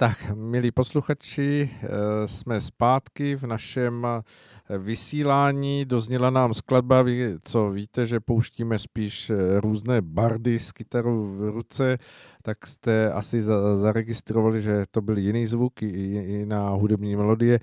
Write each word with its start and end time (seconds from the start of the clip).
Tak, 0.00 0.32
milí 0.34 0.70
posluchači, 0.70 1.70
eh, 1.82 1.88
jsme 2.28 2.60
zpátky 2.60 3.36
v 3.36 3.42
našem 3.42 4.06
eh, 4.06 4.78
vysílání. 4.78 5.84
Dozněla 5.84 6.30
nám 6.30 6.54
skladba, 6.54 7.04
co 7.44 7.70
víte, 7.70 8.06
že 8.06 8.20
pouštíme 8.20 8.78
spíš 8.78 9.30
eh, 9.30 9.60
různé 9.60 10.02
bardy 10.02 10.58
s 10.58 10.72
kytarou 10.72 11.24
v 11.24 11.50
ruce, 11.50 11.98
tak 12.42 12.66
jste 12.66 13.12
asi 13.12 13.42
za, 13.42 13.76
zaregistrovali, 13.76 14.60
že 14.60 14.84
to 14.90 15.00
byl 15.00 15.18
jiný 15.18 15.46
zvuk, 15.46 15.82
jiná 15.82 16.70
hudební 16.70 17.16
melodie. 17.16 17.60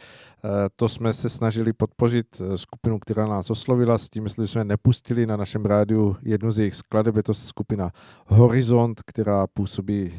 To 0.75 0.89
jsme 0.89 1.13
se 1.13 1.29
snažili 1.29 1.73
podpořit 1.73 2.41
skupinu, 2.55 2.99
která 2.99 3.27
nás 3.27 3.49
oslovila, 3.49 3.97
s 3.97 4.09
tím, 4.09 4.23
jestli 4.23 4.47
jsme 4.47 4.63
nepustili 4.63 5.25
na 5.25 5.37
našem 5.37 5.65
rádiu 5.65 6.17
jednu 6.21 6.51
z 6.51 6.59
jejich 6.59 6.75
skladeb, 6.75 7.15
je 7.15 7.23
to 7.23 7.33
skupina 7.33 7.91
Horizont, 8.25 9.01
která 9.05 9.47
působí 9.47 10.11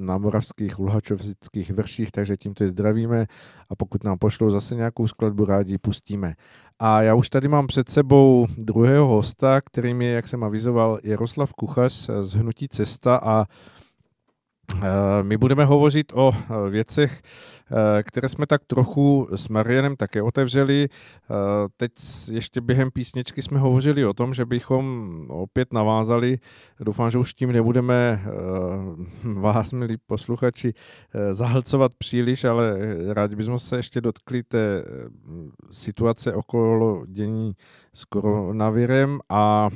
na 0.00 0.18
moravských 0.18 0.78
luhačovských 0.78 1.70
vrších, 1.70 2.10
takže 2.10 2.36
tímto 2.36 2.64
je 2.64 2.68
zdravíme 2.68 3.26
a 3.70 3.74
pokud 3.74 4.04
nám 4.04 4.18
pošlou 4.18 4.50
zase 4.50 4.74
nějakou 4.74 5.08
skladbu, 5.08 5.44
rádi 5.44 5.78
pustíme. 5.78 6.34
A 6.78 7.02
já 7.02 7.14
už 7.14 7.30
tady 7.30 7.48
mám 7.48 7.66
před 7.66 7.88
sebou 7.88 8.46
druhého 8.58 9.06
hosta, 9.06 9.60
kterým 9.60 10.02
je, 10.02 10.10
jak 10.10 10.28
jsem 10.28 10.44
avizoval, 10.44 10.98
Jaroslav 11.04 11.52
Kuchař 11.52 12.10
z 12.20 12.34
Hnutí 12.34 12.68
Cesta 12.68 13.16
a 13.16 13.44
Eh, 14.76 15.22
my 15.22 15.36
budeme 15.36 15.64
hovořit 15.64 16.12
o 16.14 16.32
eh, 16.34 16.70
věcech, 16.70 17.22
které 18.02 18.28
jsme 18.28 18.46
tak 18.46 18.64
trochu 18.66 19.28
s 19.34 19.48
Marianem 19.48 19.96
také 19.96 20.22
otevřeli. 20.22 20.88
Teď 21.76 21.92
ještě 22.30 22.60
během 22.60 22.90
písničky 22.90 23.42
jsme 23.42 23.58
hovořili 23.58 24.04
o 24.04 24.12
tom, 24.12 24.34
že 24.34 24.44
bychom 24.44 25.10
opět 25.28 25.72
navázali. 25.72 26.38
Doufám, 26.80 27.10
že 27.10 27.18
už 27.18 27.34
tím 27.34 27.52
nebudeme 27.52 28.22
vás, 29.40 29.72
milí 29.72 29.96
posluchači, 30.06 30.72
zahlcovat 31.30 31.92
příliš, 31.98 32.44
ale 32.44 32.78
rádi 33.14 33.36
bychom 33.36 33.58
se 33.58 33.76
ještě 33.76 34.00
dotkli 34.00 34.42
té 34.42 34.84
situace 35.70 36.34
okolo 36.34 37.04
dění 37.06 37.52
s 37.94 38.04
koronavirem 38.04 39.18
a 39.28 39.68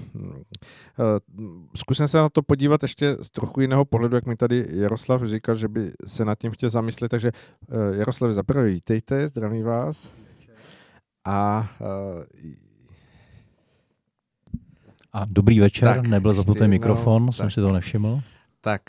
zkusím 1.76 2.08
se 2.08 2.16
na 2.16 2.28
to 2.28 2.42
podívat 2.42 2.82
ještě 2.82 3.16
z 3.22 3.30
trochu 3.30 3.60
jiného 3.60 3.84
pohledu, 3.84 4.16
jak 4.16 4.26
mi 4.26 4.36
tady 4.36 4.66
Jaroslav 4.70 5.22
říkal, 5.22 5.56
že 5.56 5.69
by 5.69 5.92
se 6.06 6.24
nad 6.24 6.38
tím 6.38 6.50
chtěl 6.50 6.69
zamyslet, 6.69 7.08
takže 7.08 7.30
uh, 7.88 7.96
Jaroslav, 7.96 8.32
zaprvé 8.32 8.66
vítejte, 8.66 9.28
zdravím 9.28 9.64
vás. 9.64 10.10
A 11.24 11.68
uh, 11.80 12.22
a 15.12 15.24
dobrý 15.28 15.60
večer, 15.60 15.88
tak, 15.88 16.06
nebyl 16.06 16.34
zapnutý 16.34 16.68
mikrofon, 16.68 17.26
tak, 17.26 17.34
jsem 17.34 17.50
si 17.50 17.60
to 17.60 17.72
nevšiml. 17.72 18.20
Tak 18.60 18.82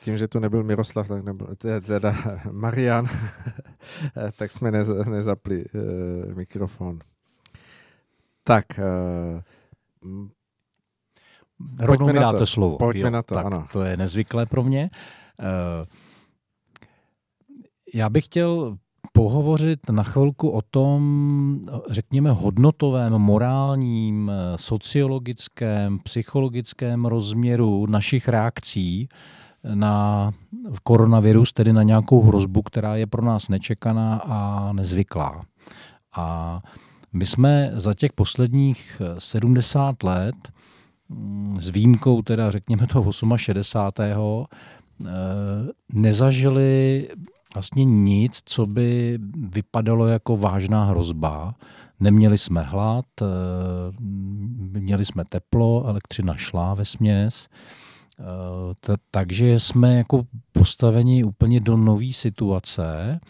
tím, 0.00 0.18
že 0.18 0.28
tu 0.28 0.38
nebyl 0.38 0.62
Miroslav, 0.62 1.08
tak 1.08 1.24
nebyl, 1.24 1.46
teda 1.86 2.14
Marian, 2.50 3.06
tak 4.36 4.50
jsme 4.50 4.70
nez, 4.70 4.88
nezapli 4.88 5.64
uh, 5.64 6.34
mikrofon. 6.34 6.98
Tak, 8.44 8.64
uh, 8.78 10.20
Rovnou 11.80 12.06
mi 12.06 12.12
dáte 12.12 12.38
to. 12.38 12.46
slovo. 12.46 12.78
Pojďme 12.78 13.00
jo, 13.00 13.10
na 13.10 13.22
to, 13.22 13.34
tak, 13.34 13.46
ano. 13.46 13.66
To 13.72 13.84
je 13.84 13.96
nezvyklé 13.96 14.46
pro 14.46 14.62
mě. 14.62 14.90
Eh, 15.40 15.86
já 17.94 18.10
bych 18.10 18.24
chtěl 18.24 18.76
pohovořit 19.12 19.90
na 19.90 20.02
chvilku 20.02 20.48
o 20.50 20.62
tom, 20.62 21.60
řekněme, 21.90 22.30
hodnotovém, 22.30 23.12
morálním, 23.12 24.32
sociologickém, 24.56 25.98
psychologickém 25.98 27.04
rozměru 27.04 27.86
našich 27.86 28.28
reakcí 28.28 29.08
na 29.74 30.30
koronavirus, 30.82 31.52
tedy 31.52 31.72
na 31.72 31.82
nějakou 31.82 32.22
hrozbu, 32.22 32.62
která 32.62 32.96
je 32.96 33.06
pro 33.06 33.24
nás 33.24 33.48
nečekaná 33.48 34.16
a 34.16 34.72
nezvyklá. 34.72 35.40
A 36.16 36.60
my 37.12 37.26
jsme 37.26 37.70
za 37.74 37.94
těch 37.94 38.12
posledních 38.12 39.02
70 39.18 40.02
let, 40.02 40.34
s 41.60 41.70
výjimkou 41.70 42.22
teda 42.22 42.50
řekněme 42.50 42.86
toho 42.86 43.12
68 43.36 44.46
Eh, 45.06 45.72
nezažili 45.92 47.08
vlastně 47.54 47.84
nic, 47.84 48.42
co 48.44 48.66
by 48.66 49.18
vypadalo 49.34 50.06
jako 50.06 50.36
vážná 50.36 50.84
hrozba. 50.84 51.54
Neměli 52.00 52.38
jsme 52.38 52.62
hlad, 52.62 53.04
eh, 53.22 53.26
měli 54.80 55.04
jsme 55.04 55.24
teplo, 55.24 55.84
elektřina 55.86 56.36
šla 56.36 56.74
ve 56.74 56.84
směs, 56.84 57.48
eh, 58.20 58.94
takže 59.10 59.60
jsme 59.60 59.96
jako 59.96 60.22
postaveni 60.52 61.24
úplně 61.24 61.60
do 61.60 61.76
nové 61.76 62.12
situace, 62.12 63.20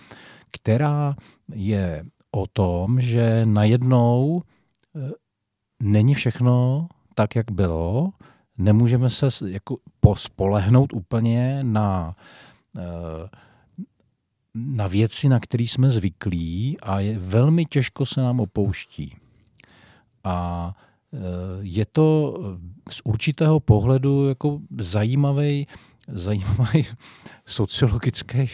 která 0.50 1.16
je 1.54 2.04
o 2.30 2.46
tom, 2.46 3.00
že 3.00 3.46
najednou 3.46 4.42
není 5.82 6.14
všechno 6.14 6.86
tak, 7.14 7.36
jak 7.36 7.50
bylo, 7.50 8.10
nemůžeme 8.58 9.10
se 9.10 9.28
jako 9.46 9.76
spolehnout 10.14 10.92
úplně 10.92 11.58
na, 11.62 12.16
eh, 12.78 13.28
na 14.54 14.86
věci, 14.86 15.28
na 15.28 15.40
které 15.40 15.64
jsme 15.64 15.90
zvyklí 15.90 16.76
a 16.82 17.00
je 17.00 17.18
velmi 17.18 17.66
těžko 17.66 18.06
se 18.06 18.20
nám 18.20 18.40
opouští. 18.40 19.16
A 20.24 20.72
eh, 21.12 21.18
je 21.60 21.86
to 21.86 22.38
z 22.90 23.00
určitého 23.04 23.60
pohledu 23.60 24.28
jako 24.28 24.60
zajímavý, 24.78 25.66
zajímavý 26.08 26.86
sociologický 27.46 28.48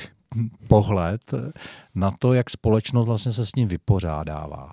pohled 0.69 1.35
na 1.95 2.11
to, 2.11 2.33
jak 2.33 2.51
společnost 2.51 3.07
vlastně 3.07 3.33
se 3.33 3.47
s 3.47 3.55
ním 3.55 3.69
vypořádává. 3.69 4.71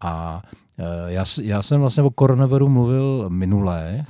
A 0.00 0.42
Eh, 0.42 0.69
já, 1.06 1.24
já 1.42 1.62
jsem 1.62 1.80
vlastně 1.80 2.02
o 2.02 2.10
koronaviru 2.10 2.68
mluvil 2.68 3.26
minulé, 3.28 4.04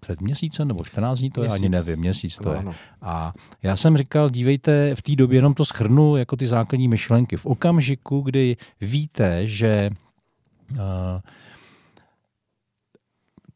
před 0.00 0.20
měsícem 0.20 0.68
nebo 0.68 0.84
14 0.84 1.18
dní, 1.18 1.30
to 1.30 1.42
je, 1.42 1.48
ani 1.48 1.68
nevím, 1.68 1.98
měsíc 1.98 2.38
to 2.38 2.52
je. 2.52 2.64
A 3.02 3.32
já 3.62 3.76
jsem 3.76 3.96
říkal, 3.96 4.30
dívejte, 4.30 4.94
v 4.94 5.02
té 5.02 5.16
době 5.16 5.38
jenom 5.38 5.54
to 5.54 5.64
schrnu 5.64 6.16
jako 6.16 6.36
ty 6.36 6.46
základní 6.46 6.88
myšlenky. 6.88 7.36
V 7.36 7.46
okamžiku, 7.46 8.20
kdy 8.20 8.56
víte, 8.80 9.46
že 9.46 9.90
uh, 10.72 10.78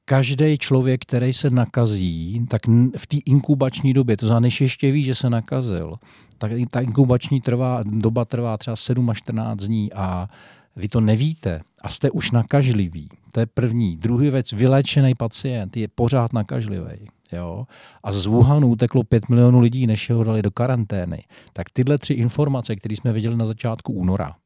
každý 0.05 0.59
člověk, 0.59 1.03
který 1.03 1.33
se 1.33 1.51
nakazí, 1.51 2.47
tak 2.49 2.63
v 2.97 3.07
té 3.07 3.17
inkubační 3.27 3.93
době, 3.93 4.17
to 4.17 4.27
znamená, 4.27 4.41
než 4.41 4.61
ještě 4.61 4.91
ví, 4.91 5.05
že 5.05 5.15
se 5.15 5.31
nakazil, 5.31 5.95
tak 6.39 6.53
ta 6.71 6.81
inkubační 6.81 7.41
trvá, 7.41 7.81
doba 7.83 8.25
trvá 8.25 8.57
třeba 8.57 8.77
7 8.77 9.11
až 9.11 9.19
14 9.19 9.61
dní 9.61 9.93
a 9.93 10.29
vy 10.77 10.89
to 10.89 11.01
nevíte 11.01 11.61
a 11.83 11.89
jste 11.89 12.11
už 12.11 12.31
nakažliví. 12.31 13.09
To 13.33 13.41
je 13.41 13.47
první. 13.47 13.97
Druhý 13.97 14.31
věc, 14.31 14.53
vyléčený 14.53 15.15
pacient 15.15 15.77
je 15.77 15.89
pořád 15.89 16.33
nakažlivý. 16.33 17.09
Jo? 17.33 17.67
A 18.03 18.13
z 18.13 18.27
Wuhanu 18.27 18.69
uteklo 18.69 19.05
5 19.05 19.29
milionů 19.29 19.61
lidí, 19.61 19.87
než 19.87 20.11
ho 20.11 20.25
dali 20.25 20.43
do 20.43 20.51
karantény. 20.51 21.25
Tak 21.53 21.71
tyhle 21.71 21.99
tři 21.99 22.15
informace, 22.15 22.77
které 22.77 22.97
jsme 22.97 23.13
viděli 23.13 23.37
na 23.37 23.47
začátku 23.47 23.93
února, 23.93 24.37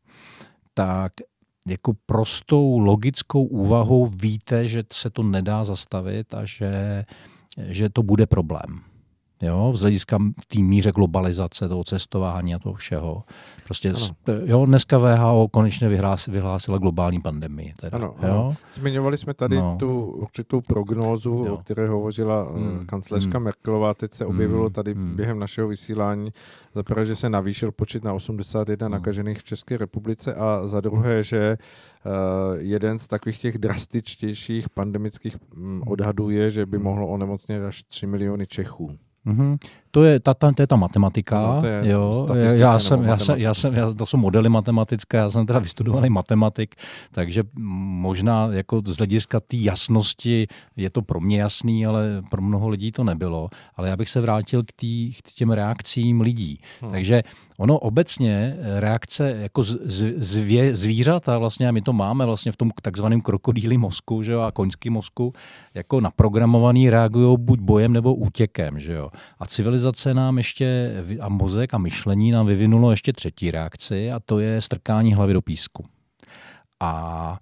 tak 0.74 1.12
jako 1.68 1.92
prostou 2.06 2.78
logickou 2.78 3.44
úvahou 3.44 4.06
víte, 4.06 4.68
že 4.68 4.82
se 4.92 5.10
to 5.10 5.22
nedá 5.22 5.64
zastavit 5.64 6.34
a 6.34 6.44
že, 6.44 7.04
že 7.58 7.88
to 7.88 8.02
bude 8.02 8.26
problém 8.26 8.88
jo, 9.43 9.72
z 9.75 9.81
hlediska 9.81 10.19
v 10.19 10.47
té 10.47 10.59
míře 10.59 10.93
globalizace, 10.93 11.69
toho 11.69 11.84
cestování 11.84 12.54
a 12.54 12.59
toho 12.59 12.75
všeho. 12.75 13.25
Prostě, 13.65 13.91
ano. 13.91 14.34
jo, 14.44 14.66
dneska 14.66 14.99
VHO 14.99 15.49
konečně 15.49 15.88
vyhlás, 15.88 16.26
vyhlásila 16.26 16.78
globální 16.78 17.21
pandemii. 17.21 17.72
Teda, 17.81 17.97
ano, 17.97 18.15
ano. 18.19 18.28
Jo? 18.28 18.53
Zmiňovali 18.75 19.19
jsme 19.19 19.34
tady 19.34 19.56
no. 19.56 19.76
tu 19.78 20.04
určitou 20.04 20.60
prognózu, 20.60 21.44
jo. 21.47 21.54
o 21.54 21.56
které 21.56 21.88
hovořila 21.88 22.53
mm. 22.53 22.87
kancléřka 22.87 23.38
mm. 23.38 23.44
Merkelová. 23.44 23.94
Teď 23.94 24.12
se 24.12 24.26
objevilo 24.26 24.62
hmm, 24.62 24.72
tady 24.72 24.94
mm. 24.94 25.16
během 25.16 25.38
našeho 25.38 25.69
vysílání 25.69 26.31
za 26.75 26.82
prvé, 26.82 27.06
že 27.06 27.16
se 27.16 27.31
navýšil 27.31 27.72
počet 27.72 28.05
na 28.05 28.12
81 28.12 28.88
mm. 28.88 28.93
nakažených 28.93 29.38
v 29.38 29.44
České 29.44 29.76
republice 29.76 30.34
a 30.34 30.67
za 30.67 30.81
druhé, 30.81 31.23
že 31.23 31.58
uh, 32.06 32.12
jeden 32.58 32.99
z 32.99 33.08
takových 33.08 33.38
těch 33.38 33.58
drastičtějších 33.58 34.70
pandemických 34.70 35.37
um, 35.56 35.82
odhadů 35.87 36.31
je, 36.31 36.50
že 36.50 36.67
by 36.67 36.79
mohlo 36.79 37.08
onemocnit 37.08 37.62
až 37.62 37.84
3 37.84 38.06
miliony 38.06 38.46
Čechů. 38.46 38.99
Mm-hmm. 39.28 39.54
To 39.90 40.05
je 40.05 40.20
ta, 40.20 40.35
ta, 40.35 40.52
to 40.52 40.62
je 40.62 40.67
ta 40.67 40.76
matematika. 40.76 41.43
No, 41.43 41.61
to 41.61 41.67
je 41.67 41.79
jo. 41.82 42.26
Já 42.56 42.79
jsem, 42.79 43.02
já, 43.02 43.19
jsem, 43.19 43.38
já 43.38 43.55
jsem, 43.55 43.75
já, 43.75 43.93
to 43.93 44.06
jsou 44.06 44.17
modely 44.17 44.49
matematické, 44.49 45.17
já 45.17 45.31
jsem 45.31 45.46
teda 45.46 45.58
vystudovaný 45.58 46.11
matematik, 46.11 46.75
takže 47.11 47.43
možná 47.58 48.49
jako 48.50 48.82
z 48.87 48.96
hlediska 48.96 49.40
té 49.40 49.56
jasnosti 49.56 50.46
je 50.76 50.90
to 50.90 51.02
pro 51.02 51.20
mě 51.20 51.40
jasný, 51.40 51.87
ale 51.87 52.23
pro 52.31 52.43
mnoho 52.43 52.69
lidí 52.69 52.93
to 52.93 53.05
nebylo. 53.05 53.49
Ale 53.76 53.88
já 53.88 53.96
bych 53.96 54.08
se 54.08 54.20
vrátil 54.20 54.62
k, 54.62 54.73
tý, 54.73 55.12
k 55.12 55.32
těm 55.32 55.50
reakcím 55.50 56.20
lidí. 56.20 56.61
Hmm. 56.81 56.91
Takže 56.91 57.23
ono 57.58 57.79
obecně 57.79 58.56
reakce 58.79 59.31
jako 59.31 59.62
z, 59.62 59.79
z, 59.84 60.14
zvě, 60.17 60.75
zvířata, 60.75 61.38
vlastně 61.38 61.69
a 61.69 61.73
my 61.73 61.82
to 61.82 61.93
máme 61.93 62.26
vlastně 62.26 62.52
v 62.52 62.56
tom 62.56 62.70
takzvaném 62.82 63.20
krokodýlí 63.20 63.79
mozku 63.79 64.23
že 64.23 64.32
jo, 64.32 64.41
a 64.41 64.52
koňský 64.52 64.91
mozku, 64.91 65.32
jako 65.75 66.00
naprogramovaný 66.00 66.91
reagují 66.91 67.37
buď 67.41 67.61
bojem 67.61 67.93
nebo 67.93 68.14
útěkem. 68.14 68.79
Že 68.79 68.93
jo. 68.93 69.11
A 69.38 69.46
civilizace 69.46 69.77
civilizace 69.78 70.14
nám 70.14 70.38
ještě, 70.38 70.94
a 71.20 71.28
mozek 71.28 71.75
a 71.75 71.78
myšlení 71.78 72.30
nám 72.30 72.46
vyvinulo 72.46 72.90
ještě 72.90 73.12
třetí 73.12 73.50
reakci 73.50 74.12
a 74.12 74.20
to 74.20 74.38
je 74.38 74.62
strkání 74.62 75.14
hlavy 75.14 75.32
do 75.32 75.42
písku. 75.42 75.84
A 76.80 77.38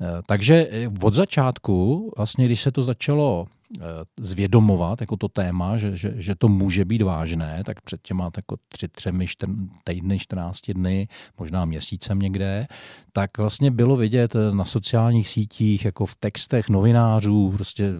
e, 0.00 0.22
takže 0.26 0.68
od 1.02 1.14
začátku, 1.14 2.12
vlastně, 2.16 2.46
když 2.46 2.60
se 2.60 2.72
to 2.72 2.82
začalo 2.82 3.46
e, 3.46 3.82
zvědomovat 4.20 5.00
jako 5.00 5.16
to 5.16 5.28
téma, 5.28 5.78
že, 5.78 5.96
že, 5.96 6.12
že 6.16 6.34
to 6.34 6.48
může 6.48 6.84
být 6.84 7.02
vážné, 7.02 7.62
tak 7.64 7.80
před 7.80 8.02
těma 8.02 8.30
jako 8.36 8.56
tři, 8.68 8.88
třemi 8.88 9.26
čtr, 9.26 9.46
týdny, 9.84 10.18
14 10.18 10.70
dny, 10.70 11.08
možná 11.38 11.64
měsícem 11.64 12.18
někde, 12.18 12.66
tak 13.12 13.38
vlastně 13.38 13.70
bylo 13.70 13.96
vidět 13.96 14.36
na 14.52 14.64
sociálních 14.64 15.28
sítích, 15.28 15.84
jako 15.84 16.06
v 16.06 16.14
textech 16.14 16.68
novinářů, 16.68 17.50
prostě 17.50 17.94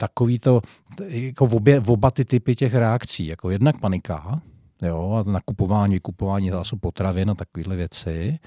takový 0.00 0.38
to, 0.38 0.60
jako 1.08 1.46
v, 1.46 1.54
obě, 1.54 1.80
v 1.80 1.90
oba 1.90 2.10
ty 2.10 2.24
typy 2.24 2.54
těch 2.54 2.74
reakcí, 2.74 3.26
jako 3.26 3.50
jednak 3.50 3.80
panika, 3.80 4.40
jo, 4.82 5.12
a 5.12 5.30
nakupování, 5.30 6.00
kupování 6.00 6.50
zásob 6.50 6.80
potravin 6.80 7.30
a 7.30 7.34
takovéhle 7.34 7.76
věci. 7.76 8.38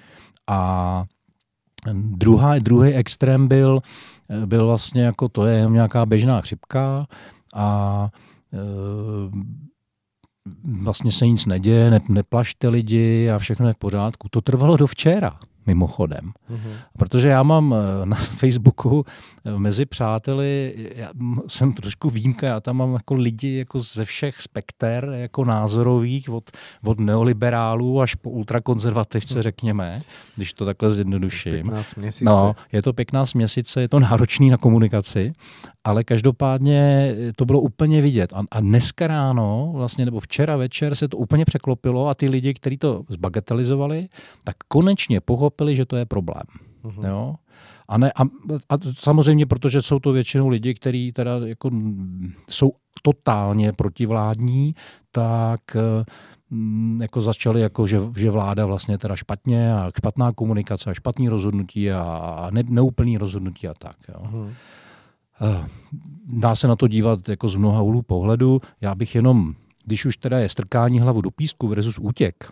A 0.47 1.05
druhá, 1.93 2.59
druhý 2.59 2.93
extrém 2.93 3.47
byl, 3.47 3.81
byl 4.45 4.67
vlastně 4.67 5.01
jako 5.03 5.29
to 5.29 5.45
je 5.45 5.65
nějaká 5.69 6.05
běžná 6.05 6.41
chřipka 6.41 7.05
a 7.53 8.09
e, 8.53 8.57
vlastně 10.81 11.11
se 11.11 11.27
nic 11.27 11.45
neděje, 11.45 11.91
ne, 11.91 11.99
neplašte 12.09 12.67
lidi 12.67 13.29
a 13.29 13.39
všechno 13.39 13.67
je 13.67 13.73
v 13.73 13.77
pořádku. 13.77 14.27
To 14.29 14.41
trvalo 14.41 14.77
do 14.77 14.87
včera 14.87 15.39
mimochodem. 15.65 16.31
Mm-hmm. 16.51 16.75
Protože 16.97 17.27
já 17.27 17.43
mám 17.43 17.75
eh, 17.75 18.05
na 18.05 18.15
Facebooku 18.41 19.05
eh, 19.45 19.59
mezi 19.59 19.85
přáteli, 19.85 20.75
já 20.95 21.09
jsem 21.47 21.73
trošku 21.73 22.09
výjimka, 22.09 22.47
já 22.47 22.59
tam 22.59 22.77
mám 22.77 22.93
jako 22.93 23.13
lidi 23.13 23.57
jako 23.57 23.79
ze 23.79 24.05
všech 24.05 24.41
spekter, 24.41 25.09
jako 25.13 25.45
názorových, 25.45 26.29
od, 26.29 26.51
od 26.83 26.99
neoliberálů 26.99 28.01
až 28.01 28.15
po 28.15 28.29
ultrakonzervativce, 28.29 29.35
mm. 29.35 29.41
řekněme, 29.41 29.99
když 30.35 30.53
to 30.53 30.65
takhle 30.65 30.91
zjednoduším. 30.91 31.51
Pěkná 31.51 31.83
směsice. 31.83 32.25
No, 32.25 32.55
je 32.71 32.81
to 32.81 32.93
pěkná 32.93 33.25
směsice, 33.25 33.81
je 33.81 33.87
to 33.87 33.99
náročný 33.99 34.49
na 34.49 34.57
komunikaci, 34.57 35.33
ale 35.83 36.03
každopádně 36.03 37.15
to 37.35 37.45
bylo 37.45 37.59
úplně 37.59 38.01
vidět. 38.01 38.33
A, 38.33 38.43
a 38.51 38.59
dneska 38.59 39.07
ráno, 39.07 39.71
vlastně, 39.75 40.05
nebo 40.05 40.19
včera 40.19 40.57
večer 40.57 40.95
se 40.95 41.07
to 41.07 41.17
úplně 41.17 41.45
překlopilo 41.45 42.07
a 42.07 42.13
ty 42.13 42.29
lidi, 42.29 42.53
kteří 42.53 42.77
to 42.77 43.03
zbagatelizovali, 43.09 44.07
tak 44.43 44.55
konečně 44.67 45.21
pochopili, 45.21 45.52
že 45.75 45.85
to 45.85 45.95
je 45.95 46.05
problém. 46.05 46.43
Mm-hmm. 46.83 47.07
Jo? 47.07 47.35
A, 47.87 47.97
ne, 47.97 48.11
a, 48.11 48.21
a 48.69 48.75
samozřejmě, 48.93 49.45
protože 49.45 49.81
jsou 49.81 49.99
to 49.99 50.11
většinou 50.11 50.47
lidi, 50.47 50.73
kteří 50.73 51.11
teda 51.11 51.31
jako 51.45 51.69
jsou 52.49 52.71
totálně 53.01 53.73
protivládní, 53.73 54.75
tak 55.11 55.61
mm, 56.49 57.01
jako 57.01 57.21
začali, 57.21 57.61
jako, 57.61 57.87
že, 57.87 57.99
že 58.17 58.31
vláda 58.31 58.65
vlastně 58.65 58.97
teda 58.97 59.15
špatně 59.15 59.73
a 59.73 59.91
špatná 59.97 60.31
komunikace 60.31 60.89
a 60.89 60.93
špatný 60.93 61.29
rozhodnutí 61.29 61.91
a, 61.91 62.01
a 62.01 62.49
ne, 62.51 62.63
neúplný 62.69 63.17
rozhodnutí 63.17 63.67
a 63.67 63.73
tak. 63.73 63.95
Jo. 64.09 64.27
Mm. 64.31 64.51
Dá 66.25 66.55
se 66.55 66.67
na 66.67 66.75
to 66.75 66.87
dívat 66.87 67.29
jako 67.29 67.47
z 67.47 67.55
mnoha 67.55 67.81
úhlů 67.81 68.01
pohledu. 68.01 68.61
Já 68.81 68.95
bych 68.95 69.15
jenom, 69.15 69.53
když 69.85 70.05
už 70.05 70.17
teda 70.17 70.39
je 70.39 70.49
strkání 70.49 70.99
hlavu 70.99 71.21
do 71.21 71.31
písku 71.31 71.67
versus 71.67 71.99
útěk, 72.01 72.51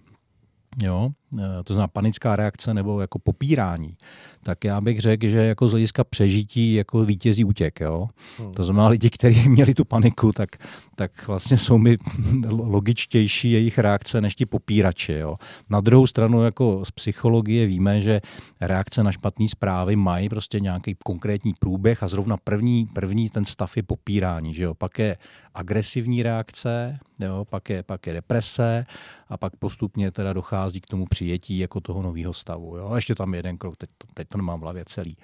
jo, 0.77 1.09
e, 1.39 1.63
to 1.63 1.73
znamená 1.73 1.87
panická 1.87 2.35
reakce 2.35 2.73
nebo 2.73 3.01
jako 3.01 3.19
popírání, 3.19 3.95
tak 4.43 4.63
já 4.63 4.81
bych 4.81 5.01
řekl, 5.01 5.27
že 5.27 5.37
jako 5.37 5.67
z 5.67 5.71
hlediska 5.71 6.03
přežití 6.03 6.73
jako 6.73 7.05
vítězí 7.05 7.43
útěk. 7.43 7.79
Jo? 7.79 8.07
Hmm. 8.37 8.53
To 8.53 8.63
znamená 8.63 8.87
lidi, 8.87 9.09
kteří 9.09 9.49
měli 9.49 9.73
tu 9.73 9.85
paniku, 9.85 10.31
tak, 10.31 10.49
tak 10.95 11.27
vlastně 11.27 11.57
jsou 11.57 11.77
mi 11.77 11.97
logičtější 12.49 13.51
jejich 13.51 13.77
reakce 13.77 14.21
než 14.21 14.35
ti 14.35 14.45
popírači. 14.45 15.13
Jo? 15.13 15.35
Na 15.69 15.81
druhou 15.81 16.07
stranu 16.07 16.43
jako 16.43 16.85
z 16.85 16.91
psychologie 16.91 17.65
víme, 17.65 18.01
že 18.01 18.21
reakce 18.61 19.03
na 19.03 19.11
špatné 19.11 19.47
zprávy 19.47 19.95
mají 19.95 20.29
prostě 20.29 20.59
nějaký 20.59 20.95
konkrétní 21.03 21.53
průběh 21.59 22.03
a 22.03 22.07
zrovna 22.07 22.37
první, 22.37 22.85
první 22.85 23.29
ten 23.29 23.45
stav 23.45 23.77
je 23.77 23.83
popírání. 23.83 24.53
Že 24.53 24.63
jo? 24.63 24.73
Pak 24.73 24.99
je 24.99 25.17
agresivní 25.53 26.23
reakce, 26.23 26.99
jo? 27.19 27.45
Pak, 27.49 27.69
je, 27.69 27.83
pak 27.83 28.07
je 28.07 28.13
deprese 28.13 28.85
a 29.29 29.37
pak 29.37 29.55
postupně 29.55 30.11
teda 30.11 30.33
dochází 30.33 30.81
k 30.81 30.87
tomu 30.87 31.05
přijetí 31.05 31.57
jako 31.57 31.79
toho 31.79 32.01
nového 32.01 32.33
stavu. 32.33 32.77
Jo? 32.77 32.89
A 32.89 32.95
ještě 32.95 33.15
tam 33.15 33.33
jeden 33.33 33.57
krok, 33.57 33.77
teď, 33.77 33.89
teď 34.13 34.27
to 34.31 34.37
nemám 34.37 34.59
v 34.59 34.61
hlavě 34.63 34.83
celý. 34.85 35.17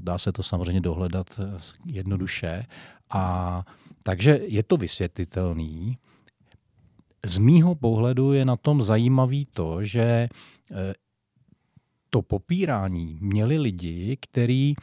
Dá 0.00 0.18
se 0.18 0.32
to 0.32 0.42
samozřejmě 0.42 0.80
dohledat 0.80 1.26
eh, 1.38 1.58
jednoduše. 1.86 2.66
A 3.10 3.64
takže 4.02 4.40
je 4.46 4.62
to 4.62 4.76
vysvětlitelný. 4.76 5.98
Z 7.26 7.38
mýho 7.38 7.74
pohledu 7.74 8.32
je 8.32 8.44
na 8.44 8.56
tom 8.56 8.82
zajímavý 8.82 9.46
to, 9.46 9.84
že 9.84 10.28
eh, 10.72 10.94
to 12.10 12.22
popírání 12.22 13.18
měli 13.20 13.58
lidi, 13.58 14.16
kteří 14.20 14.74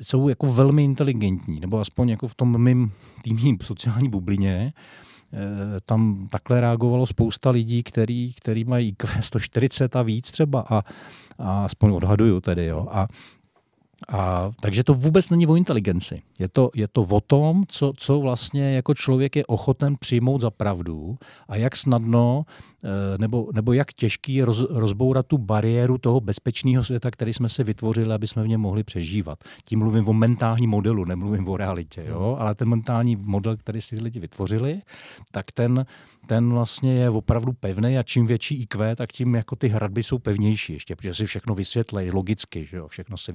jsou 0.00 0.28
jako 0.28 0.52
velmi 0.52 0.84
inteligentní, 0.84 1.60
nebo 1.60 1.80
aspoň 1.80 2.08
jako 2.08 2.28
v 2.28 2.34
tom 2.34 2.62
mým 2.62 2.92
týmním 3.22 3.58
sociální 3.62 4.08
bublině, 4.08 4.72
tam 5.86 6.28
takhle 6.30 6.60
reagovalo 6.60 7.06
spousta 7.06 7.50
lidí, 7.50 7.82
který, 7.82 8.32
který 8.32 8.64
mají 8.64 8.88
IQ 8.88 9.22
140 9.22 9.96
a 9.96 10.02
víc 10.02 10.30
třeba 10.30 10.64
a 10.70 10.82
a 11.38 11.64
aspoň 11.64 11.90
odhaduju 11.90 12.40
tedy, 12.40 12.66
jo. 12.66 12.86
A, 12.90 13.08
a, 14.08 14.50
takže 14.60 14.84
to 14.84 14.94
vůbec 14.94 15.28
není 15.28 15.46
o 15.46 15.56
inteligenci. 15.56 16.22
Je 16.38 16.48
to, 16.48 16.70
je 16.74 16.88
to 16.88 17.02
o 17.02 17.20
tom, 17.20 17.62
co, 17.68 17.92
co 17.96 18.20
vlastně 18.20 18.74
jako 18.74 18.94
člověk 18.94 19.36
je 19.36 19.46
ochoten 19.46 19.96
přijmout 19.96 20.40
za 20.40 20.50
pravdu 20.50 21.18
a 21.48 21.56
jak 21.56 21.76
snadno 21.76 22.44
Eh, 22.86 23.18
nebo, 23.18 23.48
nebo 23.52 23.72
jak 23.72 23.92
těžký 23.92 24.34
je 24.34 24.44
roz, 24.44 24.60
rozbourat 24.70 25.26
tu 25.26 25.38
bariéru 25.38 25.98
toho 25.98 26.20
bezpečného 26.20 26.84
světa, 26.84 27.10
který 27.10 27.32
jsme 27.32 27.48
si 27.48 27.64
vytvořili, 27.64 28.14
aby 28.14 28.26
jsme 28.26 28.42
v 28.42 28.48
něm 28.48 28.60
mohli 28.60 28.84
přežívat. 28.84 29.44
Tím 29.64 29.78
mluvím 29.78 30.08
o 30.08 30.12
mentálním 30.12 30.70
modelu, 30.70 31.04
nemluvím 31.04 31.48
o 31.48 31.56
realitě, 31.56 32.04
jo? 32.08 32.36
ale 32.40 32.54
ten 32.54 32.68
mentální 32.68 33.16
model, 33.16 33.56
který 33.56 33.80
si 33.80 34.00
lidi 34.00 34.20
vytvořili, 34.20 34.82
tak 35.30 35.52
ten, 35.52 35.86
ten 36.26 36.50
vlastně 36.50 36.92
je 36.92 37.10
opravdu 37.10 37.52
pevný 37.52 37.98
a 37.98 38.02
čím 38.02 38.26
větší 38.26 38.62
IQ, 38.62 38.96
tak 38.96 39.12
tím 39.12 39.34
jako 39.34 39.56
ty 39.56 39.68
hradby 39.68 40.02
jsou 40.02 40.18
pevnější 40.18 40.72
ještě, 40.72 40.96
protože 40.96 41.14
si 41.14 41.26
všechno 41.26 41.54
vysvětlejí 41.54 42.10
logicky, 42.10 42.64
že 42.64 42.76
jo? 42.76 42.88
všechno 42.88 43.16
se 43.16 43.32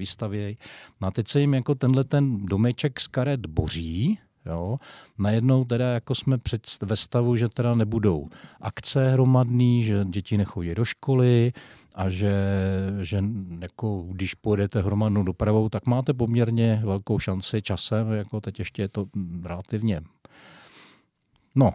vystavějí. 0.51 0.57
No 1.01 1.07
a 1.07 1.12
teď 1.12 1.27
se 1.27 1.39
jim 1.42 1.53
jako 1.53 1.75
tenhle 1.75 2.03
ten 2.03 2.45
domeček 2.45 3.00
z 3.00 3.07
karet 3.07 3.45
boří, 3.45 4.19
Jo. 4.45 4.80
Najednou 5.18 5.65
teda 5.65 5.94
jako 5.94 6.15
jsme 6.15 6.38
před, 6.38 6.68
ve 6.81 6.95
stavu, 6.95 7.36
že 7.36 7.50
teda 7.50 7.75
nebudou 7.75 8.30
akce 8.62 9.09
hromadný, 9.09 9.83
že 9.83 10.06
děti 10.06 10.38
nechodí 10.38 10.75
do 10.75 10.86
školy 10.86 11.53
a 11.96 12.10
že, 12.10 12.34
že 13.01 13.24
jako, 13.60 14.05
když 14.12 14.34
pojedete 14.34 14.81
hromadnou 14.81 15.24
dopravou, 15.24 15.70
tak 15.70 15.86
máte 15.86 16.13
poměrně 16.13 16.81
velkou 16.86 17.20
šanci 17.20 17.62
časem, 17.62 18.12
jako 18.12 18.41
teď 18.41 18.60
ještě 18.60 18.81
je 18.81 18.88
to 18.88 19.05
relativně 19.43 20.01
No, 21.55 21.74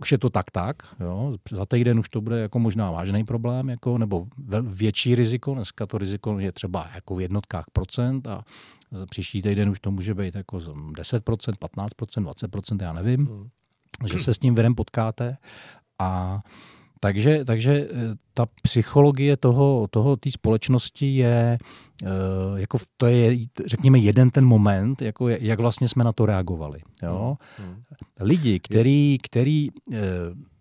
už 0.00 0.12
je 0.12 0.18
to 0.18 0.30
tak 0.30 0.50
tak, 0.50 0.76
jo. 1.00 1.32
za 1.50 1.66
týden 1.66 1.98
už 1.98 2.08
to 2.08 2.20
bude 2.20 2.40
jako 2.40 2.58
možná 2.58 2.90
vážný 2.90 3.24
problém, 3.24 3.68
jako, 3.68 3.98
nebo 3.98 4.26
větší 4.62 5.14
riziko, 5.14 5.54
dneska 5.54 5.86
to 5.86 5.98
riziko 5.98 6.38
je 6.38 6.52
třeba 6.52 6.90
jako 6.94 7.16
v 7.16 7.20
jednotkách 7.20 7.64
procent 7.72 8.26
a 8.26 8.44
za 8.90 9.06
příští 9.06 9.42
týden 9.42 9.68
už 9.68 9.80
to 9.80 9.90
může 9.90 10.14
být 10.14 10.34
jako 10.34 10.58
10%, 10.58 11.20
15%, 11.20 12.24
20%, 12.24 12.82
já 12.82 12.92
nevím, 12.92 13.26
hmm. 13.26 13.48
že 14.12 14.18
se 14.18 14.34
s 14.34 14.38
tím 14.38 14.54
vedem 14.54 14.74
potkáte 14.74 15.36
a 15.98 16.40
takže, 17.06 17.44
takže 17.44 17.72
eh, 17.72 18.14
ta 18.34 18.46
psychologie 18.62 19.36
toho, 19.36 19.86
toho 19.90 20.16
té 20.16 20.30
společnosti 20.30 21.16
je, 21.16 21.58
eh, 22.02 22.08
jako 22.56 22.78
to 22.96 23.06
je, 23.06 23.38
řekněme, 23.66 23.98
jeden 23.98 24.30
ten 24.30 24.44
moment, 24.44 25.02
jako 25.02 25.28
jak 25.28 25.60
vlastně 25.60 25.88
jsme 25.88 26.04
na 26.04 26.12
to 26.12 26.26
reagovali. 26.26 26.80
Jo? 27.02 27.38
Hmm, 27.58 27.68
hmm. 27.68 27.82
Lidi, 28.20 28.60
který, 28.60 29.18
který 29.22 29.68
eh, 29.92 29.98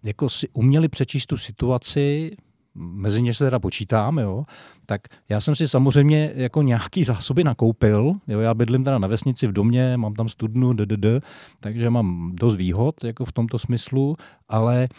jako 0.03 0.29
si 0.29 0.49
uměli 0.53 0.87
přečíst 0.87 1.25
tu 1.25 1.37
situaci, 1.37 2.37
mezi 2.75 3.21
ně 3.21 3.33
se 3.33 3.43
teda 3.43 3.59
počítám, 3.59 4.17
jo, 4.17 4.45
tak 4.85 5.01
já 5.29 5.41
jsem 5.41 5.55
si 5.55 5.67
samozřejmě 5.67 6.31
jako 6.35 6.61
nějaký 6.61 7.03
zásoby 7.03 7.43
nakoupil, 7.43 8.13
jo, 8.27 8.39
já 8.39 8.53
bydlím 8.53 8.83
teda 8.83 8.99
na 8.99 9.07
vesnici 9.07 9.47
v 9.47 9.51
domě, 9.51 9.97
mám 9.97 10.13
tam 10.13 10.29
studnu, 10.29 10.73
ddd, 10.73 11.23
takže 11.59 11.89
mám 11.89 12.31
dost 12.35 12.55
výhod 12.55 13.03
jako 13.03 13.25
v 13.25 13.31
tomto 13.31 13.59
smyslu, 13.59 14.15
ale 14.49 14.83
e, 14.83 14.89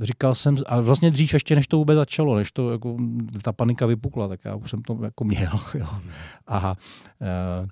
říkal 0.00 0.34
jsem, 0.34 0.56
a 0.66 0.80
vlastně 0.80 1.10
dřív 1.10 1.34
ještě 1.34 1.54
než 1.54 1.66
to 1.66 1.76
vůbec 1.76 1.96
začalo, 1.96 2.36
než 2.36 2.52
to 2.52 2.72
jako 2.72 2.96
ta 3.42 3.52
panika 3.52 3.86
vypukla, 3.86 4.28
tak 4.28 4.40
já 4.44 4.54
už 4.54 4.70
jsem 4.70 4.82
to 4.82 4.98
jako 5.02 5.24
měl, 5.24 5.60
jo. 5.74 5.88
A 6.46 6.74
e, 7.20 7.66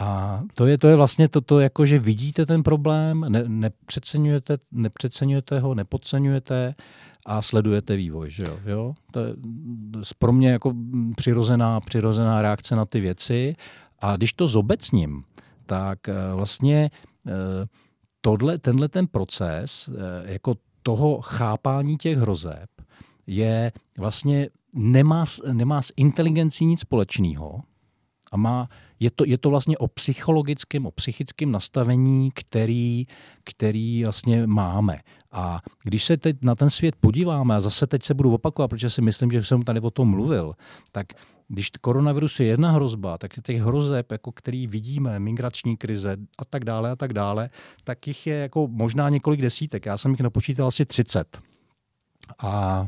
a 0.00 0.40
to 0.54 0.66
je, 0.66 0.78
to 0.78 0.88
je 0.88 0.96
vlastně 0.96 1.28
to, 1.28 1.40
to 1.40 1.60
jako, 1.60 1.86
že 1.86 1.98
vidíte 1.98 2.46
ten 2.46 2.62
problém, 2.62 3.26
ne, 3.28 3.44
nepřeceňujete, 3.46 4.58
nepřeceňujete 4.72 5.60
ho, 5.60 5.74
nepodceňujete 5.74 6.74
a 7.28 7.42
sledujete 7.42 7.96
vývoj. 7.96 8.30
Že 8.30 8.44
jo? 8.44 8.58
Jo? 8.66 8.94
To 9.12 9.20
je 9.20 9.34
pro 10.18 10.32
mě 10.32 10.50
jako 10.50 10.74
přirozená, 11.16 11.80
přirozená 11.80 12.42
reakce 12.42 12.76
na 12.76 12.84
ty 12.84 13.00
věci. 13.00 13.56
A 13.98 14.16
když 14.16 14.32
to 14.32 14.48
zobecním, 14.48 15.24
tak 15.66 16.08
eh, 16.08 16.14
vlastně 16.34 16.90
eh, 17.26 17.32
tohle, 18.20 18.58
tenhle 18.58 18.88
ten 18.88 19.06
proces 19.06 19.88
eh, 19.88 20.32
jako 20.32 20.54
toho 20.82 21.20
chápání 21.20 21.96
těch 21.96 22.18
hrozeb 22.18 22.70
je 23.26 23.72
vlastně 23.98 24.48
nemá, 24.74 25.24
nemá 25.52 25.82
s 25.82 25.92
inteligencí 25.96 26.66
nic 26.66 26.80
společného 26.80 27.60
a 28.32 28.36
má, 28.36 28.68
je, 29.00 29.10
to, 29.10 29.24
je 29.26 29.38
to 29.38 29.50
vlastně 29.50 29.78
o 29.78 29.88
psychologickém, 29.88 30.86
o 30.86 30.90
psychickém 30.90 31.52
nastavení, 31.52 32.30
který, 32.34 33.06
který 33.44 34.04
vlastně 34.04 34.46
máme. 34.46 34.98
A 35.32 35.60
když 35.84 36.04
se 36.04 36.16
teď 36.16 36.36
na 36.42 36.54
ten 36.54 36.70
svět 36.70 36.96
podíváme, 37.00 37.56
a 37.56 37.60
zase 37.60 37.86
teď 37.86 38.02
se 38.02 38.14
budu 38.14 38.34
opakovat, 38.34 38.68
protože 38.68 38.90
si 38.90 39.02
myslím, 39.02 39.30
že 39.30 39.42
jsem 39.42 39.62
tady 39.62 39.80
o 39.80 39.90
tom 39.90 40.08
mluvil, 40.08 40.54
tak 40.92 41.06
když 41.48 41.70
koronavirus 41.80 42.40
je 42.40 42.46
jedna 42.46 42.70
hrozba, 42.70 43.18
tak 43.18 43.34
těch 43.42 43.62
hrozeb, 43.62 44.12
jako 44.12 44.32
který 44.32 44.66
vidíme, 44.66 45.18
migrační 45.18 45.76
krize 45.76 46.16
a 46.38 46.44
tak 46.44 46.64
dále 46.64 46.90
a 46.90 46.96
tak 46.96 47.12
dále, 47.12 47.50
tak 47.84 48.06
jich 48.06 48.26
je 48.26 48.34
jako 48.34 48.68
možná 48.70 49.08
několik 49.08 49.42
desítek. 49.42 49.86
Já 49.86 49.98
jsem 49.98 50.10
jich 50.10 50.20
napočítal 50.20 50.66
asi 50.68 50.86
30. 50.86 51.38
A 52.38 52.86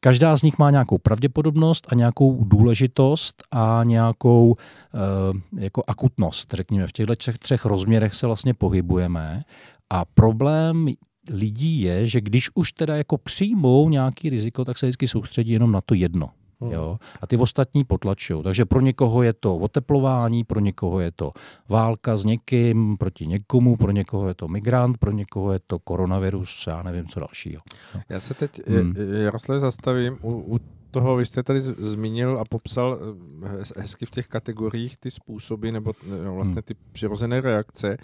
každá 0.00 0.36
z 0.36 0.42
nich 0.42 0.58
má 0.58 0.70
nějakou 0.70 0.98
pravděpodobnost 0.98 1.86
a 1.90 1.94
nějakou 1.94 2.44
důležitost 2.44 3.42
a 3.50 3.80
nějakou 3.84 4.56
e, 4.56 5.60
jako 5.64 5.82
akutnost, 5.86 6.54
řekněme. 6.54 6.86
V 6.86 6.92
těchto 6.92 7.16
třech, 7.16 7.38
třech 7.38 7.64
rozměrech 7.64 8.14
se 8.14 8.26
vlastně 8.26 8.54
pohybujeme 8.54 9.44
a 9.90 10.04
problém 10.04 10.88
lidí 11.30 11.80
je, 11.80 12.06
že 12.06 12.20
když 12.20 12.50
už 12.54 12.72
teda 12.72 12.96
jako 12.96 13.18
přijmou 13.18 13.88
nějaký 13.88 14.30
riziko, 14.30 14.64
tak 14.64 14.78
se 14.78 14.86
vždycky 14.86 15.08
soustředí 15.08 15.52
jenom 15.52 15.72
na 15.72 15.80
to 15.80 15.94
jedno. 15.94 16.30
Hmm. 16.60 16.72
Jo? 16.72 16.98
A 17.20 17.26
ty 17.26 17.36
ostatní 17.36 17.84
potlačují. 17.84 18.42
Takže 18.42 18.64
pro 18.64 18.80
někoho 18.80 19.22
je 19.22 19.32
to 19.32 19.56
oteplování, 19.56 20.44
pro 20.44 20.60
někoho 20.60 21.00
je 21.00 21.12
to 21.12 21.32
válka 21.68 22.16
s 22.16 22.24
někým 22.24 22.96
proti 22.96 23.26
někomu, 23.26 23.76
pro 23.76 23.90
někoho 23.90 24.28
je 24.28 24.34
to 24.34 24.48
migrant, 24.48 24.98
pro 24.98 25.10
někoho 25.10 25.52
je 25.52 25.60
to 25.66 25.78
koronavirus, 25.78 26.64
já 26.66 26.82
nevím, 26.82 27.06
co 27.06 27.20
dalšího. 27.20 27.60
No. 27.94 28.00
Já 28.08 28.20
se 28.20 28.34
teď, 28.34 28.68
hmm. 28.68 28.94
Jarosle, 29.12 29.60
zastavím 29.60 30.18
u, 30.22 30.54
u 30.54 30.58
toho, 30.90 31.16
vy 31.16 31.26
jste 31.26 31.42
tady 31.42 31.60
zmínil 31.60 32.38
a 32.40 32.44
popsal 32.44 32.98
eh, 33.44 33.80
hezky 33.80 34.06
v 34.06 34.10
těch 34.10 34.28
kategoriích 34.28 34.96
ty 34.96 35.10
způsoby 35.10 35.70
nebo 35.70 35.92
no, 36.24 36.34
vlastně 36.34 36.62
ty 36.62 36.74
přirozené 36.92 37.40
reakce. 37.40 37.96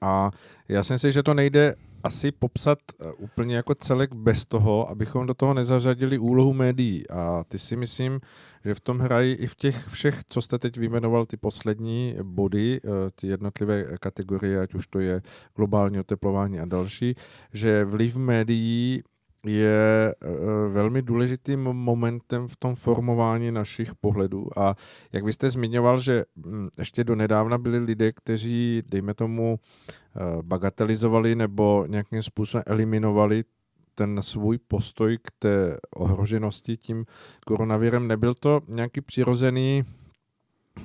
A 0.00 0.30
já 0.68 0.84
si 0.84 0.92
myslím, 0.92 1.12
že 1.12 1.22
to 1.22 1.34
nejde 1.34 1.74
asi 2.06 2.32
popsat 2.32 2.78
eh, 3.00 3.12
úplně 3.18 3.56
jako 3.56 3.74
celek 3.74 4.14
bez 4.14 4.46
toho, 4.46 4.90
abychom 4.90 5.26
do 5.26 5.34
toho 5.34 5.54
nezařadili 5.54 6.18
úlohu 6.18 6.52
médií. 6.52 7.10
A 7.10 7.44
ty 7.48 7.58
si 7.58 7.76
myslím, 7.76 8.20
že 8.64 8.74
v 8.74 8.80
tom 8.80 8.98
hrají 8.98 9.34
i 9.34 9.46
v 9.46 9.54
těch 9.54 9.88
všech, 9.88 10.20
co 10.28 10.42
jste 10.42 10.58
teď 10.58 10.78
vyjmenoval, 10.78 11.26
ty 11.26 11.36
poslední 11.36 12.16
body, 12.22 12.80
eh, 12.84 12.88
ty 13.14 13.26
jednotlivé 13.26 13.84
kategorie, 14.00 14.60
ať 14.60 14.74
už 14.74 14.86
to 14.86 15.00
je 15.00 15.22
globální 15.56 15.98
oteplování 16.00 16.60
a 16.60 16.64
další, 16.64 17.14
že 17.52 17.84
vliv 17.84 18.16
médií 18.16 19.02
je 19.46 20.14
eh, 20.22 20.28
velmi 20.68 21.02
důležitým 21.02 21.60
momentem 21.60 22.46
v 22.46 22.56
tom 22.56 22.74
formování 22.74 23.52
našich 23.52 23.94
pohledů. 23.94 24.58
A 24.58 24.74
jak 25.12 25.24
vy 25.24 25.32
jste 25.32 25.50
zmiňoval, 25.50 26.00
že 26.00 26.24
hm, 26.46 26.68
ještě 26.78 27.04
do 27.04 27.14
nedávna 27.14 27.58
byli 27.58 27.78
lidé, 27.78 28.12
kteří, 28.12 28.82
dejme 28.90 29.14
tomu, 29.14 29.58
eh, 29.58 30.20
bagatelizovali 30.42 31.34
nebo 31.34 31.84
nějakým 31.88 32.22
způsobem 32.22 32.64
eliminovali 32.66 33.44
ten 33.94 34.22
svůj 34.22 34.58
postoj 34.58 35.18
k 35.22 35.30
té 35.38 35.78
ohroženosti 35.94 36.76
tím 36.76 37.04
koronavirem. 37.46 38.08
Nebyl 38.08 38.34
to 38.34 38.60
nějaký 38.68 39.00
přirozený 39.00 39.82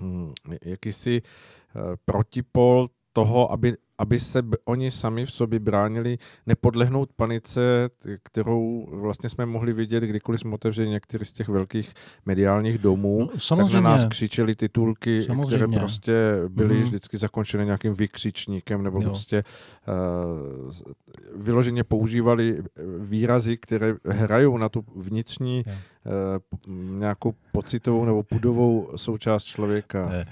hm, 0.01 0.34
jakýsi 0.65 1.22
eh, 1.22 1.80
protipol 2.06 2.88
toho, 3.13 3.51
aby 3.51 3.74
aby 4.01 4.20
se 4.20 4.43
oni 4.65 4.91
sami 4.91 5.25
v 5.25 5.31
sobě 5.31 5.60
bránili 5.60 6.17
nepodlehnout 6.46 7.13
panice, 7.13 7.89
kterou 8.24 8.88
vlastně 8.91 9.29
jsme 9.29 9.46
mohli 9.46 9.74
vidět, 9.74 10.03
kdykoliv 10.03 10.39
jsme 10.39 10.53
otevřeli 10.53 10.89
některý 10.89 11.25
z 11.25 11.31
těch 11.31 11.48
velkých 11.48 11.93
mediálních 12.25 12.77
domů, 12.77 13.29
no, 13.51 13.58
tak 13.58 13.74
na 13.74 13.81
nás 13.81 14.05
křičeli 14.05 14.55
titulky, 14.55 15.24
samozřejmě. 15.24 15.67
které 15.67 15.79
prostě 15.79 16.13
byly 16.48 16.75
mm-hmm. 16.75 16.84
vždycky 16.84 17.17
zakončeny 17.17 17.65
nějakým 17.65 17.93
vykřičníkem, 17.93 18.84
nebo 18.84 19.01
jo. 19.01 19.10
prostě 19.10 19.43
uh, 19.88 21.43
vyloženě 21.46 21.84
používali 21.84 22.63
výrazy, 23.00 23.58
které 23.58 23.96
hrajou 24.05 24.58
na 24.58 24.70
tu 24.70 24.86
vnitřní 24.96 25.63
uh, 25.65 26.72
nějakou 27.00 27.34
pocitovou 27.51 28.05
nebo 28.05 28.24
pudovou 28.24 28.89
součást 28.96 29.43
člověka. 29.43 30.10
Ne 30.10 30.25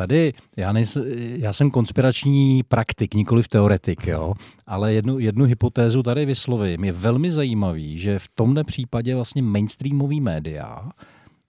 tady 0.00 0.32
já, 0.56 0.72
nejs, 0.72 0.98
já 1.36 1.52
jsem 1.52 1.70
konspirační 1.70 2.62
praktik, 2.62 3.14
nikoli 3.14 3.42
teoretik, 3.42 4.06
jo, 4.06 4.34
ale 4.66 4.92
jednu, 4.92 5.18
jednu 5.18 5.44
hypotézu 5.44 6.02
tady 6.02 6.26
vyslovím. 6.26 6.84
Je 6.84 6.92
velmi 6.92 7.32
zajímavý, 7.32 7.98
že 7.98 8.18
v 8.18 8.28
tomhle 8.34 8.64
případě 8.64 9.14
vlastně 9.14 9.42
mainstreamový 9.42 10.20
média 10.20 10.88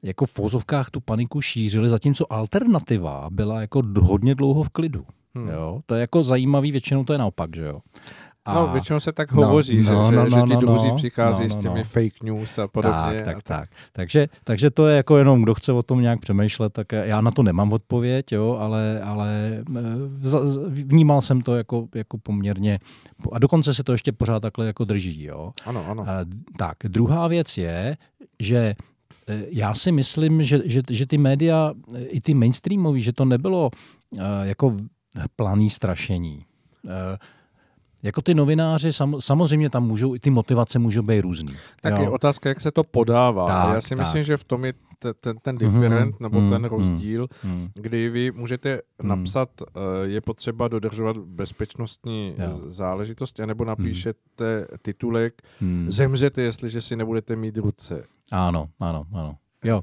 jako 0.04 0.26
v 0.26 0.32
fozovkách 0.32 0.90
tu 0.90 1.00
paniku 1.00 1.42
šířili, 1.42 1.90
zatímco 1.90 2.34
alternativa 2.34 3.28
byla 3.32 3.62
jako 3.62 3.82
hodně 4.00 4.36
dlouho 4.36 4.64
v 4.64 4.70
klidu. 4.70 5.06
Hmm. 5.36 5.50
Jo? 5.50 5.82
To 5.86 5.96
je 5.96 6.02
jako 6.02 6.24
zajímavý, 6.24 6.72
většinou 6.72 7.04
to 7.04 7.14
je 7.14 7.20
naopak, 7.20 7.56
že 7.56 7.64
jo. 7.64 7.80
A... 8.46 8.54
No, 8.54 8.68
většinou 8.68 9.00
se 9.00 9.12
tak 9.12 9.32
hovoří, 9.32 9.78
no, 9.78 9.84
že, 9.84 9.92
no, 9.92 10.10
že, 10.10 10.16
no, 10.16 10.30
že 10.30 10.36
ty 10.36 10.54
no, 10.54 10.60
druzí 10.60 10.88
no, 10.88 10.96
přichází 10.96 11.44
no, 11.44 11.50
no, 11.50 11.56
s 11.56 11.58
těmi 11.58 11.80
no. 11.80 11.84
fake 11.84 12.24
news 12.24 12.58
a 12.58 12.68
podobně. 12.68 13.22
Tak, 13.26 13.26
tak, 13.26 13.44
tak. 13.44 13.70
Takže, 13.94 14.28
takže 14.44 14.72
to 14.72 14.88
je 14.88 14.98
jako 14.98 15.18
jenom, 15.18 15.42
kdo 15.42 15.54
chce 15.54 15.72
o 15.72 15.84
tom 15.84 16.02
nějak 16.02 16.20
přemýšlet, 16.20 16.74
tak 16.74 16.92
já 16.92 17.22
na 17.22 17.32
to 17.32 17.44
nemám 17.44 17.74
odpověď, 17.74 18.32
jo, 18.32 18.58
ale, 18.60 19.02
ale 19.02 19.30
eh, 19.78 19.84
vnímal 20.70 21.22
jsem 21.22 21.42
to 21.42 21.56
jako, 21.56 21.88
jako 21.96 22.18
poměrně, 22.18 22.80
a 23.32 23.40
dokonce 23.40 23.74
se 23.74 23.84
to 23.84 23.92
ještě 23.92 24.12
pořád 24.12 24.40
takhle 24.40 24.66
jako 24.66 24.86
drží. 24.86 25.24
Jo. 25.24 25.52
Ano, 25.66 25.86
ano. 25.88 26.04
A, 26.10 26.26
tak, 26.58 26.78
druhá 26.84 27.28
věc 27.28 27.58
je, 27.58 27.98
že 28.40 28.76
eh, 29.28 29.46
já 29.50 29.74
si 29.74 29.92
myslím, 29.92 30.44
že, 30.44 30.62
že, 30.66 30.82
že 30.90 31.06
ty 31.06 31.18
média, 31.18 31.74
i 32.08 32.22
ty 32.22 32.34
mainstreamový, 32.34 33.02
že 33.02 33.14
to 33.14 33.26
nebylo 33.26 33.72
uh, 34.12 34.20
jako 34.44 34.78
planý 35.36 35.70
strašení. 35.70 36.46
Uh, 36.84 36.92
jako 38.04 38.22
ty 38.22 38.34
novináři, 38.34 38.94
sam, 38.94 39.16
samozřejmě 39.20 39.70
tam 39.70 39.88
můžou, 39.88 40.16
i 40.16 40.20
ty 40.20 40.30
motivace 40.30 40.80
můžou 40.80 41.02
být 41.02 41.22
různý. 41.22 41.56
Tak 41.82 41.98
jo? 41.98 42.04
je 42.04 42.10
otázka, 42.10 42.50
jak 42.50 42.62
se 42.62 42.72
to 42.72 42.84
podává. 42.84 43.48
Tak, 43.48 43.74
Já 43.76 43.82
si 43.82 43.90
tak. 43.90 44.00
myslím, 44.00 44.24
že 44.24 44.38
v 44.38 44.44
tom 44.44 44.66
je 44.66 44.74
ten, 45.00 45.14
ten, 45.22 45.38
ten 45.38 45.58
different, 45.58 46.12
mm, 46.12 46.18
nebo 46.20 46.42
mm, 46.42 46.50
ten 46.50 46.64
rozdíl, 46.64 47.28
mm, 47.44 47.70
kdy 47.74 48.10
vy 48.10 48.32
můžete 48.32 48.82
mm. 49.02 49.10
napsat, 49.10 49.50
uh, 49.62 49.68
je 50.04 50.22
potřeba 50.22 50.68
dodržovat 50.68 51.18
bezpečnostní 51.18 52.36
jo. 52.38 52.62
záležitosti, 52.68 53.46
nebo 53.46 53.66
napíšete 53.66 54.60
mm. 54.60 54.78
titulek, 54.82 55.42
mm. 55.62 55.86
zemřete, 55.90 56.42
jestliže 56.42 56.82
si 56.82 56.96
nebudete 56.96 57.36
mít 57.36 57.58
ruce. 57.58 58.06
Ano, 58.32 58.70
ano, 58.82 59.04
ano. 59.14 59.36
Jo. 59.64 59.82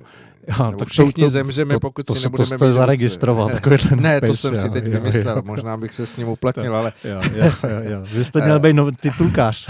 Jo, 0.49 0.73
tak 0.79 0.89
všichni 0.89 1.25
to, 1.25 1.31
zemřeme, 1.31 1.75
to, 1.75 1.81
pokud 1.81 2.07
to, 2.07 2.15
si 2.15 2.23
nebudeme 2.23 2.47
to, 2.47 2.59
to, 2.59 2.65
to 2.65 2.73
zaregistroval. 2.73 3.51
ne, 3.97 4.21
to 4.21 4.37
jsem 4.37 4.57
si 4.57 4.71
teď 4.71 4.85
jo, 4.85 4.91
vymyslel. 4.91 5.37
Jo, 5.37 5.43
Možná 5.45 5.77
bych 5.77 5.95
se 5.95 6.07
s 6.07 6.17
ním 6.17 6.29
uplatnil, 6.29 6.77
ale... 6.81 6.93
Jo, 7.05 7.21
jo, 7.35 7.45
jo, 7.45 7.81
jo. 7.83 8.05
Vy 8.13 8.25
jste 8.25 8.41
měl 8.41 8.61
být 8.65 8.73
nov, 8.73 8.95
titulkář 9.01 9.69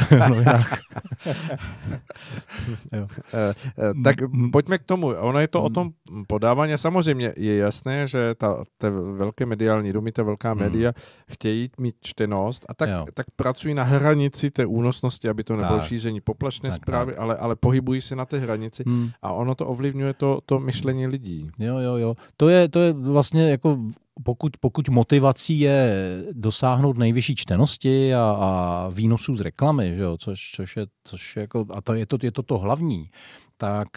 jo. 2.93 3.07
Eh, 3.35 3.55
eh, 3.79 4.03
tak 4.05 4.17
pojďme 4.53 4.79
k 4.79 4.83
tomu. 4.83 5.07
Ono 5.07 5.39
je 5.39 5.49
to 5.49 5.63
o 5.63 5.71
tom 5.71 5.91
podávání. 6.27 6.79
Samozřejmě 6.79 7.33
je 7.37 7.57
jasné, 7.57 8.07
že 8.07 8.35
ta, 8.35 8.65
ta 8.79 8.91
velké 9.17 9.47
mediální 9.47 9.93
domy, 9.93 10.13
ta 10.13 10.23
velká 10.23 10.51
hmm. 10.51 10.61
média 10.61 10.93
chtějí 11.31 11.71
mít 11.79 11.97
čtenost 12.01 12.67
a 12.69 12.75
tak, 12.75 12.89
tak 13.15 13.27
pracují 13.37 13.75
na 13.75 13.83
hranici 13.83 14.51
té 14.51 14.67
únosnosti, 14.67 15.29
aby 15.29 15.45
to 15.45 15.57
nebylo 15.57 15.81
šíření 15.81 16.21
poplašné 16.21 16.71
tak, 16.71 16.77
zprávy, 16.83 17.13
tak. 17.13 17.21
Ale, 17.21 17.37
ale 17.37 17.57
pohybují 17.57 18.01
se 18.01 18.17
na 18.17 18.25
té 18.25 18.39
hranici 18.39 18.83
hmm. 18.87 19.11
a 19.23 19.33
ono 19.33 19.55
to 19.55 19.67
ovlivňuje 19.67 20.15
to, 20.15 20.39
to 20.47 20.61
myšlení 20.69 21.07
lidí. 21.07 21.51
Jo, 21.59 21.79
jo, 21.79 21.97
jo. 21.97 22.15
To 22.37 22.49
je, 22.49 22.69
to 22.69 22.79
je 22.81 22.93
vlastně 22.93 23.51
jako 23.51 23.79
pokud, 24.23 24.57
pokud 24.61 24.89
motivací 24.89 25.61
je 25.61 25.95
dosáhnout 26.33 26.99
nejvyšší 26.99 27.35
čtenosti 27.37 28.15
a, 28.15 28.37
a 28.41 28.51
výnosů 28.93 29.37
z 29.37 29.41
reklamy, 29.41 29.97
že 29.97 30.03
jo, 30.03 30.17
což, 30.21 30.53
což 30.57 30.77
je, 30.77 30.87
což 31.05 31.37
je 31.37 31.41
jako, 31.41 31.67
a 31.71 31.81
to 31.81 31.95
je 31.95 32.07
to, 32.07 32.19
je 32.23 32.33
to 32.33 32.43
to 32.43 32.59
hlavní, 32.59 33.11
tak, 33.57 33.89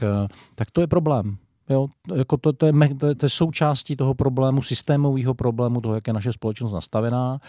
tak 0.56 0.72
to 0.72 0.82
je 0.82 0.88
problém. 0.88 1.38
Jo, 1.70 1.88
jako 2.16 2.38
to, 2.38 2.54
to, 2.54 2.66
je, 2.66 2.74
to, 3.00 3.06
je, 3.08 3.16
to 3.16 3.26
je 3.26 3.30
součástí 3.30 3.96
toho 3.96 4.14
problému, 4.14 4.62
systémového 4.62 5.34
problému, 5.34 5.82
toho, 5.82 5.96
jak 5.96 6.08
je 6.08 6.14
naše 6.14 6.34
společnost 6.34 6.72
nastavená, 6.72 7.40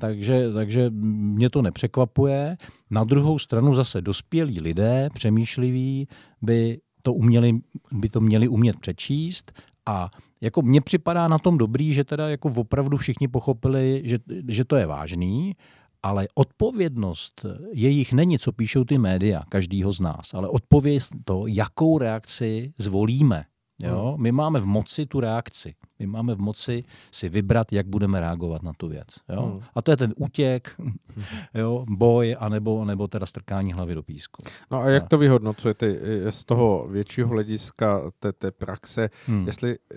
takže, 0.00 0.52
takže 0.52 0.90
mě 0.90 1.50
to 1.50 1.62
nepřekvapuje. 1.62 2.56
Na 2.90 3.04
druhou 3.04 3.38
stranu 3.38 3.74
zase 3.74 4.00
dospělí 4.00 4.60
lidé, 4.60 5.08
přemýšliví, 5.14 6.08
by 6.42 6.78
to, 7.02 7.12
uměli, 7.14 7.58
by 7.92 8.08
to 8.08 8.20
měli 8.20 8.48
umět 8.48 8.80
přečíst 8.80 9.52
a 9.86 10.10
jako 10.40 10.62
mně 10.62 10.80
připadá 10.80 11.28
na 11.28 11.38
tom 11.38 11.58
dobrý, 11.58 11.94
že 11.94 12.04
teda 12.04 12.28
jako 12.28 12.52
opravdu 12.56 12.96
všichni 12.96 13.28
pochopili, 13.28 14.02
že, 14.04 14.18
že 14.48 14.64
to 14.64 14.76
je 14.76 14.86
vážný, 14.86 15.56
ale 16.02 16.28
odpovědnost 16.34 17.46
jejich 17.72 18.12
není, 18.12 18.38
co 18.38 18.52
píšou 18.52 18.84
ty 18.84 18.98
média, 18.98 19.42
každýho 19.48 19.92
z 19.92 20.00
nás, 20.00 20.34
ale 20.34 20.48
odpověď 20.48 21.02
to, 21.24 21.46
jakou 21.46 21.98
reakci 21.98 22.72
zvolíme. 22.78 23.44
Jo? 23.82 24.12
Hmm. 24.14 24.22
My 24.22 24.32
máme 24.32 24.60
v 24.60 24.66
moci 24.66 25.06
tu 25.06 25.20
reakci. 25.20 25.74
My 26.02 26.06
máme 26.06 26.34
v 26.34 26.38
moci 26.38 26.84
si 27.10 27.28
vybrat, 27.28 27.72
jak 27.72 27.86
budeme 27.86 28.20
reagovat 28.20 28.62
na 28.62 28.72
tu 28.76 28.88
věc. 28.88 29.06
Jo? 29.28 29.42
Hmm. 29.42 29.60
A 29.74 29.82
to 29.82 29.90
je 29.90 29.96
ten 29.96 30.14
útěk, 30.16 30.76
jo, 31.54 31.84
boj, 31.88 32.36
anebo, 32.38 32.84
nebo 32.84 33.08
teda 33.08 33.26
strkání 33.26 33.72
hlavy 33.72 33.94
do 33.94 34.02
písku. 34.02 34.42
No 34.70 34.80
a 34.80 34.88
jak 34.88 35.08
to 35.08 35.18
vyhodnocujete 35.18 35.86
z 36.30 36.44
toho 36.44 36.88
většího 36.90 37.28
hlediska 37.28 38.00
té, 38.20 38.32
té 38.32 38.50
praxe, 38.50 39.10
hmm. 39.26 39.46
jestli 39.46 39.76
eh, 39.92 39.96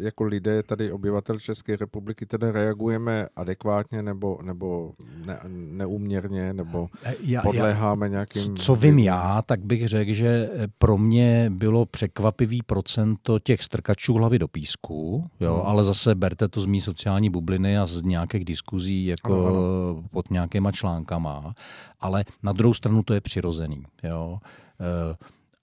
jako 0.00 0.24
lidé 0.24 0.62
tady 0.62 0.92
obyvatel 0.92 1.38
České 1.38 1.76
republiky 1.76 2.26
tedy 2.26 2.50
reagujeme 2.50 3.28
adekvátně 3.36 4.02
nebo, 4.02 4.38
nebo 4.42 4.92
ne, 5.26 5.40
neúměrně, 5.48 6.52
nebo 6.52 6.88
eh, 7.04 7.14
já, 7.20 7.42
podléháme 7.42 8.08
nějakým... 8.08 8.56
Co 8.56 8.74
vím 8.74 8.98
já, 8.98 9.42
tak 9.46 9.60
bych 9.64 9.88
řekl, 9.88 10.12
že 10.12 10.50
pro 10.78 10.98
mě 10.98 11.50
bylo 11.50 11.86
překvapivý 11.86 12.62
procento 12.62 13.38
těch 13.38 13.62
strkačů 13.62 14.14
hlavy 14.14 14.38
do 14.38 14.48
písku, 14.48 15.25
jo, 15.40 15.54
hmm. 15.54 15.66
ale 15.66 15.84
zase 15.84 16.14
berte 16.14 16.48
to 16.48 16.60
z 16.60 16.66
mý 16.66 16.80
sociální 16.80 17.30
bubliny 17.30 17.78
a 17.78 17.86
z 17.86 18.02
nějakých 18.02 18.44
diskuzí 18.44 19.06
jako 19.06 19.46
ano. 19.46 20.08
pod 20.10 20.30
nějakýma 20.30 20.72
článkama, 20.72 21.54
ale 22.00 22.24
na 22.42 22.52
druhou 22.52 22.74
stranu 22.74 23.02
to 23.02 23.14
je 23.14 23.20
přirozený. 23.20 23.82
Jo. 24.02 24.38
E, 24.80 25.16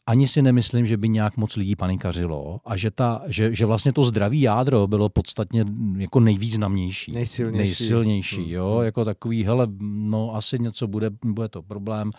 ani 0.08 0.28
si 0.28 0.42
nemyslím, 0.42 0.86
že 0.86 0.98
by 0.98 1.10
nějak 1.10 1.38
moc 1.38 1.56
lidí 1.56 1.76
panikařilo 1.76 2.60
a 2.66 2.78
že, 2.78 2.92
ta, 2.92 3.22
že, 3.28 3.56
že 3.56 3.66
vlastně 3.66 3.94
to 3.94 4.04
zdraví 4.04 4.42
jádro 4.42 4.88
bylo 4.88 5.10
podstatně 5.10 5.66
jako 5.98 6.20
nejvýznamnější. 6.20 7.12
Nejsilnější. 7.12 7.58
Nejsilnější, 7.58 8.42
hmm. 8.42 8.52
jo, 8.52 8.82
jako 8.82 9.06
takový, 9.06 9.44
hele, 9.44 9.68
no 9.82 10.36
asi 10.36 10.60
něco 10.60 10.88
bude, 10.88 11.10
bude 11.26 11.50
to 11.50 11.62
problém, 11.62 12.12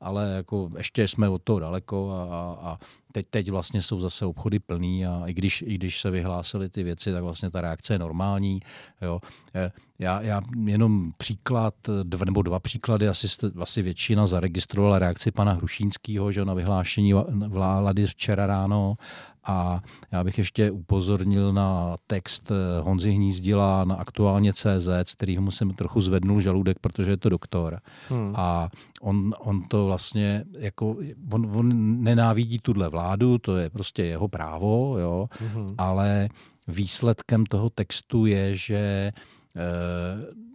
ale 0.00 0.32
jako 0.36 0.70
ještě 0.78 1.08
jsme 1.08 1.28
od 1.28 1.42
toho 1.42 1.58
daleko 1.58 2.10
a, 2.10 2.68
a 2.70 2.78
teď, 3.12 3.26
teď 3.30 3.50
vlastně 3.50 3.82
jsou 3.82 4.00
zase 4.00 4.26
obchody 4.26 4.58
plný 4.58 5.06
a 5.06 5.22
i 5.26 5.34
když, 5.34 5.62
i 5.62 5.74
když 5.74 6.00
se 6.00 6.10
vyhlásily 6.10 6.68
ty 6.68 6.82
věci, 6.82 7.12
tak 7.12 7.22
vlastně 7.22 7.50
ta 7.50 7.60
reakce 7.60 7.94
je 7.94 7.98
normální. 7.98 8.60
Jo. 9.02 9.20
Eh, 9.54 9.72
já, 9.98 10.20
já 10.20 10.40
jenom 10.64 11.12
příklad, 11.16 11.74
dva, 12.02 12.24
nebo 12.24 12.42
dva 12.42 12.60
příklady, 12.60 13.08
asi, 13.08 13.26
asi 13.60 13.82
většina 13.82 14.26
zaregistrovala 14.26 14.98
reakci 14.98 15.30
pana 15.30 15.52
Hrušínského 15.52 16.32
že 16.32 16.44
na 16.44 16.54
vyhlášení 16.54 17.12
vlády 17.48 18.06
včera 18.06 18.46
ráno 18.46 18.96
a 19.48 19.82
já 20.12 20.24
bych 20.24 20.38
ještě 20.38 20.70
upozornil 20.70 21.52
na 21.52 21.96
text 22.06 22.50
eh, 22.50 22.80
Honzy 22.80 23.10
Hnízdila 23.10 23.84
na 23.84 23.94
aktuálně 23.94 24.52
CZ, 24.52 24.88
který 25.16 25.38
mu 25.38 25.50
jsem 25.50 25.70
trochu 25.70 26.00
zvednul 26.00 26.40
žaludek, 26.40 26.78
protože 26.78 27.10
je 27.10 27.16
to 27.16 27.28
doktor. 27.28 27.80
Hmm. 28.08 28.32
A 28.36 28.68
on, 29.00 29.34
on 29.40 29.62
to 29.62 29.86
vlastně, 29.86 30.44
jako, 30.58 30.96
on, 31.32 31.50
on 31.56 32.02
nenávidí 32.02 32.58
tuhle 32.58 32.88
vládu, 32.88 33.38
to 33.38 33.56
je 33.56 33.70
prostě 33.70 34.04
jeho 34.04 34.28
právo, 34.28 34.98
jo, 34.98 35.28
hmm. 35.54 35.74
ale 35.78 36.28
výsledkem 36.68 37.46
toho 37.46 37.70
textu 37.70 38.26
je, 38.26 38.56
že 38.56 39.12
eh, 39.56 40.48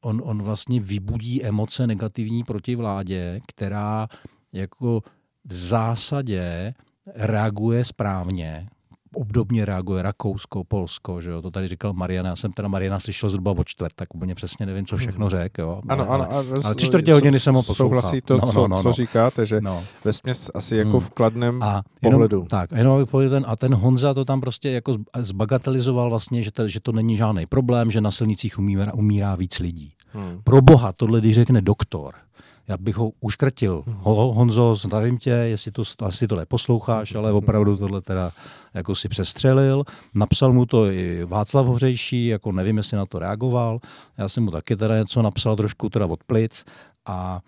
on, 0.00 0.22
on 0.24 0.42
vlastně 0.42 0.80
vybudí 0.80 1.44
emoce 1.44 1.86
negativní 1.86 2.44
proti 2.44 2.76
vládě, 2.76 3.40
která 3.46 4.08
jako 4.52 5.02
v 5.44 5.52
zásadě 5.52 6.74
reaguje 7.06 7.84
správně, 7.84 8.68
obdobně 9.14 9.64
reaguje 9.64 10.02
Rakousko, 10.02 10.64
Polsko, 10.64 11.20
že 11.20 11.30
jo, 11.30 11.42
to 11.42 11.50
tady 11.50 11.68
říkal 11.68 11.92
Mariana, 11.92 12.28
já 12.28 12.36
jsem 12.36 12.52
teda 12.52 12.68
Mariana 12.68 13.00
slyšel 13.00 13.30
zhruba 13.30 13.50
o 13.50 13.64
čtvrt, 13.64 13.92
tak 13.96 14.14
úplně 14.14 14.34
přesně 14.34 14.66
nevím, 14.66 14.86
co 14.86 14.96
všechno 14.96 15.30
řekl, 15.30 15.60
jo. 15.60 15.80
Ano, 15.88 16.10
ano, 16.10 16.32
ale, 16.32 16.44
ale 16.64 16.74
tři 16.74 16.86
čtvrtě 16.86 17.12
hodiny 17.12 17.40
jsem 17.40 17.54
ho 17.54 17.62
poslouchal. 17.62 18.02
Souhlasí 18.02 18.20
to, 18.20 18.34
no, 18.36 18.52
co, 18.52 18.68
no, 18.68 18.76
no, 18.76 18.82
co 18.82 18.92
říkáte, 18.92 19.46
že 19.46 19.60
no. 19.60 19.82
ve 20.04 20.12
směs 20.12 20.50
asi 20.54 20.76
jako 20.76 20.90
hmm. 20.90 21.00
v 21.00 21.10
kladném 21.10 21.62
a 21.62 21.82
pohledu. 22.02 22.36
Jenom, 22.36 22.48
tak, 22.48 22.72
jenom 22.72 22.96
abych 22.96 23.10
povedal, 23.10 23.40
ten, 23.40 23.50
a 23.50 23.56
ten 23.56 23.74
Honza 23.74 24.14
to 24.14 24.24
tam 24.24 24.40
prostě 24.40 24.70
jako 24.70 24.96
zbagatelizoval 25.18 26.10
vlastně, 26.10 26.42
že 26.42 26.52
to, 26.52 26.68
že 26.68 26.80
to 26.80 26.92
není 26.92 27.16
žádný 27.16 27.46
problém, 27.46 27.90
že 27.90 28.00
na 28.00 28.10
silnicích 28.10 28.58
umírá, 28.58 28.94
umírá 28.94 29.34
víc 29.34 29.58
lidí. 29.58 29.92
Hmm. 30.12 30.40
Pro 30.44 30.62
boha, 30.62 30.92
tohle 30.92 31.20
když 31.20 31.34
řekne 31.34 31.62
doktor, 31.62 32.14
já 32.68 32.76
bych 32.76 32.96
ho 32.96 33.10
uškrtil. 33.20 33.84
Ho, 33.86 34.32
Honzo, 34.32 34.74
zdravím 34.74 35.18
tě, 35.18 35.30
jestli 35.30 35.70
to, 35.70 35.82
asi 36.00 36.28
to 36.28 36.36
neposloucháš, 36.36 37.14
ale 37.14 37.32
opravdu 37.32 37.76
tohle 37.76 38.00
teda 38.00 38.30
jako 38.74 38.94
si 38.94 39.08
přestřelil. 39.08 39.84
Napsal 40.14 40.52
mu 40.52 40.66
to 40.66 40.90
i 40.90 41.24
Václav 41.24 41.66
Hořejší, 41.66 42.26
jako 42.26 42.52
nevím, 42.52 42.76
jestli 42.76 42.96
na 42.96 43.06
to 43.06 43.18
reagoval. 43.18 43.78
Já 44.18 44.28
jsem 44.28 44.44
mu 44.44 44.50
taky 44.50 44.76
teda 44.76 44.98
něco 44.98 45.22
napsal 45.22 45.56
trošku 45.56 45.88
teda 45.88 46.06
od 46.06 46.24
plic 46.24 46.64
a 47.06 47.40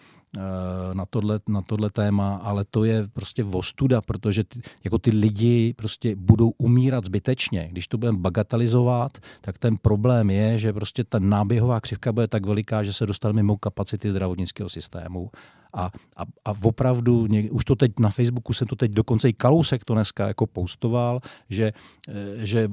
na 0.92 1.06
tohle, 1.10 1.40
na 1.48 1.62
tohle 1.62 1.90
téma, 1.90 2.36
ale 2.36 2.64
to 2.70 2.84
je 2.84 3.08
prostě 3.08 3.42
vostuda, 3.42 4.00
protože 4.00 4.44
ty, 4.44 4.60
jako 4.84 4.98
ty 4.98 5.10
lidi 5.10 5.74
prostě 5.76 6.16
budou 6.16 6.52
umírat 6.58 7.04
zbytečně. 7.04 7.68
Když 7.72 7.88
to 7.88 7.98
budeme 7.98 8.18
bagatelizovat, 8.18 9.18
tak 9.40 9.58
ten 9.58 9.76
problém 9.76 10.30
je, 10.30 10.58
že 10.58 10.72
prostě 10.72 11.04
ta 11.04 11.18
náběhová 11.18 11.80
křivka 11.80 12.12
bude 12.12 12.28
tak 12.28 12.46
veliká, 12.46 12.82
že 12.82 12.92
se 12.92 13.06
dostane 13.06 13.32
mimo 13.32 13.56
kapacity 13.56 14.10
zdravotnického 14.10 14.68
systému 14.68 15.30
a, 15.76 15.90
a, 16.16 16.22
a 16.44 16.54
opravdu, 16.62 17.26
ně, 17.26 17.50
už 17.50 17.64
to 17.64 17.76
teď 17.76 17.92
na 18.00 18.10
Facebooku 18.10 18.52
se 18.52 18.66
to 18.66 18.76
teď 18.76 18.90
dokonce 18.92 19.28
i 19.28 19.32
Kalousek 19.32 19.84
to 19.84 19.94
dneska 19.94 20.28
jako 20.28 20.46
postoval, 20.46 21.20
že, 21.50 21.72
eh, 22.08 22.46
že 22.46 22.68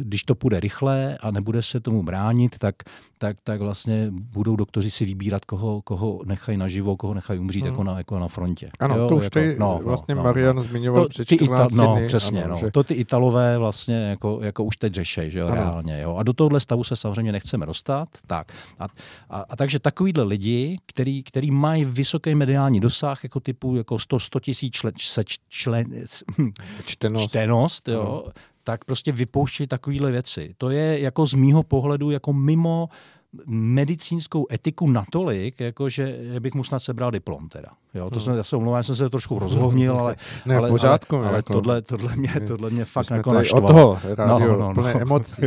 když 0.00 0.24
to 0.24 0.34
půjde 0.34 0.60
rychle 0.60 1.18
a 1.18 1.30
nebude 1.30 1.62
se 1.62 1.80
tomu 1.80 2.02
bránit, 2.02 2.58
tak, 2.58 2.74
tak, 3.18 3.36
tak 3.44 3.60
vlastně 3.60 4.06
budou 4.10 4.56
doktoři 4.56 4.90
si 4.90 5.04
vybírat, 5.04 5.44
koho, 5.44 5.82
koho 5.82 6.20
nechají 6.24 6.58
naživo, 6.58 6.96
koho 6.96 7.14
nechají 7.14 7.40
umřít 7.40 7.62
hmm. 7.62 7.72
jako, 7.72 7.84
na, 7.84 7.98
jako 7.98 8.18
na 8.18 8.28
frontě. 8.28 8.70
Ano, 8.80 8.96
jo, 8.96 9.08
to 9.08 9.16
už 9.16 9.24
jako, 9.24 9.38
ty 9.38 9.56
no, 9.58 9.78
no, 9.78 9.80
vlastně 9.84 10.14
no, 10.14 10.22
Marian 10.22 10.56
no. 10.56 10.62
zmiňoval 10.62 11.02
to, 11.02 11.08
před 11.08 11.24
14 11.24 11.72
Ita- 11.72 11.76
No, 11.76 11.96
dny, 11.96 12.06
přesně, 12.06 12.44
ano, 12.44 12.54
no. 12.54 12.60
Že... 12.60 12.70
to 12.70 12.84
ty 12.84 12.94
Italové 12.94 13.58
vlastně 13.58 13.94
jako, 13.94 14.38
jako 14.42 14.64
už 14.64 14.76
teď 14.76 14.94
řešejí, 14.94 15.30
že 15.30 15.38
jo, 15.38 15.46
ano. 15.46 15.54
reálně. 15.54 16.00
Jo. 16.00 16.16
A 16.16 16.22
do 16.22 16.32
tohohle 16.32 16.60
stavu 16.60 16.84
se 16.84 16.96
samozřejmě 16.96 17.32
nechceme 17.32 17.66
dostat. 17.66 18.08
Tak. 18.26 18.52
A, 18.78 18.86
a, 19.30 19.44
a 19.48 19.56
takže 19.56 19.78
takovýhle 19.78 20.24
lidi, 20.24 20.78
který, 20.86 21.22
který 21.22 21.50
mají 21.50 21.84
vysoký 21.84 22.34
mediální 22.44 22.80
dosah, 22.80 23.24
jako 23.24 23.40
typu 23.40 23.76
jako 23.76 23.98
100, 23.98 24.18
100 24.18 24.40
tisíc 24.40 24.74
člen, 24.74 24.92
člen, 25.48 26.04
čtenost, 26.84 27.30
čtenost 27.30 27.88
jo, 27.88 28.26
tak 28.64 28.84
prostě 28.84 29.12
vypouštějí 29.12 29.66
takovéhle 29.66 30.10
věci. 30.10 30.54
To 30.58 30.70
je 30.70 31.00
jako 31.00 31.26
z 31.26 31.34
mýho 31.34 31.62
pohledu 31.62 32.10
jako 32.10 32.32
mimo 32.32 32.88
medicínskou 33.46 34.46
etiku 34.52 34.90
natolik, 34.90 35.60
jako 35.60 35.88
že 35.88 36.18
bych 36.38 36.54
mu 36.54 36.64
snad 36.64 36.78
sebral 36.78 37.10
diplom 37.10 37.48
teda. 37.48 37.68
Jo, 37.94 38.10
to 38.10 38.16
hmm. 38.16 38.20
jsem, 38.20 38.36
já 38.36 38.44
se 38.44 38.56
omlouvám, 38.56 38.82
jsem 38.82 38.94
se 38.94 39.10
trošku 39.10 39.38
rozhovnil, 39.38 39.96
ale, 39.96 40.16
ne, 40.46 40.56
ale, 40.56 40.68
pořádku, 40.68 41.16
ale, 41.16 41.28
ale 41.28 41.36
jako, 41.36 41.52
tohle, 41.52 41.82
tohle, 41.82 42.16
mě, 42.16 42.32
tohle 42.46 42.70
mě 42.70 42.84
fakt 42.84 43.10
jako 43.10 43.32
naštvalo. 43.32 43.64
Od 43.64 43.68
toho 43.68 43.98
rádio, 44.14 44.52
no, 44.52 44.58
no, 44.58 44.68
no. 44.68 44.74
plné 44.74 44.92
emocí. 44.92 45.42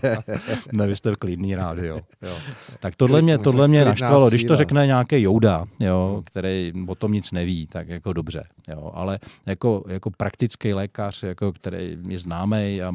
ne, 0.72 0.86
vy 0.86 0.96
jste 0.96 1.16
klidný 1.16 1.54
rádio. 1.54 2.00
Jo. 2.22 2.34
Tak 2.80 2.96
tohle 2.96 3.22
mě, 3.22 3.38
tohle 3.38 3.68
mě 3.68 3.84
naštvalo, 3.84 4.28
když 4.28 4.44
to 4.44 4.56
řekne 4.56 4.86
nějaký 4.86 5.22
Jouda, 5.22 5.64
jo, 5.80 6.12
hmm. 6.14 6.22
který 6.24 6.72
o 6.86 6.94
tom 6.94 7.12
nic 7.12 7.32
neví, 7.32 7.66
tak 7.66 7.88
jako 7.88 8.12
dobře. 8.12 8.44
Jo. 8.68 8.90
Ale 8.94 9.18
jako, 9.46 9.84
jako 9.88 10.10
praktický 10.10 10.74
lékař, 10.74 11.22
jako, 11.22 11.52
který 11.52 11.98
je 12.08 12.18
známý 12.18 12.82
a 12.82 12.92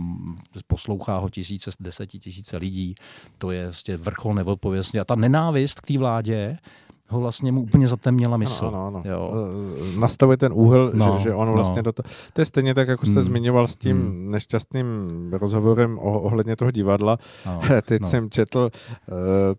poslouchá 0.68 1.18
ho 1.18 1.30
tisíce, 1.30 1.72
desetitisíce 1.80 2.58
lidí, 2.58 2.96
to 3.38 3.52
je 3.52 3.66
vlastně 3.66 3.98
vrchol 4.18 4.34
neodpovědnosti. 4.34 5.00
A 5.00 5.06
ta 5.06 5.16
nenávist 5.16 5.82
k 5.82 5.88
té 5.88 5.98
vládě, 5.98 6.58
ho 7.10 7.20
vlastně 7.20 7.52
mu 7.52 7.62
úplně 7.62 7.88
zatemněla 7.88 8.38
mysl. 8.38 8.68
Ano, 8.68 8.88
ano, 8.88 9.02
ano. 9.06 9.12
Jo. 9.12 9.34
E, 9.96 10.00
nastavuje 10.00 10.38
ten 10.38 10.52
úhel, 10.56 10.92
no, 10.94 11.16
že, 11.18 11.24
že 11.24 11.34
on 11.34 11.52
vlastně 11.52 11.80
no. 11.80 11.84
do 11.84 11.92
toho... 11.92 12.14
To 12.34 12.42
je 12.42 12.46
stejně 12.46 12.74
tak, 12.74 12.88
jako 12.88 13.06
jste 13.06 13.20
hmm. 13.20 13.24
zmiňoval 13.24 13.68
s 13.68 13.78
tím 13.78 13.98
hmm. 13.98 14.32
nešťastným 14.32 14.86
rozhovorem 15.32 16.00
oh, 16.00 16.26
ohledně 16.26 16.56
toho 16.56 16.72
divadla. 16.72 17.18
No, 17.46 17.62
Teď 17.82 18.02
no. 18.02 18.08
jsem 18.08 18.30
četl 18.30 18.70
uh, 18.70 19.16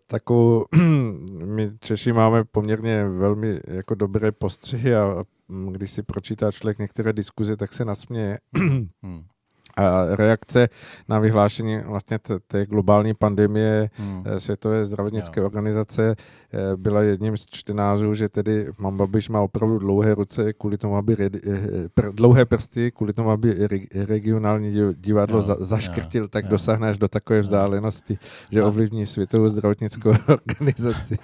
takovou... 0.06 0.64
my 1.44 1.70
Češi 1.80 2.12
máme 2.12 2.44
poměrně 2.44 3.08
velmi 3.08 3.60
jako 3.66 3.94
dobré 3.94 4.32
postřihy 4.32 4.96
a 4.96 5.24
když 5.70 5.90
si 5.90 6.02
pročítá 6.02 6.52
člověk 6.52 6.78
některé 6.78 7.12
diskuze, 7.12 7.56
tak 7.56 7.72
se 7.72 7.84
nasměje. 7.84 8.38
hmm 9.02 9.24
a 9.78 10.16
reakce 10.16 10.68
na 11.08 11.18
vyhlášení 11.18 11.80
vlastně 11.84 12.18
té 12.46 12.66
globální 12.66 13.14
pandemie 13.14 13.90
hmm. 13.94 14.22
Eh, 14.26 14.40
Světové 14.40 14.84
zdravotnické 14.84 15.40
jo. 15.40 15.46
organizace 15.46 16.16
byla 16.76 17.02
jedním 17.02 17.36
z 17.36 17.46
čtenářů, 17.46 18.14
že 18.14 18.28
tedy 18.28 18.66
mám 18.78 18.96
Babiš 18.96 19.28
má 19.28 19.40
opravdu 19.40 19.78
dlouhé 19.78 20.14
ruce 20.14 20.52
kvůli 20.52 20.78
tomu, 20.78 20.96
aby 20.96 21.14
re, 21.14 21.24
eh, 21.24 21.88
pr, 21.94 22.12
dlouhé 22.12 22.44
prsty 22.44 22.90
kvůli 22.90 23.12
tomu, 23.12 23.30
aby 23.30 23.54
re, 23.66 23.78
regionální 24.06 24.72
divadlo 24.94 25.36
jo, 25.36 25.42
za, 25.42 25.56
zaškrtil, 25.60 26.22
jo, 26.22 26.28
tak 26.28 26.44
jo. 26.44 26.50
dosáhneš 26.50 26.98
do 26.98 27.08
takové 27.08 27.40
vzdálenosti, 27.40 28.18
že 28.50 28.62
ovlivní 28.62 29.06
Světovou 29.06 29.48
zdravotnickou 29.48 30.12
organizaci. 30.28 31.16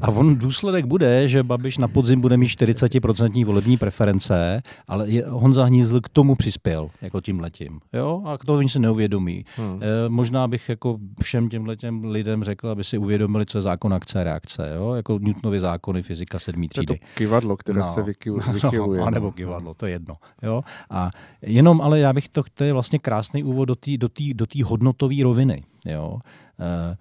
A 0.00 0.08
on 0.08 0.36
důsledek 0.36 0.84
bude, 0.84 1.28
že 1.28 1.42
Babiš 1.42 1.78
na 1.78 1.88
podzim 1.88 2.20
bude 2.20 2.36
mít 2.36 2.46
40% 2.46 3.44
volební 3.44 3.76
preference, 3.76 4.62
ale 4.88 5.08
je, 5.08 5.24
Honza 5.26 5.64
Hnízl 5.64 6.00
k 6.00 6.08
tomu 6.08 6.34
přispěl, 6.34 6.88
jako 7.02 7.20
tím 7.20 7.40
letím. 7.40 7.80
Jo? 7.92 8.22
A 8.24 8.38
to 8.38 8.54
oni 8.54 8.68
se 8.68 8.78
neuvědomí. 8.78 9.44
Hmm. 9.56 9.80
E, 9.82 10.08
možná 10.08 10.48
bych 10.48 10.68
jako 10.68 10.98
všem 11.22 11.48
těm 11.48 12.04
lidem 12.04 12.44
řekl, 12.44 12.68
aby 12.68 12.84
si 12.84 12.98
uvědomili, 12.98 13.46
co 13.46 13.58
je 13.58 13.62
zákon 13.62 13.94
akce 13.94 14.20
a 14.20 14.24
reakce. 14.48 14.74
Jo? 14.74 14.94
Jako 14.94 15.18
Newtonovy 15.18 15.60
zákony 15.60 16.02
fyzika 16.02 16.38
sedmý 16.38 16.68
třídy. 16.68 16.98
To 16.98 17.06
kivadlo, 17.14 17.56
které 17.56 17.78
no. 17.78 17.94
se 17.94 18.02
vychyluje. 18.52 19.00
No, 19.00 19.06
a 19.06 19.10
nebo 19.10 19.32
kivadlo, 19.32 19.74
to 19.74 19.86
je 19.86 19.92
jedno. 19.92 20.16
Jo? 20.42 20.62
A 20.90 21.10
jenom, 21.42 21.80
ale 21.80 21.98
já 21.98 22.12
bych 22.12 22.28
to, 22.28 22.42
to 22.54 22.64
je 22.64 22.72
vlastně 22.72 22.98
krásný 22.98 23.44
úvod 23.44 23.64
do 23.64 23.74
té 23.74 23.90
do 23.98 24.08
do 24.34 24.66
hodnotové 24.66 25.14
roviny. 25.22 25.64
Jo? 25.84 26.18
E, 26.60 26.96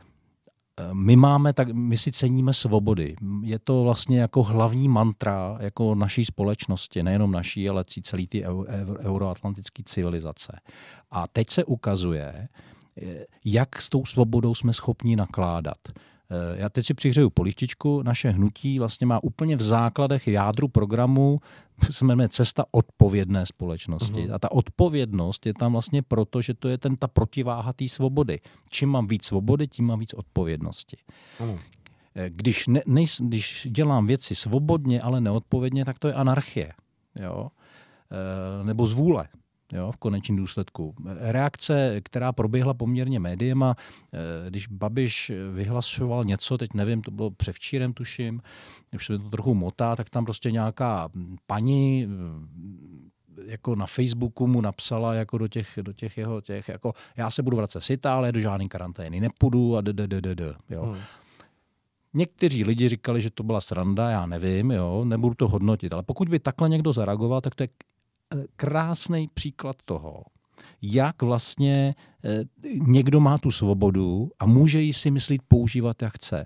my 0.93 1.15
máme, 1.15 1.53
tak 1.53 1.71
my 1.71 1.97
si 1.97 2.11
ceníme 2.11 2.53
svobody. 2.53 3.15
Je 3.41 3.59
to 3.59 3.83
vlastně 3.83 4.19
jako 4.19 4.43
hlavní 4.43 4.89
mantra 4.89 5.57
jako 5.59 5.95
naší 5.95 6.25
společnosti, 6.25 7.03
nejenom 7.03 7.31
naší, 7.31 7.69
ale 7.69 7.83
celý 8.01 8.27
ty 8.27 8.43
euroatlantické 8.99 9.83
civilizace. 9.85 10.59
A 11.11 11.27
teď 11.27 11.49
se 11.49 11.65
ukazuje, 11.65 12.47
jak 13.45 13.81
s 13.81 13.89
tou 13.89 14.05
svobodou 14.05 14.55
jsme 14.55 14.73
schopni 14.73 15.15
nakládat. 15.15 15.77
Eh, 16.31 16.59
já 16.59 16.69
teď 16.69 16.85
si 16.85 16.93
přihřeju 16.93 17.29
polištičku. 17.29 18.01
Naše 18.03 18.29
hnutí 18.29 18.79
vlastně 18.79 19.07
má 19.07 19.23
úplně 19.23 19.55
v 19.55 19.61
základech 19.61 20.27
jádru 20.27 20.67
programu 20.67 21.39
se 21.91 22.05
jmenuje 22.05 22.29
Cesta 22.29 22.65
odpovědné 22.71 23.45
společnosti. 23.45 24.27
Uh-huh. 24.27 24.33
A 24.33 24.39
ta 24.39 24.51
odpovědnost 24.51 25.45
je 25.45 25.53
tam 25.53 25.71
vlastně 25.71 26.01
proto, 26.01 26.41
že 26.41 26.53
to 26.53 26.67
je 26.67 26.77
ten 26.77 26.95
ta 26.95 27.07
protiváha 27.07 27.73
té 27.73 27.87
svobody. 27.87 28.39
Čím 28.69 28.89
mám 28.89 29.07
víc 29.07 29.25
svobody, 29.25 29.67
tím 29.67 29.85
mám 29.85 29.99
víc 29.99 30.13
odpovědnosti. 30.13 30.97
Uh-huh. 31.39 31.59
Když, 32.29 32.67
ne, 32.67 32.81
ne, 32.85 33.03
když 33.19 33.67
dělám 33.71 34.07
věci 34.07 34.35
svobodně, 34.35 35.01
ale 35.01 35.21
neodpovědně, 35.21 35.85
tak 35.85 35.99
to 35.99 36.07
je 36.07 36.13
anarchie. 36.13 36.73
Jo? 37.21 37.49
E, 38.11 38.63
nebo 38.63 38.87
zvůle 38.87 39.27
jo, 39.73 39.91
v 39.91 39.97
konečném 39.97 40.37
důsledku. 40.37 40.95
Reakce, 41.19 42.01
která 42.03 42.31
proběhla 42.31 42.73
poměrně 42.73 43.19
médiema, 43.19 43.75
eh, 44.13 44.49
když 44.49 44.67
Babiš 44.67 45.31
vyhlasoval 45.53 46.23
něco, 46.23 46.57
teď 46.57 46.73
nevím, 46.73 47.01
to 47.01 47.11
bylo 47.11 47.31
převčírem 47.31 47.93
tuším, 47.93 48.41
už 48.95 49.05
se 49.05 49.17
to 49.17 49.29
trochu 49.29 49.53
motá, 49.53 49.95
tak 49.95 50.09
tam 50.09 50.25
prostě 50.25 50.51
nějaká 50.51 51.09
paní 51.47 52.07
eh, 52.07 52.77
jako 53.45 53.75
na 53.75 53.85
Facebooku 53.85 54.47
mu 54.47 54.61
napsala 54.61 55.13
jako 55.13 55.37
do 55.37 55.47
těch, 55.47 55.79
do 55.81 55.93
těch 55.93 56.17
jeho 56.17 56.41
těch, 56.41 56.67
jako 56.67 56.93
já 57.17 57.31
se 57.31 57.43
budu 57.43 57.57
vracet 57.57 57.81
z 57.81 57.89
Itálie, 57.89 58.31
do 58.31 58.39
žádné 58.39 58.67
karantény 58.67 59.19
nepůjdu 59.19 59.77
a 59.77 59.81
d, 59.81 59.93
d, 59.93 60.07
d, 60.07 60.21
d, 60.21 60.35
d 60.35 60.55
jo. 60.69 60.85
Hmm. 60.85 61.01
Někteří 62.13 62.63
lidi 62.63 62.89
říkali, 62.89 63.21
že 63.21 63.29
to 63.29 63.43
byla 63.43 63.61
sranda, 63.61 64.09
já 64.09 64.25
nevím, 64.25 64.71
jo, 64.71 65.05
nebudu 65.05 65.35
to 65.35 65.47
hodnotit, 65.47 65.93
ale 65.93 66.03
pokud 66.03 66.29
by 66.29 66.39
takhle 66.39 66.69
někdo 66.69 66.93
zareagoval, 66.93 67.41
tak 67.41 67.55
to 67.55 67.63
je 67.63 67.69
krásný 68.55 69.27
příklad 69.33 69.75
toho, 69.85 70.23
jak 70.81 71.21
vlastně 71.21 71.95
eh, 72.23 72.43
někdo 72.73 73.19
má 73.19 73.37
tu 73.37 73.51
svobodu 73.51 74.31
a 74.39 74.45
může 74.45 74.81
ji 74.81 74.93
si 74.93 75.11
myslet 75.11 75.41
používat, 75.47 76.01
jak 76.01 76.15
chce. 76.15 76.45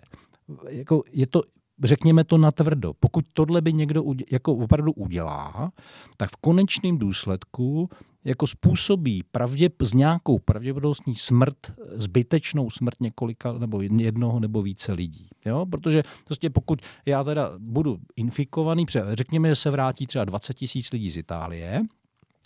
Jako 0.70 1.04
je 1.12 1.28
to, 1.28 1.44
řekněme 1.84 2.24
to 2.24 2.38
natvrdo. 2.38 2.94
Pokud 3.00 3.26
tohle 3.34 3.62
by 3.62 3.74
někdo 3.74 4.04
jako 4.32 4.54
opravdu 4.54 4.92
udělá, 4.92 5.72
tak 6.18 6.30
v 6.30 6.36
konečném 6.36 6.98
důsledku 6.98 7.90
jako 8.26 8.48
způsobí 8.48 9.24
pravdě, 9.32 9.70
s 9.84 9.94
nějakou 9.94 10.40
pravděpodobnostní 10.40 11.16
smrt, 11.16 11.58
zbytečnou 11.94 12.70
smrt 12.70 13.02
několika 13.02 13.54
nebo 13.54 13.82
jednoho 13.82 14.40
nebo 14.40 14.62
více 14.62 14.92
lidí. 14.92 15.28
Jo? 15.46 15.66
Protože 15.66 16.04
prostě 16.26 16.50
pokud 16.50 16.82
já 17.06 17.24
teda 17.24 17.52
budu 17.58 17.98
infikovaný, 18.16 18.86
řekněme, 19.12 19.50
že 19.50 19.56
se 19.56 19.72
vrátí 19.72 20.08
třeba 20.08 20.26
20 20.26 20.54
tisíc 20.54 20.92
lidí 20.92 21.12
z 21.12 21.18
Itálie, 21.18 21.82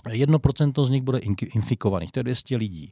1% 0.09 0.85
z 0.85 0.89
nich 0.89 1.01
bude 1.01 1.19
infikovaných, 1.53 2.11
to 2.11 2.19
je 2.19 2.23
200 2.23 2.57
lidí. 2.57 2.91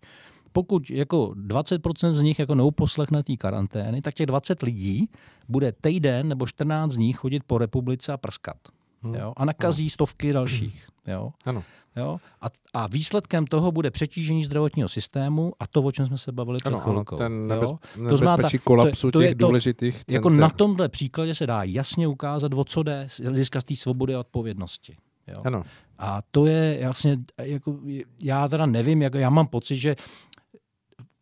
Pokud 0.54 0.90
jako 0.90 1.34
20% 1.48 2.12
z 2.12 2.22
nich 2.22 2.40
jako 2.40 2.56
neuposlechne 2.56 3.24
té 3.24 3.36
karantény, 3.36 4.02
tak 4.02 4.14
těch 4.14 4.26
20 4.26 4.62
lidí 4.62 5.10
bude 5.50 5.72
týden 5.72 6.28
nebo 6.28 6.48
14 6.48 6.92
z 6.92 6.98
nich 6.98 7.18
chodit 7.18 7.44
po 7.48 7.58
republice 7.58 8.14
a 8.14 8.18
prskat. 8.18 8.58
Hmm. 9.02 9.16
Jo? 9.16 9.34
A 9.38 9.46
nakazí 9.46 9.90
stovky 9.90 10.34
dalších. 10.34 10.88
Jo? 11.08 11.32
Ano. 11.46 11.64
Jo? 11.96 12.18
A, 12.42 12.48
a 12.74 12.88
výsledkem 12.88 13.48
toho 13.48 13.72
bude 13.72 13.92
přetížení 13.92 14.44
zdravotního 14.44 14.90
systému 14.90 15.54
a 15.60 15.68
to, 15.68 15.82
o 15.82 15.92
čem 15.92 16.06
jsme 16.06 16.18
se 16.18 16.32
bavili 16.32 16.58
před 16.58 16.80
chvilkou. 16.80 17.16
Ten 17.16 17.48
nebez, 17.48 17.70
jo? 17.70 17.78
to 18.10 18.60
kolapsu 18.64 19.08
to, 19.12 19.20
to 19.20 19.26
těch 19.26 19.36
to, 19.36 19.48
důležitých 19.48 19.96
center. 19.96 20.16
Jako 20.16 20.30
na 20.30 20.50
tomhle 20.50 20.90
příkladě 20.90 21.36
se 21.36 21.48
dá 21.48 21.64
jasně 21.64 22.08
ukázat, 22.08 22.54
o 22.54 22.64
co 22.64 22.84
jde 22.84 23.06
z 23.10 23.20
hlediska 23.20 23.62
té 23.62 23.76
svobody 23.76 24.16
a 24.16 24.20
odpovědnosti. 24.20 24.96
Jo? 25.28 25.36
Ano. 25.46 25.64
A 25.98 26.22
to 26.32 26.46
je 26.46 26.80
vlastně, 26.84 27.18
jako, 27.38 27.80
já 28.22 28.48
teda 28.48 28.66
nevím, 28.66 29.02
jako, 29.02 29.18
já 29.18 29.30
mám 29.30 29.48
pocit, 29.48 29.76
že 29.76 29.96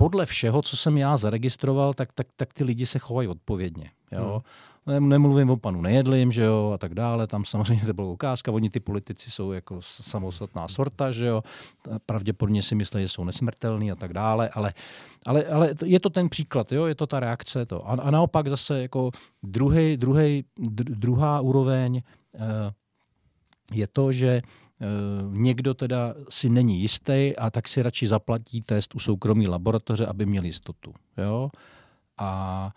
podle 0.01 0.25
všeho, 0.25 0.61
co 0.61 0.77
jsem 0.77 0.97
já 0.97 1.17
zaregistroval, 1.17 1.93
tak, 1.93 2.13
tak, 2.13 2.27
tak 2.35 2.53
ty 2.53 2.63
lidi 2.63 2.85
se 2.85 2.99
chovají 2.99 3.27
odpovědně. 3.27 3.91
Jo? 4.11 4.31
Hmm 4.33 4.41
nemluvím 4.85 5.49
o 5.49 5.57
panu 5.57 5.81
Nejedlím, 5.81 6.31
že 6.31 6.43
jo, 6.43 6.71
a 6.73 6.77
tak 6.77 6.95
dále, 6.95 7.27
tam 7.27 7.45
samozřejmě 7.45 7.85
to 7.85 7.93
byla 7.93 8.07
ukázka, 8.07 8.51
oni 8.51 8.69
ty 8.69 8.79
politici 8.79 9.31
jsou 9.31 9.51
jako 9.51 9.77
samostatná 9.79 10.67
sorta, 10.67 11.11
že 11.11 11.25
jo, 11.25 11.43
pravděpodobně 12.05 12.61
si 12.61 12.75
myslí, 12.75 13.01
že 13.01 13.09
jsou 13.09 13.23
nesmrtelní 13.23 13.91
a 13.91 13.95
tak 13.95 14.13
dále, 14.13 14.49
ale, 14.49 14.73
ale, 15.25 15.43
ale 15.43 15.73
je 15.85 15.99
to 15.99 16.09
ten 16.09 16.29
příklad, 16.29 16.71
jo, 16.71 16.85
je 16.85 16.95
to 16.95 17.07
ta 17.07 17.19
reakce 17.19 17.65
to. 17.65 17.89
A, 17.89 17.93
a 17.93 18.11
naopak 18.11 18.47
zase 18.47 18.81
jako 18.81 19.11
druhý, 19.43 19.97
druhý, 19.97 20.45
druhá 20.73 21.41
úroveň 21.41 22.01
eh, 22.35 22.73
je 23.73 23.87
to, 23.87 24.11
že 24.11 24.41
někdo 25.31 25.73
teda 25.73 26.13
si 26.29 26.49
není 26.49 26.79
jistý 26.79 27.33
a 27.37 27.49
tak 27.49 27.67
si 27.67 27.81
radši 27.81 28.07
zaplatí 28.07 28.61
test 28.61 28.95
u 28.95 28.99
soukromí 28.99 29.47
laboratoře, 29.47 30.05
aby 30.05 30.25
měl 30.25 30.43
jistotu. 30.43 30.93
Jo? 31.17 31.49
A 32.17 32.71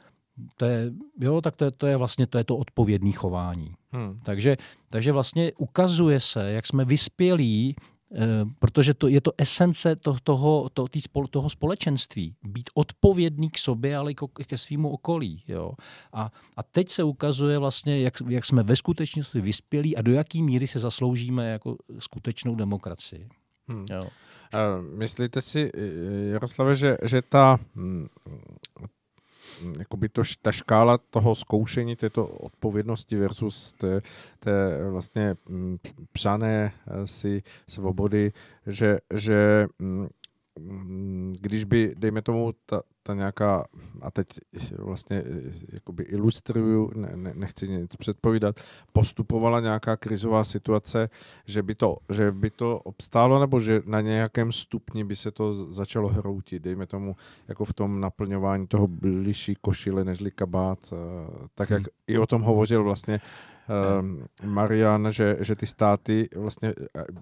to 0.57 0.64
je, 0.64 0.93
jo, 1.21 1.40
tak 1.40 1.57
to 1.57 1.64
je, 1.64 1.71
to 1.71 1.87
je 1.87 1.97
vlastně 1.97 2.27
to, 2.27 2.38
je 2.38 2.45
to 2.45 2.57
odpovědné 2.57 3.12
chování. 3.12 3.75
Hmm. 3.93 4.21
Takže, 4.23 4.57
takže 4.88 5.12
vlastně 5.12 5.53
ukazuje 5.59 6.21
se, 6.21 6.53
jak 6.53 6.67
jsme 6.67 6.85
vyspělí, 6.85 7.77
eh, 7.79 7.93
protože 8.59 8.95
to 8.95 9.09
je 9.09 9.21
to 9.21 9.33
esence 9.38 9.97
to, 9.97 10.17
toho, 10.23 10.69
to, 10.73 10.88
tý 10.88 11.01
spol, 11.01 11.27
toho 11.27 11.51
společenství. 11.51 12.35
Být 12.43 12.71
odpovědný 12.75 13.51
k 13.51 13.59
sobě, 13.59 13.97
ale 13.97 14.12
i 14.12 14.14
ke 14.47 14.59
svýmu 14.59 14.90
okolí. 14.90 15.43
Jo. 15.49 15.73
A, 16.12 16.33
a 16.57 16.62
teď 16.62 16.90
se 16.90 17.03
ukazuje 17.03 17.59
vlastně, 17.59 18.01
jak, 18.01 18.14
jak 18.29 18.45
jsme 18.45 18.62
ve 18.62 18.77
skutečnosti 18.77 19.40
vyspělí 19.40 19.97
a 19.97 20.03
do 20.03 20.12
jaký 20.12 20.43
míry 20.43 20.67
se 20.67 20.79
zasloužíme 20.79 21.51
jako 21.51 21.77
skutečnou 21.99 22.55
demokracii. 22.55 23.29
Hmm. 23.69 23.87
Jo. 23.90 24.09
Myslíte 24.97 25.43
si, 25.43 25.71
Jaroslave, 26.31 26.77
že, 26.77 26.97
že 27.03 27.23
ta, 27.23 27.59
hm, 27.77 28.07
jakoby 29.79 30.09
to, 30.09 30.23
ta 30.43 30.53
škála 30.53 30.99
toho 30.99 31.35
zkoušení 31.35 31.97
této 31.97 32.27
odpovědnosti 32.27 33.17
versus 33.17 33.73
té, 33.73 34.01
té 34.40 34.85
vlastně 34.90 35.35
mm, 35.49 35.79
psané 36.12 36.73
eh, 36.87 37.07
si 37.07 37.43
svobody, 37.69 38.33
že, 38.67 38.99
že 39.14 39.67
mm, 39.79 40.09
když 41.40 41.64
by, 41.64 41.95
dejme 41.99 42.23
tomu, 42.23 42.55
ta, 42.67 42.83
ta 43.03 43.14
nějaká, 43.14 43.64
a 44.03 44.11
teď 44.11 44.27
vlastně 44.79 45.23
jakoby 45.73 46.03
ilustruju, 46.03 46.90
ne, 46.95 47.12
ne, 47.14 47.33
nechci 47.35 47.69
nic 47.69 47.97
předpovídat, 47.97 48.61
postupovala 48.93 49.61
nějaká 49.61 49.97
krizová 49.97 50.45
situace, 50.45 51.09
že 51.47 51.62
by, 51.62 51.75
to, 51.75 51.97
že 52.12 52.33
by 52.33 52.51
to 52.51 52.79
obstálo, 52.79 53.40
nebo 53.40 53.61
že 53.61 53.83
na 53.87 54.01
nějakém 54.01 54.53
stupni 54.53 55.05
by 55.05 55.17
se 55.17 55.31
to 55.31 55.73
začalo 55.73 56.09
hroutit, 56.09 56.62
dejme 56.62 56.87
tomu, 56.87 57.17
jako 57.49 57.64
v 57.64 57.73
tom 57.73 58.01
naplňování 58.01 58.67
toho 58.67 58.87
bližší 58.87 59.55
košile 59.61 60.05
nežli 60.05 60.31
kabát, 60.31 60.79
eh, 60.93 61.49
tak 61.55 61.71
jak 61.71 61.83
hmm. 61.83 61.88
i 62.07 62.19
o 62.19 62.27
tom 62.27 62.43
hovořil 62.43 62.85
vlastně 62.85 63.21
Marian, 64.44 65.07
že, 65.11 65.37
že 65.40 65.57
ty 65.57 65.66
státy, 65.66 66.29
vlastně, 66.37 66.74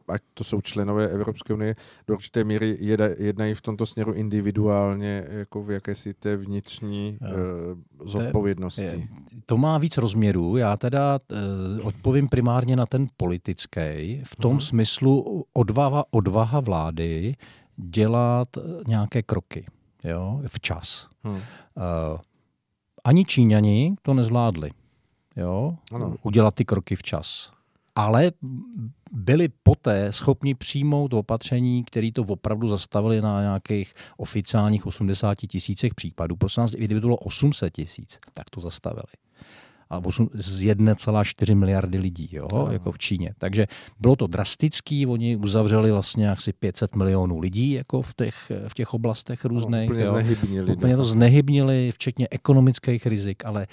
ať 0.09 0.22
to 0.35 0.44
jsou 0.44 0.61
členové 0.61 1.09
Evropské 1.09 1.55
unie, 1.55 1.76
do 2.07 2.14
určité 2.14 2.44
míry 2.44 2.78
jednají 3.18 3.55
v 3.55 3.62
tomto 3.62 3.87
směru 3.87 4.12
individuálně, 4.12 5.26
jako 5.28 5.62
v 5.62 5.70
jakési 5.70 6.14
té 6.14 6.37
vnitřní 6.37 7.18
uh, 7.20 8.09
zodpovědnosti. 8.09 8.83
Je, 8.83 9.09
to 9.46 9.57
má 9.57 9.78
víc 9.78 9.98
rozměrů. 9.98 10.57
Já 10.57 10.76
teda 10.76 11.18
uh, 11.81 11.87
odpovím 11.87 12.28
primárně 12.28 12.76
na 12.76 12.87
ten 12.87 13.07
politický, 13.16 14.22
v 14.24 14.37
tom 14.37 14.57
uh-huh. 14.57 14.66
smyslu 14.66 15.44
odvaha, 15.55 16.05
odvaha 16.11 16.61
vlády 16.61 17.35
dělat 17.76 18.48
nějaké 18.87 19.22
kroky 19.22 19.66
jo, 20.05 20.40
včas. 20.46 21.09
Hmm. 21.24 21.35
Uh, 21.35 21.40
ani 23.05 23.24
Číňani 23.24 23.94
to 24.02 24.14
nezvládli 24.14 24.70
jo, 25.37 25.77
ano. 25.92 26.14
udělat 26.23 26.55
ty 26.55 26.64
kroky 26.64 26.97
včas. 26.97 27.51
Ale 27.95 28.33
byli 29.12 29.49
poté 29.62 30.12
schopni 30.12 30.55
přijmout 30.55 31.14
opatření, 31.14 31.85
které 31.85 32.11
to 32.12 32.23
opravdu 32.23 32.68
zastavili 32.68 33.21
na 33.21 33.40
nějakých 33.40 33.95
oficiálních 34.16 34.87
80 34.87 35.35
tisících 35.35 35.95
případů. 35.95 36.37
Prosím 36.37 36.61
nás, 36.61 36.71
kdyby 36.71 37.01
to 37.01 37.07
bylo 37.07 37.16
800 37.16 37.75
tisíc, 37.75 38.18
tak 38.33 38.51
to 38.51 38.61
zastavili. 38.61 39.12
a 39.90 39.99
8, 40.05 40.31
z 40.35 40.62
1,4 40.62 41.57
miliardy 41.57 41.99
lidí, 41.99 42.29
jo, 42.33 42.49
no. 42.53 42.71
jako 42.71 42.92
v 42.92 42.99
Číně. 42.99 43.35
Takže 43.38 43.66
bylo 44.01 44.16
to 44.16 44.27
drastický, 44.27 45.07
oni 45.07 45.37
uzavřeli 45.37 45.92
vlastně 45.92 46.31
asi 46.31 46.53
500 46.53 46.97
milionů 46.97 47.38
lidí 47.38 47.71
jako 47.71 48.03
v 48.03 48.14
těch, 48.14 48.53
v 48.68 48.75
těch 48.75 48.95
oblastech 48.95 49.45
různých. 49.45 49.88
No, 49.88 49.95
úplně 49.95 50.09
znehybnili. 50.09 50.77
Úplně 50.77 50.97
to 50.97 51.05
znehybnili, 51.05 51.92
včetně 51.95 52.29
ekonomických 52.31 53.07
rizik, 53.07 53.45
ale 53.45 53.66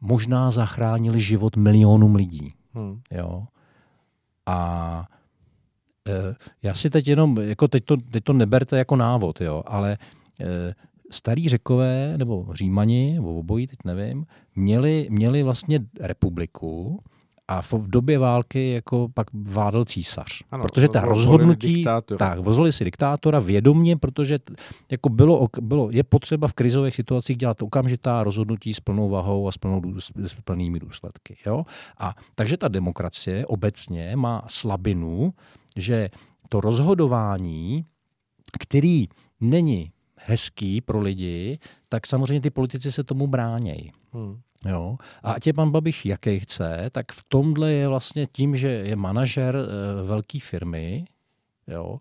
možná 0.00 0.50
zachránili 0.50 1.20
život 1.20 1.56
milionům 1.56 2.14
lidí. 2.14 2.54
Hmm. 2.74 3.00
Jo. 3.10 3.46
A 4.46 5.08
e, 6.08 6.34
já 6.62 6.74
si 6.74 6.90
teď 6.90 7.08
jenom, 7.08 7.38
jako 7.38 7.68
teď 7.68 7.84
to, 7.84 7.96
teď 7.96 8.24
to 8.24 8.32
neberte 8.32 8.78
jako 8.78 8.96
návod, 8.96 9.40
jo, 9.40 9.62
ale 9.66 9.92
e, 10.40 10.74
starí 11.10 11.48
řekové, 11.48 12.18
nebo 12.18 12.46
římani, 12.52 13.12
nebo 13.14 13.38
obojí, 13.38 13.66
teď 13.66 13.78
nevím, 13.84 14.26
měli, 14.56 15.06
měli 15.10 15.42
vlastně 15.42 15.80
republiku, 16.00 17.02
a 17.50 17.62
v 17.62 17.88
době 17.88 18.18
války 18.18 18.70
jako 18.70 19.08
pak 19.14 19.26
vládl 19.34 19.84
císař. 19.84 20.42
Ano, 20.50 20.64
protože 20.64 20.88
ta 20.88 21.00
rozhodnutí, 21.00 21.84
tak, 22.18 22.38
vozili 22.38 22.72
si 22.72 22.84
diktátora 22.84 23.38
vědomně, 23.38 23.96
protože 23.96 24.38
jako 24.90 25.08
bylo, 25.08 25.48
bylo, 25.60 25.90
je 25.90 26.02
potřeba 26.02 26.48
v 26.48 26.52
krizových 26.52 26.94
situacích 26.94 27.36
dělat 27.36 27.62
okamžitá 27.62 28.22
rozhodnutí 28.22 28.74
s 28.74 28.80
plnou 28.80 29.08
vahou 29.08 29.48
a 29.48 29.52
s, 29.52 29.58
plnou, 29.58 29.82
s 30.00 30.34
plnými 30.44 30.78
důsledky. 30.78 31.36
Jo? 31.46 31.64
A 31.98 32.14
takže 32.34 32.56
ta 32.56 32.68
demokracie 32.68 33.46
obecně 33.46 34.16
má 34.16 34.42
slabinu, 34.46 35.34
že 35.76 36.10
to 36.48 36.60
rozhodování, 36.60 37.84
který 38.60 39.08
není 39.40 39.92
hezký 40.24 40.80
pro 40.80 41.00
lidi, 41.00 41.58
tak 41.88 42.06
samozřejmě 42.06 42.40
ty 42.40 42.50
politici 42.50 42.92
se 42.92 43.04
tomu 43.04 43.26
bránějí. 43.26 43.92
Hmm. 44.12 44.40
Jo? 44.68 44.96
A 45.22 45.32
ať 45.32 45.46
je 45.46 45.52
pan 45.52 45.70
Babiš 45.70 46.06
jaký 46.06 46.40
chce, 46.40 46.90
tak 46.92 47.12
v 47.12 47.24
tomhle 47.28 47.72
je 47.72 47.88
vlastně 47.88 48.26
tím, 48.26 48.56
že 48.56 48.68
je 48.68 48.96
manažer 48.96 49.56
e, 49.56 50.02
velké 50.02 50.40
firmy, 50.40 51.04
jo, 51.66 51.98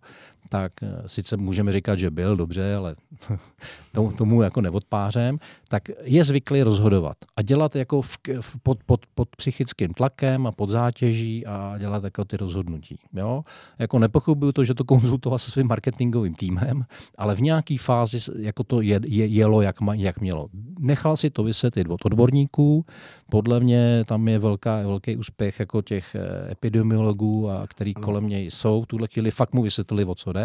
tak 0.49 0.71
eh, 0.83 1.03
sice 1.05 1.37
můžeme 1.37 1.71
říkat, 1.71 1.99
že 1.99 2.11
byl 2.11 2.37
dobře, 2.37 2.75
ale 2.75 2.95
tomu, 3.91 4.11
tomu 4.11 4.41
jako 4.41 4.61
neodpářem, 4.61 5.39
tak 5.67 5.83
je 6.03 6.23
zvyklý 6.23 6.61
rozhodovat 6.61 7.17
a 7.37 7.41
dělat 7.41 7.75
jako 7.75 8.01
v, 8.01 8.17
v, 8.41 8.59
pod, 8.63 8.83
pod, 8.85 9.05
pod 9.15 9.35
psychickým 9.35 9.89
tlakem 9.89 10.47
a 10.47 10.51
pod 10.51 10.69
zátěží 10.69 11.45
a 11.45 11.77
dělat 11.77 12.03
jako 12.03 12.25
ty 12.25 12.37
rozhodnutí. 12.37 12.99
Jo? 13.13 13.43
Jako 13.79 13.99
nepochybuju 13.99 14.51
to, 14.51 14.63
že 14.63 14.73
to 14.73 14.83
konzultoval 14.83 15.39
se 15.39 15.51
svým 15.51 15.67
marketingovým 15.67 16.35
týmem, 16.35 16.85
ale 17.17 17.35
v 17.35 17.41
nějaké 17.41 17.75
fázi 17.79 18.17
jako 18.39 18.63
to 18.63 18.81
je, 18.81 18.99
je, 19.05 19.25
jelo, 19.25 19.61
jak, 19.61 19.81
ma, 19.81 19.93
jak 19.93 20.19
mělo. 20.19 20.49
Nechal 20.79 21.17
si 21.17 21.29
to 21.29 21.43
vysvětlit 21.43 21.87
od 21.89 22.05
odborníků, 22.05 22.85
podle 23.29 23.59
mě 23.59 24.03
tam 24.07 24.27
je 24.27 24.39
velká, 24.39 24.81
velký 24.81 25.17
úspěch 25.17 25.59
jako 25.59 25.81
těch 25.81 26.15
eh, 26.15 26.51
epidemiologů, 26.51 27.49
a 27.49 27.67
který 27.67 27.93
kolem 27.93 28.29
něj 28.29 28.51
jsou. 28.51 28.85
Tuhle 28.85 29.07
chvíli 29.07 29.31
fakt 29.31 29.53
mu 29.53 29.61
vysvětlili, 29.61 30.05
o 30.05 30.15
co 30.15 30.33
jde, 30.33 30.38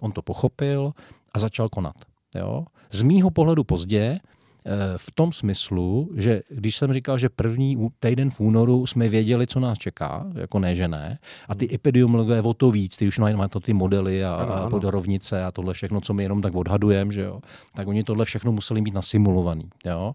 on 0.00 0.12
to 0.12 0.22
pochopil 0.22 0.92
a 1.34 1.38
začal 1.38 1.68
konat. 1.68 1.96
Jo? 2.34 2.64
Z 2.90 3.02
mýho 3.02 3.30
pohledu 3.30 3.64
pozdě, 3.64 4.20
eh, 4.20 4.70
v 4.96 5.12
tom 5.12 5.32
smyslu, 5.32 6.10
že 6.16 6.42
když 6.48 6.76
jsem 6.76 6.92
říkal, 6.92 7.18
že 7.18 7.28
první 7.28 7.88
týden 8.00 8.30
v 8.30 8.40
únoru 8.40 8.86
jsme 8.86 9.08
věděli, 9.08 9.46
co 9.46 9.60
nás 9.60 9.78
čeká, 9.78 10.26
jako 10.34 10.58
ne, 10.58 10.74
že 10.74 10.88
ne, 10.88 11.18
a 11.48 11.54
ty 11.54 11.74
epidemiologové 11.74 12.42
o 12.42 12.54
to 12.54 12.70
víc, 12.70 12.96
ty 12.96 13.08
už 13.08 13.18
mají 13.18 13.36
to 13.50 13.60
ty 13.60 13.72
modely 13.72 14.24
a, 14.24 14.34
ano, 14.34 14.54
ano. 14.54 14.88
a 14.88 14.90
rovnice 14.90 15.44
a 15.44 15.50
tohle 15.50 15.74
všechno, 15.74 16.00
co 16.00 16.14
my 16.14 16.22
jenom 16.22 16.42
tak 16.42 16.54
odhadujeme, 16.54 17.12
že 17.12 17.22
jo, 17.22 17.40
tak 17.74 17.88
oni 17.88 18.04
tohle 18.04 18.24
všechno 18.24 18.52
museli 18.52 18.80
mít 18.80 18.94
nasimulovaný. 18.94 19.70
Jo? 19.86 20.12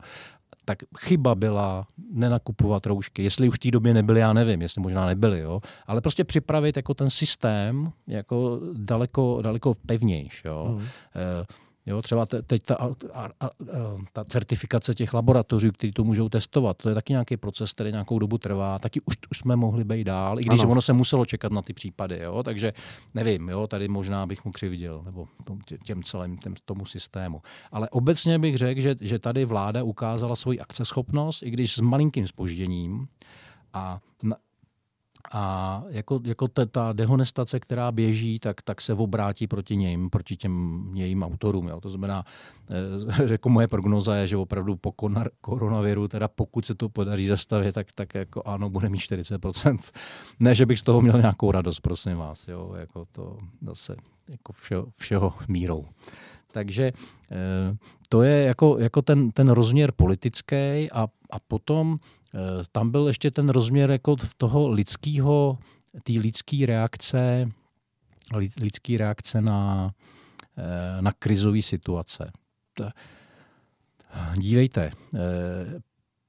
Tak 0.66 0.78
chyba 1.00 1.36
byla 1.36 1.88
nenakupovat 2.12 2.86
roušky. 2.86 3.24
Jestli 3.24 3.50
už 3.50 3.56
v 3.56 3.60
té 3.60 3.72
době 3.72 3.94
nebyly, 3.94 4.20
já 4.20 4.34
nevím, 4.34 4.62
jestli 4.62 4.82
možná 4.82 5.06
nebyly, 5.06 5.40
jo. 5.40 5.62
Ale 5.88 6.02
prostě 6.02 6.24
připravit 6.24 6.78
jako 6.78 6.94
ten 6.94 7.10
systém 7.10 7.92
jako 8.08 8.60
daleko, 8.74 9.40
daleko 9.42 9.74
pevnější, 9.86 10.48
jo. 10.48 10.68
Mm. 10.70 10.82
E, 10.82 10.86
Jo, 11.86 12.02
třeba 12.02 12.26
teď 12.26 12.64
ta, 12.64 12.76
a, 12.76 12.88
a, 13.14 13.26
a, 13.26 13.50
ta 14.14 14.24
certifikace 14.24 14.94
těch 14.94 15.14
laboratoří, 15.14 15.72
kteří 15.72 15.94
to 15.94 16.04
můžou 16.04 16.30
testovat, 16.30 16.78
to 16.78 16.90
je 16.90 16.96
taky 16.96 17.14
nějaký 17.14 17.38
proces, 17.38 17.74
který 17.74 17.92
nějakou 17.92 18.20
dobu 18.20 18.38
trvá. 18.38 18.80
Taky 18.80 19.02
už, 19.02 19.16
už 19.32 19.38
jsme 19.38 19.56
mohli 19.56 19.84
být 19.84 20.04
dál, 20.04 20.40
i 20.40 20.44
když 20.44 20.62
ano. 20.62 20.72
ono 20.72 20.82
se 20.82 20.94
muselo 20.94 21.26
čekat 21.26 21.52
na 21.52 21.62
ty 21.62 21.74
případy. 21.74 22.20
Jo? 22.20 22.44
Takže 22.44 22.74
nevím, 23.14 23.50
jo, 23.50 23.68
tady 23.68 23.88
možná 23.88 24.26
bych 24.26 24.46
mu 24.46 24.52
křivdil, 24.52 25.02
nebo 25.06 25.28
těm 25.84 26.04
celým 26.04 26.38
těm, 26.38 26.54
tomu 26.66 26.86
systému. 26.86 27.42
Ale 27.72 27.90
obecně 27.90 28.40
bych 28.40 28.58
řekl, 28.58 28.82
že, 28.82 28.96
že 29.02 29.20
tady 29.20 29.46
vláda 29.46 29.84
ukázala 29.84 30.36
svoji 30.36 30.60
akceschopnost, 30.60 31.44
i 31.44 31.52
když 31.52 31.74
s 31.74 31.80
malinkým 31.80 32.28
spožděním. 32.28 33.08
A 33.74 34.00
na, 34.24 34.36
a 35.32 35.84
jako, 35.90 36.20
jako 36.24 36.48
ta, 36.48 36.66
ta 36.66 36.94
dehonestace, 36.94 37.60
která 37.60 37.92
běží, 37.92 38.40
tak, 38.40 38.62
tak 38.62 38.82
se 38.82 38.94
obrátí 38.94 39.48
proti 39.48 39.76
něm, 39.76 40.10
proti 40.10 40.38
těm 40.38 40.84
jejím 40.94 41.24
autorům. 41.24 41.68
Jo. 41.68 41.82
To 41.82 41.90
znamená, 41.90 42.26
jako 43.32 43.50
moje 43.50 43.68
prognoza 43.68 44.16
je, 44.16 44.28
že 44.28 44.38
opravdu 44.38 44.76
po 44.76 44.94
koronaviru, 45.42 46.08
teda 46.08 46.28
pokud 46.28 46.66
se 46.66 46.76
to 46.76 46.90
podaří 46.90 47.28
zastavit, 47.28 47.76
tak, 47.76 47.88
tak 47.96 48.16
jako 48.16 48.42
ano, 48.46 48.70
bude 48.70 48.90
mít 48.90 49.00
40%. 49.00 49.78
Ne, 50.40 50.56
že 50.56 50.66
bych 50.66 50.80
z 50.80 50.84
toho 50.84 51.02
měl 51.02 51.18
nějakou 51.18 51.52
radost, 51.52 51.80
prosím 51.80 52.18
vás. 52.18 52.48
Jo. 52.48 52.74
Jako 52.78 53.06
to 53.12 53.38
zase 53.62 53.96
jako 54.30 54.54
všeho, 54.54 54.88
všeho 54.98 55.34
mírou. 55.48 55.86
Takže 56.56 56.86
eh, 57.32 57.78
to 58.10 58.24
je 58.24 58.44
jako, 58.44 58.80
jako 58.80 59.02
ten, 59.02 59.32
ten 59.32 59.50
rozměr 59.50 59.92
politický 59.92 60.88
a, 60.92 61.08
a 61.30 61.40
potom 61.48 62.00
eh, 62.34 62.40
tam 62.72 62.92
byl 62.92 63.08
ještě 63.08 63.32
ten 63.32 63.50
rozměr 63.50 63.92
jako 63.92 64.16
toho 64.38 64.70
lidského, 64.70 65.58
té 66.04 66.14
lidské 66.14 66.66
reakce, 66.66 67.52
lidský 68.62 68.98
reakce 68.98 69.42
na, 69.42 69.92
eh, 70.58 71.02
na 71.02 71.12
krizové 71.12 71.62
situace. 71.62 72.32
Dívejte, 74.36 74.92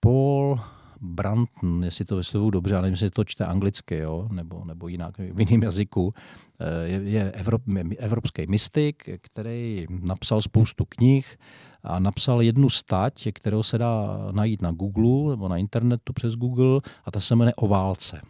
Paul 0.00 0.60
Branton, 1.00 1.84
jestli 1.84 2.04
to 2.04 2.16
vyslovuju 2.16 2.50
dobře, 2.50 2.74
ale 2.74 2.82
nevím, 2.82 2.92
jestli 2.92 3.10
to 3.10 3.24
čte 3.24 3.44
anglicky, 3.44 3.96
jo? 3.96 4.28
Nebo, 4.32 4.64
nebo 4.64 4.88
jinak, 4.88 5.18
v 5.18 5.40
jiném 5.40 5.62
jazyku, 5.62 6.14
eh, 6.60 6.88
je, 6.88 7.00
je 7.02 7.32
Evrop, 7.32 7.62
evropský 7.98 8.46
mystik, 8.48 9.04
který 9.22 9.86
napsal 9.88 10.40
spoustu 10.42 10.84
knih 10.88 11.38
a 11.82 11.98
napsal 11.98 12.42
jednu 12.42 12.70
stať, 12.70 13.28
kterou 13.32 13.62
se 13.62 13.78
dá 13.78 14.18
najít 14.32 14.62
na 14.62 14.72
Google 14.72 15.30
nebo 15.30 15.48
na 15.48 15.56
internetu 15.56 16.12
přes 16.12 16.34
Google 16.34 16.80
a 17.04 17.10
ta 17.10 17.20
se 17.20 17.36
jmenuje 17.36 17.54
O 17.54 17.68
válce. 17.68 18.20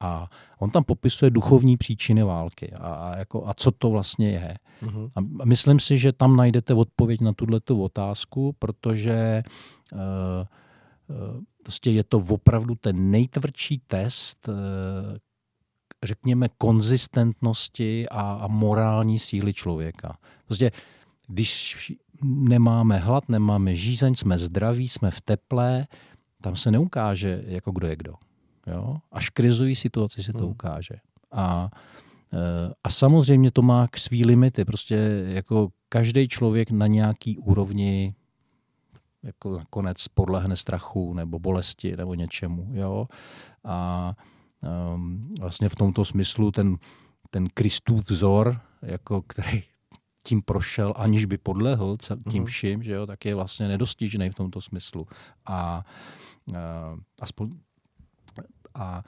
A 0.00 0.30
on 0.58 0.70
tam 0.70 0.84
popisuje 0.84 1.30
duchovní 1.30 1.76
příčiny 1.76 2.22
války 2.22 2.72
a, 2.72 2.94
a, 2.94 3.16
jako, 3.16 3.48
a 3.48 3.54
co 3.54 3.70
to 3.70 3.90
vlastně 3.90 4.30
je. 4.30 4.56
Uh-huh. 4.82 5.10
A 5.16 5.44
myslím 5.44 5.80
si, 5.80 5.98
že 5.98 6.12
tam 6.12 6.36
najdete 6.36 6.74
odpověď 6.74 7.20
na 7.20 7.32
tuto 7.32 7.76
otázku, 7.76 8.56
protože 8.58 9.42
uh, 9.92 9.98
Prostě 11.64 11.90
je 11.90 12.04
to 12.04 12.18
opravdu 12.18 12.74
ten 12.74 13.10
nejtvrdší 13.10 13.82
test, 13.86 14.48
eh, 14.48 15.18
řekněme, 16.04 16.48
konzistentnosti 16.58 18.08
a, 18.08 18.20
a 18.20 18.46
morální 18.46 19.18
síly 19.18 19.52
člověka. 19.52 20.18
Prostě 20.46 20.70
když 21.28 21.92
nemáme 22.22 22.98
hlad, 22.98 23.28
nemáme 23.28 23.74
žízeň, 23.74 24.14
jsme 24.14 24.38
zdraví, 24.38 24.88
jsme 24.88 25.10
v 25.10 25.20
teple, 25.20 25.86
tam 26.40 26.56
se 26.56 26.70
neukáže, 26.70 27.42
jako 27.46 27.72
kdo 27.72 27.86
je 27.86 27.96
kdo. 27.96 28.14
Jo? 28.66 28.96
Až 29.12 29.30
krizují 29.30 29.74
situaci 29.74 30.22
se 30.22 30.32
to 30.32 30.38
hmm. 30.38 30.50
ukáže. 30.50 30.94
A, 31.32 31.70
eh, 32.32 32.72
a 32.84 32.90
samozřejmě 32.90 33.50
to 33.50 33.62
má 33.62 33.88
k 33.88 33.98
svý 33.98 34.24
limity. 34.24 34.64
Prostě 34.64 35.24
jako 35.26 35.68
každý 35.88 36.28
člověk 36.28 36.70
na 36.70 36.86
nějaký 36.86 37.38
úrovni 37.38 38.14
jako 39.24 39.58
nakonec 39.58 40.08
podlehne 40.08 40.56
strachu 40.56 41.14
nebo 41.14 41.38
bolesti 41.38 41.96
nebo 41.96 42.14
něčemu. 42.14 42.68
Jo? 42.72 43.08
A 43.64 44.12
um, 44.94 45.34
vlastně 45.40 45.68
v 45.68 45.74
tomto 45.74 46.04
smyslu 46.04 46.50
ten, 46.50 46.76
ten 47.30 47.48
Kristův 47.54 48.10
vzor, 48.10 48.60
jako 48.82 49.22
který 49.22 49.62
tím 50.24 50.42
prošel, 50.42 50.94
aniž 50.96 51.24
by 51.24 51.38
podlehl 51.38 51.96
tím 52.30 52.42
mhm. 52.42 52.44
vším, 52.44 52.82
že 52.82 52.92
jo, 52.92 53.06
tak 53.06 53.24
je 53.24 53.34
vlastně 53.34 53.68
nedostižný 53.68 54.30
v 54.30 54.34
tomto 54.34 54.60
smyslu. 54.60 55.06
A, 55.46 55.84
uh, 56.46 56.56
aspoň, 57.20 57.50
a 58.74 59.02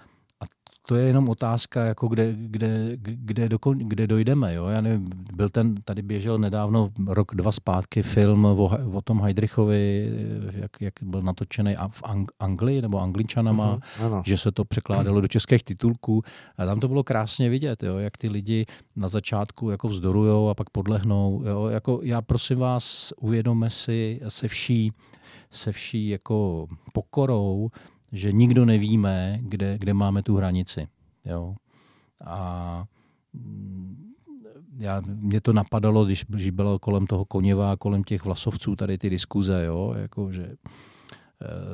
to 0.86 0.94
je 0.94 1.06
jenom 1.06 1.28
otázka, 1.28 1.84
jako 1.84 2.08
kde, 2.08 2.34
kde, 2.36 2.90
kde, 3.02 3.48
do, 3.48 3.58
kde 3.74 4.06
dojdeme. 4.06 4.54
Jo? 4.54 4.66
Já 4.66 4.80
nevím, 4.80 5.06
byl 5.34 5.48
ten, 5.50 5.74
tady 5.84 6.02
běžel 6.02 6.38
nedávno, 6.38 6.90
rok, 7.06 7.34
dva 7.34 7.52
zpátky, 7.52 8.02
film 8.02 8.44
o, 8.44 8.70
o 8.92 9.02
tom 9.02 9.20
Heidrichovi, 9.20 10.12
jak, 10.52 10.70
jak 10.80 10.94
byl 11.02 11.22
natočený 11.22 11.74
v 11.90 12.02
Ang- 12.02 12.30
Anglii 12.40 12.82
nebo 12.82 13.00
Angličanama, 13.00 13.78
uh-huh, 14.00 14.22
že 14.26 14.38
se 14.38 14.52
to 14.52 14.64
překládalo 14.64 15.20
do 15.20 15.28
českých 15.28 15.64
titulků. 15.64 16.22
A 16.58 16.66
tam 16.66 16.80
to 16.80 16.88
bylo 16.88 17.04
krásně 17.04 17.50
vidět, 17.50 17.82
jo? 17.82 17.98
jak 17.98 18.16
ty 18.16 18.28
lidi 18.28 18.66
na 18.96 19.08
začátku 19.08 19.70
jako 19.70 19.88
vzdorujou 19.88 20.48
a 20.48 20.54
pak 20.54 20.70
podlehnou. 20.70 21.42
Jo? 21.46 21.66
Jako 21.66 22.00
já 22.02 22.22
prosím 22.22 22.58
vás, 22.58 23.12
uvědomme 23.20 23.70
si 23.70 24.20
se 24.28 24.48
vší, 24.48 24.92
se 25.50 25.72
vší 25.72 26.08
jako 26.08 26.66
pokorou, 26.92 27.70
že 28.12 28.32
nikdo 28.32 28.64
nevíme, 28.64 29.38
kde, 29.42 29.78
kde 29.78 29.94
máme 29.94 30.22
tu 30.22 30.36
hranici. 30.36 30.88
Jo? 31.24 31.54
A 32.24 32.84
mm, 33.32 34.12
já, 34.78 35.02
mě 35.06 35.40
to 35.40 35.52
napadalo, 35.52 36.04
když, 36.04 36.24
když 36.28 36.50
bylo 36.50 36.78
kolem 36.78 37.06
toho 37.06 37.24
Koněva, 37.24 37.76
kolem 37.76 38.04
těch 38.04 38.24
vlasovců 38.24 38.76
tady 38.76 38.98
ty 38.98 39.10
diskuze, 39.10 39.64
jo? 39.64 39.94
Jako, 39.96 40.32
že 40.32 40.54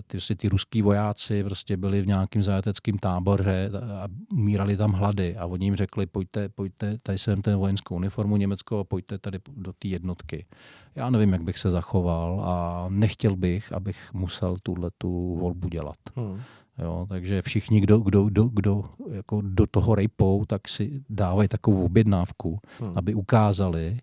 ty, 0.07 0.17
prostě 0.17 0.35
ty 0.35 0.49
ruský 0.49 0.83
vojáci 0.83 1.45
prostě 1.45 1.77
byli 1.77 2.03
v 2.03 2.07
nějakém 2.07 2.43
zajateckém 2.43 2.99
táboře 2.99 3.71
a 4.01 4.09
umírali 4.33 4.77
tam 4.77 4.93
hlady 4.93 5.37
a 5.37 5.47
oni 5.47 5.67
jim 5.67 5.77
řekli, 5.77 6.07
pojďte, 6.07 6.49
pojďte, 6.49 6.97
tady 7.03 7.19
jsem 7.19 7.43
ten 7.43 7.57
vojenskou 7.57 7.97
uniformu 7.97 8.37
německou 8.37 8.85
pojďte 8.85 9.19
tady 9.19 9.39
do 9.57 9.73
té 9.73 9.89
jednotky. 9.89 10.47
Já 10.95 11.11
nevím, 11.11 11.33
jak 11.33 11.43
bych 11.43 11.59
se 11.59 11.71
zachoval 11.71 12.41
a 12.45 12.87
nechtěl 12.89 13.37
bych, 13.37 13.73
abych 13.73 14.13
musel 14.13 14.57
tuhle 14.63 14.91
tu 14.99 15.37
volbu 15.41 15.69
dělat. 15.69 15.97
Hmm. 16.17 16.41
Jo, 16.79 17.07
takže 17.09 17.43
všichni, 17.43 17.81
kdo, 17.81 17.99
kdo, 17.99 18.25
kdo, 18.25 18.45
kdo 18.45 18.85
jako 19.11 19.41
do 19.45 19.67
toho 19.67 19.95
rejpou, 19.95 20.45
tak 20.45 20.69
si 20.69 21.03
dávají 21.11 21.49
takovou 21.49 21.85
objednávku, 21.85 22.59
hmm. 22.81 22.93
aby 22.97 23.15
ukázali, 23.15 23.99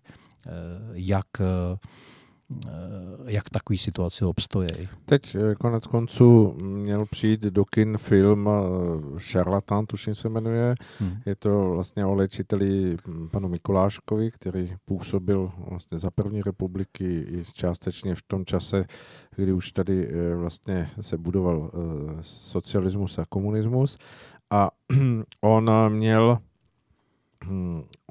eh, 0.46 0.50
jak 2.50 2.90
Eh, 3.20 3.32
jak 3.32 3.50
takový 3.50 3.78
situaci 3.78 4.24
obstojí. 4.24 4.68
Teď 5.04 5.34
eh, 5.34 5.54
konec 5.54 5.86
konců 5.86 6.54
měl 6.62 7.06
přijít 7.06 7.40
do 7.40 7.64
kin 7.64 7.98
film 7.98 8.48
eh, 8.48 9.20
Šarlatán, 9.20 9.86
tuším 9.86 10.14
se 10.14 10.28
jmenuje. 10.28 10.74
Hmm. 10.98 11.16
Je 11.26 11.36
to 11.36 11.70
vlastně 11.70 12.04
o 12.06 12.14
léčiteli 12.14 12.96
hm, 13.06 13.28
panu 13.28 13.48
Mikuláškovi, 13.48 14.30
který 14.30 14.74
působil 14.84 15.52
vlastně 15.68 15.98
za 15.98 16.10
první 16.10 16.42
republiky 16.42 17.26
i 17.28 17.44
částečně 17.54 18.14
v 18.14 18.22
tom 18.22 18.44
čase, 18.44 18.84
kdy 19.36 19.52
už 19.52 19.72
tady 19.72 20.08
vlastně 20.36 20.90
se 21.00 21.16
budoval 21.16 21.70
socialismus 22.20 23.18
a 23.18 23.24
komunismus. 23.28 23.98
A 24.50 24.70
on 25.40 25.70
měl 25.88 26.38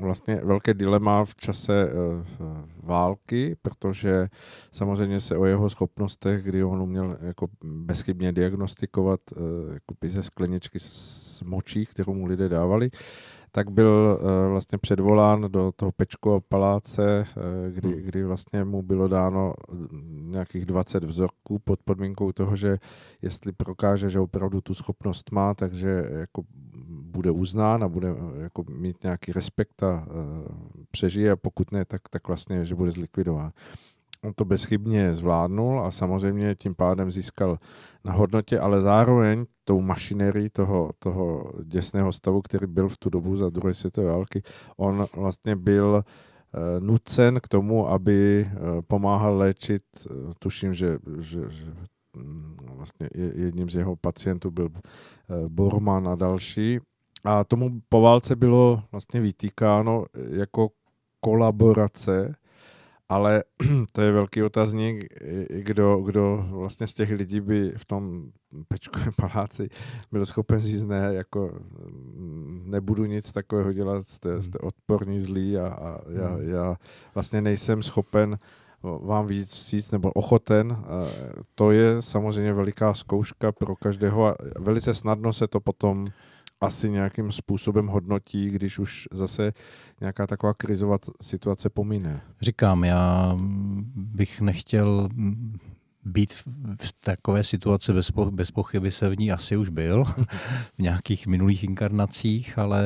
vlastně 0.02 0.36
velké 0.36 0.74
dilema 0.74 1.26
v 1.26 1.36
čase 1.36 1.92
uh, 1.92 2.24
války, 2.84 3.56
protože 3.62 4.28
samozřejmě 4.72 5.20
se 5.20 5.38
o 5.38 5.46
jeho 5.46 5.70
schopnostech, 5.70 6.44
kdy 6.44 6.63
on 6.63 6.82
uměl 6.82 7.18
jako 7.22 7.48
bezchybně 7.63 8.32
diagnostikovat 8.32 9.20
jako 9.74 9.96
ze 10.08 10.24
skleničky 10.24 10.80
s 10.80 11.42
močí, 11.46 11.86
kterou 11.86 12.13
mu 12.13 12.26
lidé 12.26 12.50
dávali, 12.50 12.89
tak 13.51 13.71
byl 13.71 14.19
uh, 14.21 14.51
vlastně 14.51 14.77
předvolán 14.77 15.41
do 15.41 15.71
toho 15.75 15.91
Pečkova 15.91 16.39
paláce, 16.49 17.25
uh, 17.38 17.73
kdy, 17.73 17.89
hmm. 17.89 17.97
kdy 17.97 18.23
vlastně 18.23 18.63
mu 18.63 18.81
bylo 18.81 19.07
dáno 19.07 19.53
nějakých 20.09 20.65
20 20.65 21.03
vzorků 21.03 21.59
pod 21.59 21.79
podmínkou 21.83 22.31
toho, 22.31 22.55
že 22.55 22.77
jestli 23.21 23.51
prokáže, 23.51 24.09
že 24.09 24.19
opravdu 24.19 24.62
tu 24.62 24.73
schopnost 24.73 25.31
má, 25.31 25.53
takže 25.53 26.09
jako 26.12 26.43
bude 26.89 27.31
uznán 27.31 27.83
a 27.83 27.88
bude 27.88 28.07
eh, 28.09 28.41
jako 28.43 28.63
mít 28.69 29.03
nějaký 29.03 29.31
respekt 29.31 29.83
a 29.83 30.07
přežije 30.91 31.31
a 31.31 31.35
pokud 31.35 31.71
ne, 31.71 31.85
tak, 31.85 32.01
tak 32.09 32.27
vlastně, 32.27 32.65
že 32.65 32.75
bude 32.75 32.91
zlikvidován. 32.91 33.51
On 34.23 34.34
to 34.36 34.45
bezchybně 34.45 35.13
zvládnul 35.13 35.86
a 35.86 35.91
samozřejmě 35.91 36.55
tím 36.55 36.75
pádem 36.75 37.12
získal 37.12 37.58
na 38.05 38.13
hodnotě, 38.13 38.60
ale 38.60 38.82
zároveň 38.82 39.45
tou 39.63 39.82
mašinerii 39.82 40.49
toho, 40.49 40.91
toho 40.99 41.51
děsného 41.63 42.12
stavu, 42.12 42.41
který 42.41 42.67
byl 42.67 42.89
v 42.89 42.97
tu 42.97 43.10
dobu 43.10 43.38
za 43.38 43.49
druhé 43.49 43.73
světové 43.73 44.12
války, 44.12 44.41
on 44.77 45.05
vlastně 45.15 45.55
byl 45.55 46.03
uh, 46.03 46.84
nucen 46.84 47.39
k 47.43 47.47
tomu, 47.47 47.89
aby 47.89 48.49
uh, 48.51 48.82
pomáhal 48.88 49.38
léčit, 49.38 49.84
uh, 50.10 50.32
tuším, 50.39 50.73
že, 50.73 50.97
že, 51.19 51.49
že 51.49 51.73
mm, 52.15 52.58
vlastně 52.75 53.10
jedním 53.36 53.69
z 53.69 53.75
jeho 53.75 53.95
pacientů 53.95 54.51
byl 54.51 54.69
Borman 55.47 56.08
a 56.08 56.15
další, 56.15 56.79
a 57.23 57.43
tomu 57.43 57.82
po 57.89 58.01
válce 58.01 58.36
bylo 58.36 58.84
vlastně 58.91 59.21
vytýkáno 59.21 60.05
jako 60.29 60.69
kolaborace, 61.19 62.36
ale 63.10 63.43
to 63.91 64.02
je 64.02 64.12
velký 64.12 64.43
otazník, 64.43 65.06
kdo, 65.50 65.98
kdo 65.98 66.45
vlastně 66.50 66.88
z 66.88 66.93
těch 66.93 67.12
lidí 67.12 67.41
by 67.41 67.74
v 67.78 67.86
tom 67.86 68.32
pečkovém 68.67 69.13
paláci 69.15 69.69
byl 70.12 70.26
schopen 70.26 70.60
říct 70.60 70.84
ne, 70.84 71.10
jako 71.13 71.60
nebudu 72.63 73.06
nic 73.06 73.32
takového 73.32 73.74
dělat, 73.74 74.08
jste, 74.08 74.41
jste 74.41 74.60
odporní, 74.60 75.19
zlí 75.19 75.58
a, 75.58 75.67
a 75.67 76.00
já, 76.10 76.28
hmm. 76.28 76.50
já 76.50 76.76
vlastně 77.13 77.41
nejsem 77.41 77.84
schopen 77.84 78.38
vám 78.84 79.28
víc 79.28 79.69
říct 79.69 79.91
nebo 79.91 80.12
ochoten. 80.12 80.78
To 81.56 81.72
je 81.72 82.02
samozřejmě 82.02 82.54
veliká 82.54 82.93
zkouška 82.93 83.52
pro 83.52 83.76
každého 83.76 84.28
a 84.28 84.36
velice 84.60 84.93
snadno 84.93 85.34
se 85.34 85.48
to 85.48 85.60
potom 85.60 86.06
asi 86.62 86.89
nějakým 86.89 87.32
způsobem 87.32 87.88
hodnotí, 87.88 88.50
když 88.50 88.80
už 88.80 89.08
zase 89.12 89.54
nějaká 90.02 90.28
taková 90.28 90.54
krizová 90.54 90.98
situace 91.22 91.69
pomine. 91.69 92.22
Říkám, 92.41 92.84
já 92.84 93.36
bych 93.95 94.41
nechtěl 94.41 95.10
být 96.06 96.34
v 96.34 96.93
takové 97.00 97.43
situaci 97.43 97.93
bez, 97.93 98.12
po, 98.12 98.32
bez 98.32 98.52
pochyby 98.52 98.91
se 98.91 99.10
v 99.10 99.19
ní 99.19 99.32
asi 99.32 99.58
už 99.58 99.69
byl 99.69 100.04
v 100.74 100.80
nějakých 100.80 101.28
minulých 101.28 101.63
inkarnacích, 101.63 102.58
ale 102.58 102.84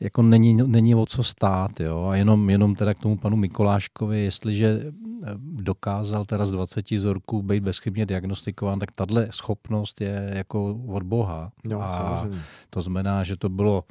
jako 0.00 0.22
není, 0.22 0.54
není 0.54 0.94
o 0.94 1.06
co 1.06 1.22
stát. 1.22 1.80
Jo? 1.80 2.06
A 2.10 2.16
jenom, 2.16 2.50
jenom 2.50 2.74
teda 2.74 2.94
k 2.94 2.98
tomu 2.98 3.16
panu 3.16 3.36
Mikoláškovi, 3.36 4.24
jestliže 4.24 4.82
eh, 4.86 5.30
dokázal 5.40 6.24
teda 6.24 6.46
z 6.46 6.50
20 6.50 6.90
vzorků 6.90 7.42
být 7.42 7.62
bezchybně 7.62 8.06
diagnostikován, 8.06 8.78
tak 8.78 8.92
tahle 8.92 9.28
schopnost 9.30 10.00
je 10.00 10.32
jako 10.34 10.80
od 10.86 11.02
Boha. 11.02 11.52
No, 11.64 11.82
a 11.82 11.98
samozřejmě. 11.98 12.42
to 12.70 12.80
znamená, 12.80 13.24
že 13.24 13.36
to 13.36 13.48
bylo 13.48 13.84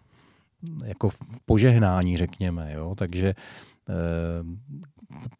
jako 0.85 1.09
v 1.09 1.19
požehnání, 1.45 2.17
řekněme. 2.17 2.73
Jo? 2.73 2.93
Takže 2.97 3.35
eh, 3.89 3.95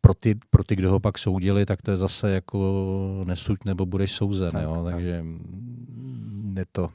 pro 0.02 0.14
ty, 0.14 0.36
pro 0.50 0.64
ty, 0.64 0.76
kdo 0.76 0.92
ho 0.92 1.00
pak 1.00 1.18
soudili, 1.18 1.66
tak 1.66 1.82
to 1.82 1.92
je 1.92 1.98
zase 1.98 2.32
jako 2.32 3.24
nesuď 3.26 3.60
nebo 3.66 3.86
budeš 3.86 4.12
souzen. 4.12 4.52
Tak, 4.52 4.64
jo? 4.64 4.86
Takže 4.90 5.26
je 6.58 6.66
to 6.72 6.90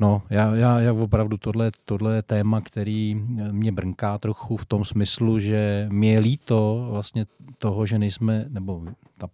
No, 0.00 0.22
já, 0.30 0.54
já, 0.54 0.80
já 0.80 0.92
opravdu 0.92 1.36
tohle, 1.36 1.70
tohle 1.84 2.16
je 2.16 2.22
téma, 2.22 2.60
který 2.60 3.14
mě 3.50 3.72
brnká 3.72 4.18
trochu 4.18 4.56
v 4.56 4.66
tom 4.66 4.84
smyslu, 4.84 5.38
že 5.38 5.86
mě 5.90 6.12
je 6.12 6.18
líto 6.18 6.88
vlastně 6.90 7.26
toho, 7.58 7.86
že 7.86 7.98
nejsme, 7.98 8.44
nebo 8.48 8.84
ta, 9.18 9.28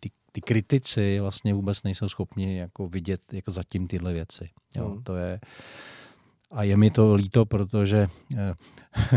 ty, 0.00 0.10
ty 0.32 0.40
kritici 0.40 1.20
vlastně 1.20 1.54
vůbec 1.54 1.82
nejsou 1.82 2.08
schopni 2.08 2.56
jako 2.56 2.88
vidět 2.88 3.32
jako 3.32 3.50
zatím 3.50 3.86
tyhle 3.86 4.12
věci. 4.12 4.50
Jo, 4.76 4.88
hmm. 4.88 5.02
to 5.02 5.16
je, 5.16 5.40
a 6.50 6.62
je 6.62 6.76
mi 6.76 6.90
to 6.90 7.14
líto, 7.14 7.44
protože 7.46 8.08
eh, 8.36 8.54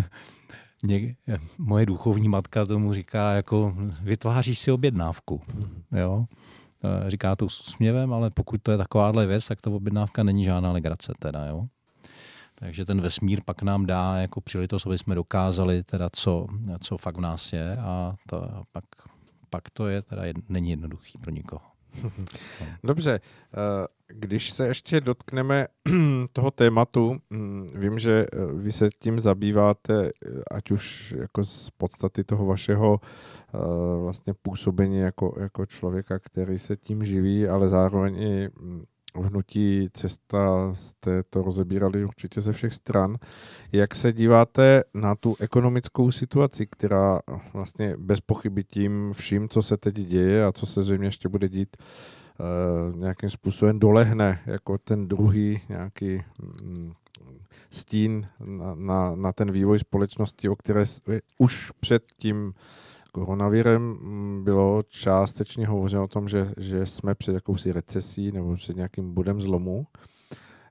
ně, 0.84 1.16
moje 1.58 1.86
duchovní 1.86 2.30
matka 2.30 2.66
tomu 2.66 2.94
říká, 2.94 3.32
jako 3.32 3.76
vytváříš 4.02 4.60
si 4.60 4.72
objednávku. 4.72 5.42
Hmm. 5.48 5.84
Jo? 5.92 6.26
Eh, 6.84 7.12
říká 7.12 7.36
to 7.36 7.50
s 7.50 7.68
úsměvem, 7.68 8.14
ale 8.14 8.30
pokud 8.30 8.62
to 8.62 8.72
je 8.72 8.78
takováhle 8.78 9.26
věc, 9.26 9.48
tak 9.48 9.62
ta 9.62 9.70
objednávka 9.70 10.24
není 10.24 10.44
žádná 10.44 10.72
legrace 10.72 11.14
teda, 11.20 11.46
jo. 11.46 11.68
Takže 12.56 12.86
ten 12.86 13.02
vesmír 13.02 13.42
pak 13.46 13.62
nám 13.62 13.86
dá 13.86 14.18
jako 14.18 14.42
příležitost, 14.42 14.86
aby 14.86 14.98
jsme 14.98 15.16
dokázali 15.16 15.84
teda, 15.84 16.10
co, 16.14 16.48
co 16.80 16.98
fakt 16.98 17.18
v 17.18 17.22
nás 17.22 17.54
je 17.54 17.78
a 17.78 18.16
to, 18.30 18.64
pak, 18.72 18.84
pak 19.50 19.70
to 19.70 19.88
je 19.88 20.02
teda 20.02 20.22
není 20.50 20.70
jednoduchý 20.70 21.18
pro 21.18 21.32
nikoho. 21.32 21.69
Dobře, 22.84 23.20
eh, 23.20 23.88
když 24.08 24.52
se 24.52 24.68
ještě 24.68 25.02
dotkneme 25.02 25.68
toho 26.34 26.52
tématu, 26.52 27.18
hm, 27.34 27.68
vím, 27.76 28.00
že 28.00 28.26
eh, 28.34 28.46
vy 28.54 28.72
se 28.72 28.90
tím 29.00 29.20
zabýváte, 29.20 30.06
eh, 30.06 30.30
ať 30.52 30.72
už 30.72 31.16
jako 31.20 31.44
z 31.44 31.70
podstaty 31.70 32.24
toho 32.24 32.46
vašeho 32.46 33.00
vlastně 34.02 34.34
působení 34.42 34.98
jako, 34.98 35.36
jako 35.40 35.66
člověka, 35.66 36.20
který 36.20 36.60
se 36.60 36.76
tím 36.76 37.04
živí, 37.04 37.48
ale 37.48 37.68
zároveň 37.68 38.16
i 38.18 38.48
v 38.48 38.99
hnutí 39.16 39.88
Cesta 39.94 40.72
jste 40.74 41.24
to 41.30 41.42
rozebírali 41.42 42.06
určitě 42.06 42.42
ze 42.42 42.54
všech 42.54 42.74
stran. 42.74 43.18
Jak 43.72 43.96
se 43.96 44.14
díváte 44.14 44.84
na 44.94 45.16
tu 45.16 45.36
ekonomickou 45.40 46.12
situaci, 46.12 46.68
která 46.68 47.20
vlastně 47.54 47.96
bez 47.98 48.20
pochyby 48.20 48.64
tím 48.64 49.14
vším, 49.14 49.50
co 49.50 49.62
se 49.62 49.78
teď 49.78 49.96
děje 49.96 50.46
a 50.46 50.52
co 50.52 50.66
se 50.66 50.84
zřejmě 50.84 51.08
ještě 51.08 51.30
bude 51.30 51.50
dít, 51.50 51.78
uh, 51.80 53.00
nějakým 53.00 53.30
způsobem 53.30 53.80
dolehne 53.80 54.40
jako 54.46 54.78
ten 54.78 55.08
druhý 55.08 55.62
nějaký 55.70 56.22
um, 56.64 56.94
stín 57.70 58.28
na, 58.40 58.76
na, 58.76 59.16
na 59.16 59.34
ten 59.34 59.52
vývoj 59.52 59.80
společnosti, 59.80 60.50
o 60.50 60.56
které 60.56 60.84
už 61.38 61.72
před 61.72 62.04
tím 62.18 62.54
koronavirem 63.12 63.82
mm, 63.82 64.44
bylo 64.44 64.84
částečně 64.88 65.68
hovořeno 65.68 66.04
o 66.04 66.08
tom, 66.08 66.30
že, 66.30 66.52
že 66.58 66.86
jsme 66.86 67.16
před 67.16 67.34
jakousi 67.34 67.72
recesí 67.72 68.32
nebo 68.32 68.56
před 68.56 68.76
nějakým 68.76 69.14
bodem 69.14 69.42
zlomu. 69.42 69.88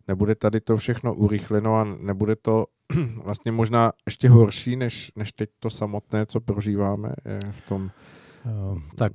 Nebude 0.08 0.34
tady 0.34 0.60
to 0.60 0.76
všechno 0.76 1.14
urychleno 1.14 1.76
a 1.76 1.84
nebude 1.84 2.36
to 2.36 2.66
vlastně 3.24 3.52
možná 3.52 3.92
ještě 4.06 4.28
horší, 4.28 4.76
než, 4.76 5.12
než 5.16 5.32
teď 5.32 5.50
to 5.58 5.70
samotné, 5.70 6.26
co 6.26 6.40
prožíváme 6.40 7.12
v 7.50 7.62
tom 7.62 7.90
tak 8.96 9.12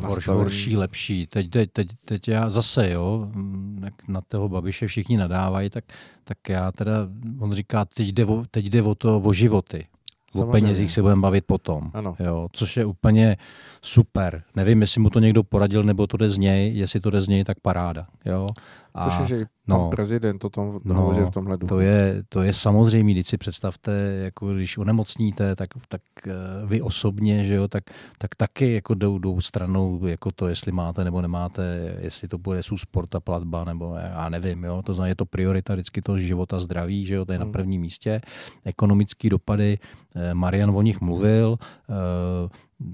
horší, 0.00 0.30
horší, 0.30 0.76
lepší. 0.76 1.26
Teď, 1.26 1.50
teď, 1.50 1.70
teď, 1.72 1.88
teď 2.04 2.28
já 2.28 2.50
zase, 2.50 2.90
jo, 2.90 3.30
mm, 3.34 3.80
jak 3.84 4.08
na 4.08 4.20
toho 4.20 4.48
Babiše 4.48 4.86
všichni 4.86 5.16
nadávají, 5.16 5.70
tak, 5.70 5.84
tak 6.24 6.48
já 6.48 6.72
teda, 6.72 6.92
on 7.40 7.52
říká, 7.52 7.84
teď 7.84 8.08
jde 8.08 8.24
o, 8.24 8.44
teď 8.50 8.66
jde 8.66 8.82
o 8.82 8.94
to, 8.94 9.20
o 9.20 9.32
životy. 9.32 9.86
Samozřejmě. 10.32 10.48
O 10.48 10.52
penězích 10.52 10.92
se 10.92 11.02
budeme 11.02 11.20
bavit 11.22 11.44
potom. 11.46 11.90
Ano. 11.94 12.16
Jo, 12.20 12.48
což 12.52 12.76
je 12.76 12.84
úplně 12.84 13.36
super. 13.82 14.42
Nevím, 14.56 14.80
jestli 14.80 15.00
mu 15.00 15.10
to 15.10 15.18
někdo 15.18 15.42
poradil, 15.42 15.82
nebo 15.82 16.06
to 16.06 16.16
jde 16.16 16.30
z 16.30 16.38
něj. 16.38 16.76
Jestli 16.76 17.00
to 17.00 17.10
jde 17.10 17.20
z 17.20 17.28
něj, 17.28 17.44
tak 17.44 17.60
paráda. 17.60 18.06
Jo. 18.24 18.48
A, 18.94 19.10
Což 19.10 19.18
je, 19.18 19.26
že 19.26 19.44
i 19.44 19.46
no, 19.66 19.90
prezident 19.90 20.44
o 20.44 20.50
tom 20.50 20.80
no, 20.84 21.26
v 21.26 21.30
tomhle 21.30 21.56
duchu. 21.56 21.68
To 21.68 21.80
je, 21.80 22.22
to 22.28 22.42
je 22.42 22.52
samozřejmě, 22.52 23.14
když 23.14 23.26
si 23.26 23.36
představte, 23.36 23.92
jako 24.24 24.54
když 24.54 24.78
onemocníte, 24.78 25.56
tak, 25.56 25.68
tak 25.88 26.02
uh, 26.26 26.68
vy 26.68 26.82
osobně, 26.82 27.44
že 27.44 27.54
jo, 27.54 27.68
tak, 27.68 27.84
tak 28.18 28.34
taky 28.34 28.72
jako 28.72 28.94
jdou, 28.94 29.18
jdou 29.18 29.40
stranou 29.40 30.06
jako 30.06 30.30
to, 30.30 30.48
jestli 30.48 30.72
máte 30.72 31.04
nebo 31.04 31.22
nemáte, 31.22 31.96
jestli 32.00 32.28
to 32.28 32.38
bude 32.38 32.60
sport 32.62 33.14
a 33.14 33.20
platba, 33.20 33.64
nebo 33.64 33.94
já 33.94 34.28
nevím, 34.28 34.64
jo, 34.64 34.82
to 34.82 34.92
znamená, 34.94 35.08
je 35.08 35.14
to 35.14 35.26
priorita 35.26 35.74
vždycky 35.74 36.02
toho 36.02 36.18
života, 36.18 36.58
zdraví, 36.58 37.06
že 37.06 37.14
jo, 37.14 37.24
to 37.24 37.32
je 37.32 37.38
hmm. 37.38 37.46
na 37.46 37.52
prvním 37.52 37.80
místě. 37.80 38.20
Ekonomické 38.64 39.30
dopady, 39.30 39.78
eh, 40.14 40.34
Marian 40.34 40.70
o 40.70 40.82
nich 40.82 41.00
mluvil, 41.00 41.56
uh, 41.88 41.96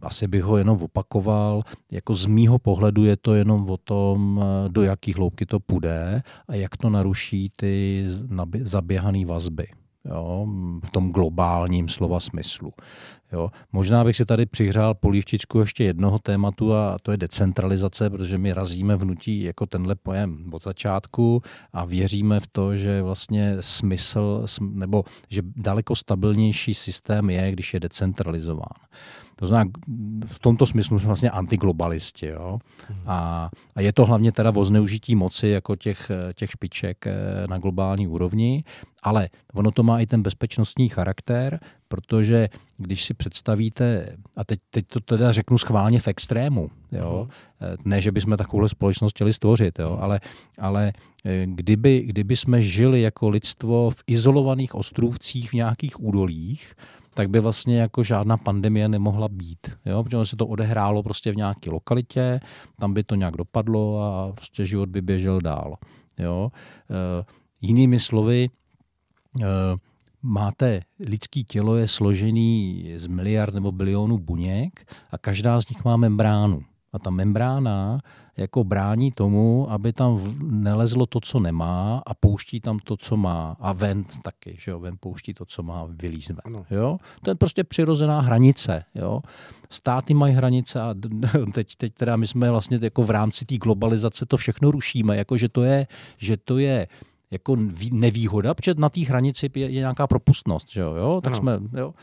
asi 0.02 0.28
bych 0.28 0.42
ho 0.42 0.56
jenom 0.56 0.82
opakoval. 0.82 1.62
Jako 1.92 2.14
z 2.14 2.26
mýho 2.26 2.58
pohledu 2.58 3.04
je 3.04 3.16
to 3.16 3.34
jenom 3.34 3.70
o 3.70 3.76
tom, 3.76 4.44
do 4.68 4.82
jaký 4.82 5.12
hloubky 5.12 5.46
to 5.46 5.60
půjde 5.60 6.22
a 6.48 6.54
jak 6.54 6.76
to 6.76 6.90
naruší 6.90 7.52
ty 7.56 8.04
zaběhané 8.62 9.26
vazby. 9.26 9.66
Jo, 10.04 10.46
v 10.84 10.90
tom 10.90 11.12
globálním 11.12 11.88
slova 11.88 12.20
smyslu. 12.20 12.72
Jo. 13.32 13.50
Možná 13.72 14.04
bych 14.04 14.16
si 14.16 14.26
tady 14.26 14.46
přihřál 14.46 14.94
polívčičku 14.94 15.60
ještě 15.60 15.84
jednoho 15.84 16.18
tématu 16.18 16.74
a 16.74 16.96
to 17.02 17.10
je 17.10 17.16
decentralizace, 17.16 18.10
protože 18.10 18.38
my 18.38 18.52
razíme 18.52 18.96
vnutí 18.96 19.42
jako 19.42 19.66
tenhle 19.66 19.94
pojem 19.94 20.44
od 20.52 20.64
začátku 20.64 21.42
a 21.72 21.84
věříme 21.84 22.40
v 22.40 22.46
to, 22.46 22.76
že 22.76 23.02
vlastně 23.02 23.56
smysl, 23.60 24.44
nebo 24.60 25.04
že 25.28 25.42
daleko 25.56 25.96
stabilnější 25.96 26.74
systém 26.74 27.30
je, 27.30 27.52
když 27.52 27.74
je 27.74 27.80
decentralizován. 27.80 28.78
To 29.38 29.46
znamená, 29.46 29.70
v 30.26 30.38
tomto 30.38 30.66
smyslu 30.66 30.98
jsme 30.98 31.06
vlastně 31.06 31.30
antiglobalisti. 31.30 32.26
Jo? 32.26 32.58
A, 33.06 33.50
a 33.74 33.80
je 33.80 33.92
to 33.92 34.04
hlavně 34.04 34.32
teda 34.32 34.52
o 34.56 34.64
zneužití 34.64 35.14
moci 35.14 35.48
jako 35.48 35.76
těch, 35.76 36.10
těch 36.34 36.50
špiček 36.50 37.06
eh, 37.06 37.14
na 37.48 37.58
globální 37.58 38.06
úrovni, 38.08 38.64
ale 39.02 39.28
ono 39.54 39.70
to 39.70 39.82
má 39.82 40.00
i 40.00 40.06
ten 40.06 40.22
bezpečnostní 40.22 40.88
charakter, 40.88 41.60
protože 41.88 42.48
když 42.76 43.04
si 43.04 43.14
představíte, 43.14 44.16
a 44.36 44.44
teď, 44.44 44.60
teď 44.70 44.84
to 44.86 45.00
teda 45.00 45.32
řeknu 45.32 45.58
schválně 45.58 46.00
v 46.00 46.08
extrému, 46.08 46.70
jo? 46.92 47.28
Uh-huh. 47.60 47.76
ne, 47.84 48.00
že 48.00 48.12
bychom 48.12 48.36
takovou 48.36 48.68
společnost 48.68 49.12
chtěli 49.12 49.32
stvořit, 49.32 49.78
jo? 49.78 49.98
ale, 50.00 50.20
ale 50.58 50.92
eh, 51.24 51.46
kdyby, 51.46 52.00
kdyby 52.00 52.36
jsme 52.36 52.62
žili 52.62 53.02
jako 53.02 53.28
lidstvo 53.28 53.90
v 53.90 54.02
izolovaných 54.06 54.74
ostrůvcích 54.74 55.50
v 55.50 55.54
nějakých 55.54 56.00
údolích, 56.00 56.74
tak 57.18 57.30
by 57.30 57.40
vlastně 57.40 57.80
jako 57.80 58.02
žádná 58.02 58.36
pandemie 58.36 58.88
nemohla 58.88 59.28
být. 59.28 59.70
Jo? 59.86 60.04
Protože 60.04 60.24
se 60.24 60.36
to 60.36 60.46
odehrálo 60.46 61.02
prostě 61.02 61.32
v 61.32 61.36
nějaké 61.36 61.70
lokalitě, 61.70 62.40
tam 62.80 62.94
by 62.94 63.02
to 63.04 63.14
nějak 63.14 63.36
dopadlo 63.36 64.02
a 64.02 64.32
prostě 64.32 64.66
život 64.66 64.88
by 64.88 65.02
běžel 65.02 65.40
dál. 65.40 65.76
Jo? 66.18 66.52
E, 66.90 67.24
jinými 67.60 68.00
slovy, 68.00 68.50
e, 69.42 69.46
máte, 70.22 70.80
lidský 71.00 71.44
tělo 71.44 71.76
je 71.76 71.88
složený 71.88 72.84
z 72.96 73.06
miliard 73.06 73.54
nebo 73.54 73.72
bilionů 73.72 74.18
buněk 74.18 74.92
a 75.10 75.18
každá 75.18 75.60
z 75.60 75.68
nich 75.68 75.84
má 75.84 75.96
membránu. 75.96 76.60
A 76.92 76.98
ta 76.98 77.10
membrána 77.10 78.00
jako 78.38 78.64
brání 78.64 79.12
tomu, 79.12 79.70
aby 79.70 79.92
tam 79.92 80.36
nelezlo 80.42 81.06
to, 81.06 81.20
co 81.20 81.40
nemá 81.40 82.02
a 82.06 82.14
pouští 82.14 82.60
tam 82.60 82.78
to, 82.78 82.96
co 82.96 83.16
má. 83.16 83.56
A 83.60 83.72
ven 83.72 84.04
taky, 84.22 84.56
že 84.60 84.70
jo, 84.70 84.80
ven 84.80 84.96
pouští 85.00 85.34
to, 85.34 85.44
co 85.44 85.62
má, 85.62 85.86
vylíz 85.90 86.28
ven. 86.28 86.64
Jo? 86.70 86.98
To 87.22 87.30
je 87.30 87.34
prostě 87.34 87.64
přirozená 87.64 88.20
hranice. 88.20 88.84
Jo? 88.94 89.20
Státy 89.70 90.14
mají 90.14 90.34
hranice 90.34 90.80
a 90.80 90.94
teď, 91.54 91.76
teď 91.76 91.94
teda 91.94 92.16
my 92.16 92.26
jsme 92.26 92.50
vlastně 92.50 92.78
jako 92.82 93.02
v 93.02 93.10
rámci 93.10 93.44
té 93.44 93.56
globalizace 93.56 94.26
to 94.26 94.36
všechno 94.36 94.70
rušíme, 94.70 95.16
jako 95.16 95.36
že 95.36 95.48
to 95.48 95.62
je, 95.62 95.86
že 96.18 96.36
to 96.36 96.58
je 96.58 96.86
jako 97.30 97.56
nevýhoda, 97.92 98.54
protože 98.54 98.74
na 98.78 98.88
té 98.88 99.00
hranici 99.00 99.50
je, 99.54 99.62
je 99.62 99.80
nějaká 99.80 100.06
propustnost, 100.06 100.68
že 100.70 100.80
jo, 100.80 100.94
jo? 100.94 101.20
tak 101.20 101.32
ano. 101.32 101.40
jsme, 101.40 101.80
jo, 101.80 101.94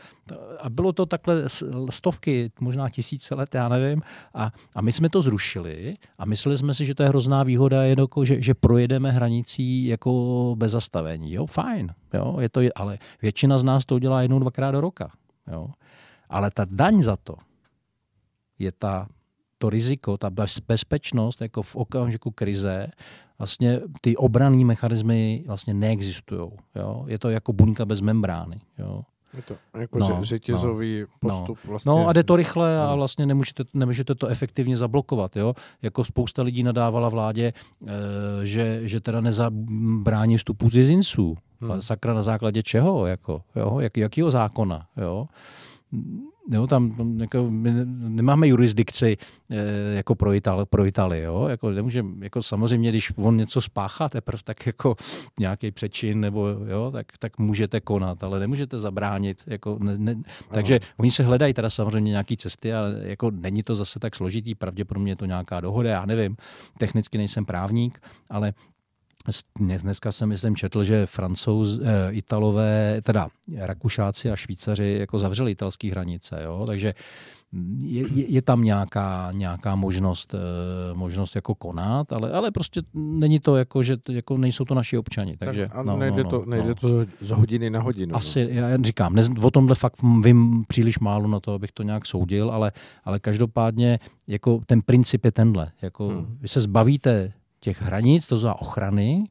a 0.60 0.70
bylo 0.70 0.92
to 0.92 1.06
takhle 1.06 1.42
stovky, 1.90 2.50
možná 2.60 2.88
tisíce 2.88 3.34
let, 3.34 3.54
já 3.54 3.68
nevím, 3.68 4.02
a, 4.34 4.52
a 4.74 4.82
my 4.82 4.92
jsme 4.92 5.08
to 5.08 5.20
zrušili 5.20 5.94
a 6.18 6.26
mysleli 6.26 6.58
jsme 6.58 6.74
si, 6.74 6.86
že 6.86 6.94
to 6.94 7.02
je 7.02 7.08
hrozná 7.08 7.42
výhoda, 7.42 7.78
že, 8.22 8.42
že 8.42 8.54
projedeme 8.54 9.10
hranicí 9.10 9.86
jako 9.86 10.54
bez 10.58 10.72
zastavení, 10.72 11.32
jo, 11.32 11.46
fajn, 11.46 11.94
jo, 12.14 12.36
je 12.40 12.48
to, 12.48 12.60
ale 12.76 12.98
většina 13.22 13.58
z 13.58 13.64
nás 13.64 13.84
to 13.84 13.94
udělá 13.94 14.22
jednou, 14.22 14.38
dvakrát 14.38 14.70
do 14.70 14.80
roka, 14.80 15.10
jo, 15.52 15.68
ale 16.28 16.50
ta 16.50 16.66
daň 16.70 17.02
za 17.02 17.16
to 17.16 17.34
je 18.58 18.72
ta 18.72 19.08
to 19.58 19.70
riziko, 19.70 20.16
ta 20.16 20.30
bezpečnost 20.66 21.40
jako 21.40 21.62
v 21.62 21.76
okamžiku 21.76 22.30
krize 22.30 22.88
vlastně 23.38 23.80
ty 24.00 24.16
obranné 24.16 24.64
mechanismy 24.64 25.44
vlastně 25.46 25.74
neexistují. 25.74 26.50
Je 27.06 27.18
to 27.18 27.30
jako 27.30 27.52
buňka 27.52 27.84
bez 27.84 28.00
membrány. 28.00 28.60
Jo. 28.78 29.02
Je 29.36 29.42
to 29.42 29.56
jako 29.78 29.98
no, 29.98 30.24
řetězový 30.24 31.00
no, 31.00 31.06
postup. 31.20 31.58
No. 31.64 31.70
Vlastně. 31.70 31.90
no 31.90 32.08
a 32.08 32.12
jde 32.12 32.22
to 32.22 32.36
rychle 32.36 32.80
a 32.80 32.94
vlastně 32.94 33.26
nemůžete, 33.26 33.64
nemůžete 33.74 34.14
to 34.14 34.26
efektivně 34.26 34.76
zablokovat. 34.76 35.36
Jo? 35.36 35.54
Jako 35.82 36.04
spousta 36.04 36.42
lidí 36.42 36.62
nadávala 36.62 37.08
vládě, 37.08 37.52
e, 37.52 38.46
že, 38.46 38.80
že 38.82 39.00
teda 39.00 39.20
nezabrání 39.20 40.36
vstupu 40.36 40.70
cizinců. 40.70 41.36
Hmm. 41.60 41.82
Sakra 41.82 42.14
na 42.14 42.22
základě 42.22 42.62
čeho? 42.62 43.06
Jako, 43.06 43.42
jo? 43.56 43.80
Jak, 43.80 43.96
jakýho 43.96 44.30
zákona? 44.30 44.86
Jo? 44.96 45.26
Jo, 46.50 46.66
tam, 46.66 46.90
tam 46.90 47.18
jako, 47.20 47.50
my 47.50 47.70
nemáme 48.08 48.48
jurisdikci 48.48 49.16
e, 49.50 49.56
jako 49.94 50.14
pro, 50.14 50.34
Ital, 50.34 50.66
pro 50.66 50.86
Itálii. 50.86 51.22
Jo? 51.22 51.46
Jako, 51.48 51.70
nemůžem, 51.70 52.22
jako 52.22 52.42
samozřejmě, 52.42 52.88
když 52.88 53.12
on 53.16 53.36
něco 53.36 53.60
spáchá 53.60 54.08
teprve, 54.08 54.42
tak 54.44 54.66
jako 54.66 54.96
nějaký 55.40 55.70
přečin, 55.70 56.20
nebo, 56.20 56.48
jo, 56.48 56.90
tak, 56.90 57.06
tak 57.18 57.38
můžete 57.38 57.80
konat, 57.80 58.24
ale 58.24 58.40
nemůžete 58.40 58.78
zabránit. 58.78 59.42
Jako, 59.46 59.78
ne, 59.80 59.98
ne, 59.98 60.22
takže 60.48 60.80
oni 60.96 61.10
se 61.10 61.22
hledají 61.22 61.54
teda 61.54 61.70
samozřejmě 61.70 62.10
nějaké 62.10 62.36
cesty 62.36 62.74
a 62.74 62.82
jako 63.02 63.30
není 63.30 63.62
to 63.62 63.74
zase 63.74 63.98
tak 63.98 64.16
složitý, 64.16 64.54
pravděpodobně 64.54 65.12
je 65.12 65.16
to 65.16 65.26
nějaká 65.26 65.60
dohoda, 65.60 65.90
já 65.90 66.06
nevím, 66.06 66.36
technicky 66.78 67.18
nejsem 67.18 67.44
právník, 67.44 68.02
ale 68.30 68.52
Dneska 69.58 70.12
jsem, 70.12 70.28
myslím, 70.28 70.56
četl, 70.56 70.84
že 70.84 71.06
francouz, 71.06 71.80
eh, 71.82 72.12
Italové, 72.12 73.02
teda 73.02 73.28
Rakušáci 73.56 74.30
a 74.30 74.36
Švýcaři 74.36 74.96
jako 75.00 75.18
zavřeli 75.18 75.50
italské 75.50 75.90
hranice, 75.90 76.40
jo? 76.44 76.62
takže 76.66 76.94
je, 77.80 78.04
je, 78.14 78.26
je 78.30 78.42
tam 78.42 78.62
nějaká, 78.62 79.32
nějaká 79.34 79.76
možnost, 79.76 80.34
eh, 80.34 80.94
možnost 80.94 81.34
jako 81.34 81.54
konat, 81.54 82.12
ale, 82.12 82.32
ale 82.32 82.50
prostě 82.50 82.82
není 82.94 83.40
to 83.40 83.56
jako, 83.56 83.82
že 83.82 83.96
jako 84.08 84.36
nejsou 84.38 84.64
to 84.64 84.74
naši 84.74 84.98
občani. 84.98 85.36
Takže, 85.36 85.68
tak, 85.72 85.86
no, 85.86 85.96
nejde, 85.96 86.24
no, 86.24 86.30
to, 86.30 86.38
no, 86.38 86.44
nejde 86.44 86.68
no. 86.68 86.74
to 86.74 86.88
z 87.20 87.30
hodiny 87.30 87.70
na 87.70 87.80
hodinu. 87.80 88.16
Asi, 88.16 88.44
no. 88.44 88.50
já 88.50 88.76
říkám, 88.82 89.14
ne, 89.14 89.22
o 89.42 89.50
tomhle 89.50 89.74
fakt 89.74 89.96
vím 90.22 90.64
příliš 90.68 90.98
málo 90.98 91.28
na 91.28 91.40
to, 91.40 91.52
abych 91.52 91.72
to 91.72 91.82
nějak 91.82 92.06
soudil, 92.06 92.50
ale, 92.50 92.72
ale 93.04 93.20
každopádně 93.20 93.98
jako 94.28 94.60
ten 94.66 94.82
princip 94.82 95.24
je 95.24 95.32
tenhle. 95.32 95.70
Jako, 95.82 96.08
hmm. 96.08 96.38
Vy 96.40 96.48
se 96.48 96.60
zbavíte 96.60 97.32
těch 97.66 97.82
hranic, 97.82 98.26
to 98.26 98.36
znamená 98.36 98.60
ochrany, 98.60 99.24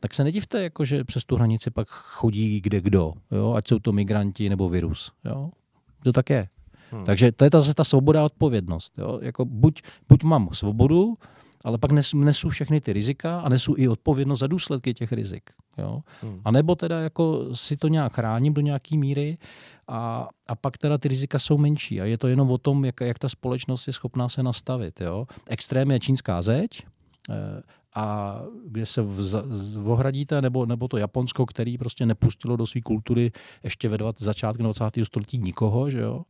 tak 0.00 0.14
se 0.14 0.24
nedivte, 0.24 0.62
jako, 0.62 0.84
že 0.84 1.04
přes 1.04 1.24
tu 1.24 1.36
hranici 1.36 1.70
pak 1.70 1.88
chodí 1.88 2.60
kde 2.60 2.80
kdo, 2.80 3.12
jo? 3.30 3.52
ať 3.56 3.68
jsou 3.68 3.78
to 3.78 3.92
migranti 3.92 4.48
nebo 4.48 4.68
virus. 4.68 5.12
Jo? 5.24 5.50
To 6.04 6.12
tak 6.12 6.30
je. 6.30 6.48
Hmm. 6.90 7.04
Takže 7.04 7.32
to 7.32 7.44
je 7.44 7.50
ta, 7.50 7.60
ta 7.74 7.84
svoboda 7.84 8.20
a 8.20 8.24
odpovědnost. 8.24 8.98
Jo? 8.98 9.18
Jako 9.22 9.44
buď, 9.44 9.82
buď 10.08 10.24
mám 10.24 10.48
svobodu, 10.52 11.14
ale 11.64 11.78
pak 11.78 11.90
nesu, 11.90 12.18
nesu 12.18 12.48
všechny 12.48 12.80
ty 12.80 12.92
rizika 12.92 13.40
a 13.40 13.48
nesu 13.48 13.74
i 13.76 13.88
odpovědnost 13.88 14.38
za 14.38 14.46
důsledky 14.46 14.94
těch 14.94 15.12
rizik. 15.12 15.50
Jo? 15.78 16.00
Hmm. 16.22 16.40
A 16.44 16.50
nebo 16.50 16.74
teda 16.74 17.00
jako 17.00 17.54
si 17.54 17.76
to 17.76 17.88
nějak 17.88 18.12
chráním 18.12 18.54
do 18.54 18.60
nějaké 18.60 18.96
míry 18.96 19.38
a, 19.88 20.28
a 20.46 20.54
pak 20.54 20.78
teda 20.78 20.98
ty 20.98 21.08
rizika 21.08 21.38
jsou 21.38 21.58
menší 21.58 22.00
a 22.00 22.04
je 22.04 22.18
to 22.18 22.28
jenom 22.28 22.50
o 22.50 22.58
tom, 22.58 22.84
jak, 22.84 23.00
jak 23.00 23.18
ta 23.18 23.28
společnost 23.28 23.86
je 23.86 23.92
schopná 23.92 24.28
se 24.28 24.42
nastavit. 24.42 25.00
Jo? 25.00 25.26
Extrém 25.48 25.90
je 25.90 26.00
čínská 26.00 26.42
zeď, 26.42 26.82
a 27.94 28.36
kde 28.66 28.86
se 28.86 29.00
ohradíte, 29.84 30.42
nebo, 30.42 30.66
nebo 30.66 30.88
to 30.88 30.96
Japonsko, 30.96 31.46
který 31.46 31.78
prostě 31.78 32.06
nepustilo 32.06 32.56
do 32.56 32.66
své 32.66 32.80
kultury 32.80 33.32
ještě 33.64 33.88
ve 33.88 33.98
20, 33.98 34.24
začátku 34.24 34.62
20. 34.62 34.84
století 35.02 35.38
nikoho, 35.38 35.90
že 35.90 36.00
jo, 36.00 36.22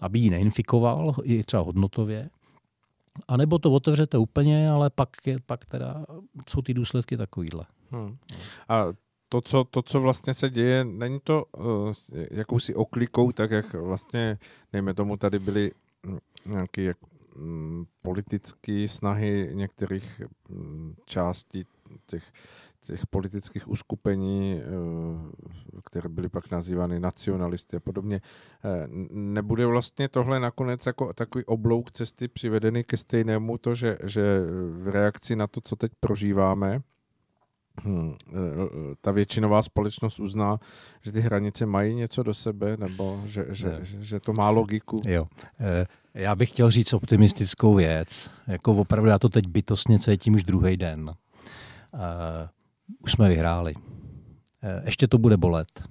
aby 0.00 0.18
ji 0.18 0.30
neinfikoval, 0.30 1.14
i 1.22 1.42
třeba 1.42 1.62
hodnotově. 1.62 2.30
A 3.28 3.36
nebo 3.36 3.58
to 3.58 3.72
otevřete 3.72 4.18
úplně, 4.18 4.70
ale 4.70 4.90
pak, 4.90 5.08
je, 5.26 5.38
pak 5.46 5.66
teda 5.66 6.04
jsou 6.48 6.62
ty 6.62 6.74
důsledky 6.74 7.16
takovýhle. 7.16 7.64
Hmm. 7.90 8.16
A 8.68 8.86
to 9.28 9.40
co, 9.40 9.64
to, 9.64 9.82
co 9.82 10.00
vlastně 10.00 10.34
se 10.34 10.50
děje, 10.50 10.84
není 10.84 11.20
to 11.24 11.44
uh, 11.58 11.92
jakousi 12.30 12.74
oklikou, 12.74 13.32
tak 13.32 13.50
jak 13.50 13.74
vlastně, 13.74 14.38
nejme 14.72 14.94
tomu, 14.94 15.16
tady 15.16 15.38
byly 15.38 15.70
hm, 16.06 16.18
nějaký 16.46 16.84
jak 16.84 16.96
politické 18.02 18.88
snahy 18.88 19.50
některých 19.52 20.22
mm, 20.48 20.94
částí 21.06 21.64
těch, 22.06 22.32
těch 22.80 23.06
politických 23.06 23.68
uskupení, 23.68 24.60
eh, 24.60 25.80
které 25.84 26.08
byly 26.08 26.28
pak 26.28 26.50
nazývány 26.50 27.00
nacionalisty 27.00 27.76
a 27.76 27.80
podobně, 27.80 28.20
eh, 28.64 28.86
nebude 29.10 29.66
vlastně 29.66 30.08
tohle 30.08 30.40
nakonec 30.40 30.86
jako 30.86 31.12
takový 31.12 31.44
oblouk 31.44 31.92
cesty 31.92 32.28
přivedený 32.28 32.84
ke 32.84 32.96
stejnému 32.96 33.58
to, 33.58 33.74
že, 33.74 33.98
že 34.04 34.40
v 34.70 34.88
reakci 34.88 35.36
na 35.36 35.46
to, 35.46 35.60
co 35.60 35.76
teď 35.76 35.92
prožíváme, 36.00 36.82
Hmm, 37.84 38.14
ta 39.00 39.10
většinová 39.10 39.62
společnost 39.62 40.20
uzná, 40.20 40.58
že 41.02 41.12
ty 41.12 41.20
hranice 41.20 41.66
mají 41.66 41.94
něco 41.94 42.22
do 42.22 42.34
sebe, 42.34 42.76
nebo 42.76 43.22
že, 43.24 43.46
že, 43.48 43.78
že, 43.82 44.02
že 44.02 44.20
to 44.20 44.32
má 44.32 44.50
logiku? 44.50 45.00
Jo. 45.06 45.22
Já 46.14 46.34
bych 46.36 46.48
chtěl 46.48 46.70
říct 46.70 46.92
optimistickou 46.92 47.74
věc. 47.74 48.30
Jako 48.46 48.72
opravdu 48.74 49.08
já 49.08 49.18
to 49.18 49.28
teď 49.28 49.46
bytostně 49.46 49.98
cítím 49.98 50.34
už 50.34 50.44
druhý 50.44 50.76
den. 50.76 51.14
Už 52.98 53.12
jsme 53.12 53.28
vyhráli. 53.28 53.74
Ještě 54.84 55.08
to 55.08 55.18
bude 55.18 55.36
bolet, 55.36 55.88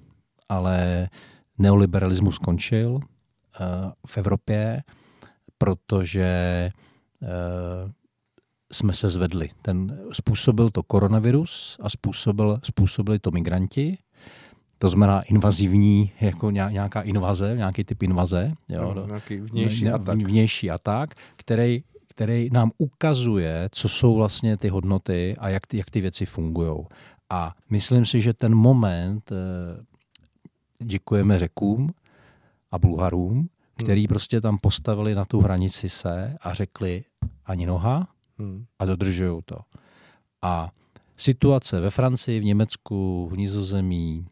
ale 0.50 1.10
neoliberalismus 1.58 2.36
skončil 2.36 3.00
v 4.08 4.18
Evropě, 4.18 4.84
protože 5.58 6.70
jsme 8.72 8.94
se 8.94 9.10
zvedli. 9.10 9.50
Ten 9.62 10.00
způsobil 10.14 10.70
to 10.70 10.84
koronavirus 10.84 11.78
a 11.82 11.90
způsobil, 11.90 12.60
způsobili 12.64 13.20
to 13.20 13.32
migranti. 13.32 13.98
To 14.82 14.90
znamená 14.90 15.22
invazivní, 15.22 16.12
jako 16.22 16.52
nějaká 16.52 17.02
invaze, 17.02 17.56
nějaký 17.56 17.84
typ 17.84 18.04
invaze. 18.04 18.54
Jo, 18.70 18.94
no, 18.94 19.08
nějaký 19.08 19.38
vnější 19.38 19.90
atak. 19.90 20.18
Vnější 20.18 20.72
atak, 20.72 21.16
který, 21.36 21.84
který 22.08 22.50
nám 22.52 22.72
ukazuje, 22.78 23.70
co 23.72 23.90
jsou 23.90 24.16
vlastně 24.16 24.58
ty 24.58 24.70
hodnoty 24.70 25.36
a 25.40 25.50
jak 25.50 25.68
ty, 25.68 25.78
jak 25.78 25.90
ty 25.90 26.02
věci 26.02 26.26
fungují. 26.26 26.78
A 27.30 27.56
myslím 27.70 28.06
si, 28.06 28.22
že 28.22 28.34
ten 28.34 28.56
moment, 28.56 29.32
eh, 29.32 29.84
děkujeme 30.84 31.40
řekům 31.40 31.90
a 32.72 32.80
Bulharům, 32.80 33.38
hmm. 33.38 33.48
který 33.76 34.08
prostě 34.08 34.42
tam 34.42 34.58
postavili 34.62 35.16
na 35.16 35.26
tu 35.26 35.40
hranici 35.40 35.90
se 35.90 36.38
a 36.42 36.54
řekli 36.54 37.04
ani 37.46 37.66
noha, 37.66 38.08
hmm. 38.40 38.66
a 38.80 38.86
dodržují 38.86 39.42
to. 39.46 39.58
A 40.42 40.72
situace 41.18 41.80
ve 41.80 41.90
Francii, 41.90 42.40
v 42.40 42.46
Německu, 42.46 43.30
v 43.32 43.38
Nizozemí 43.38 44.26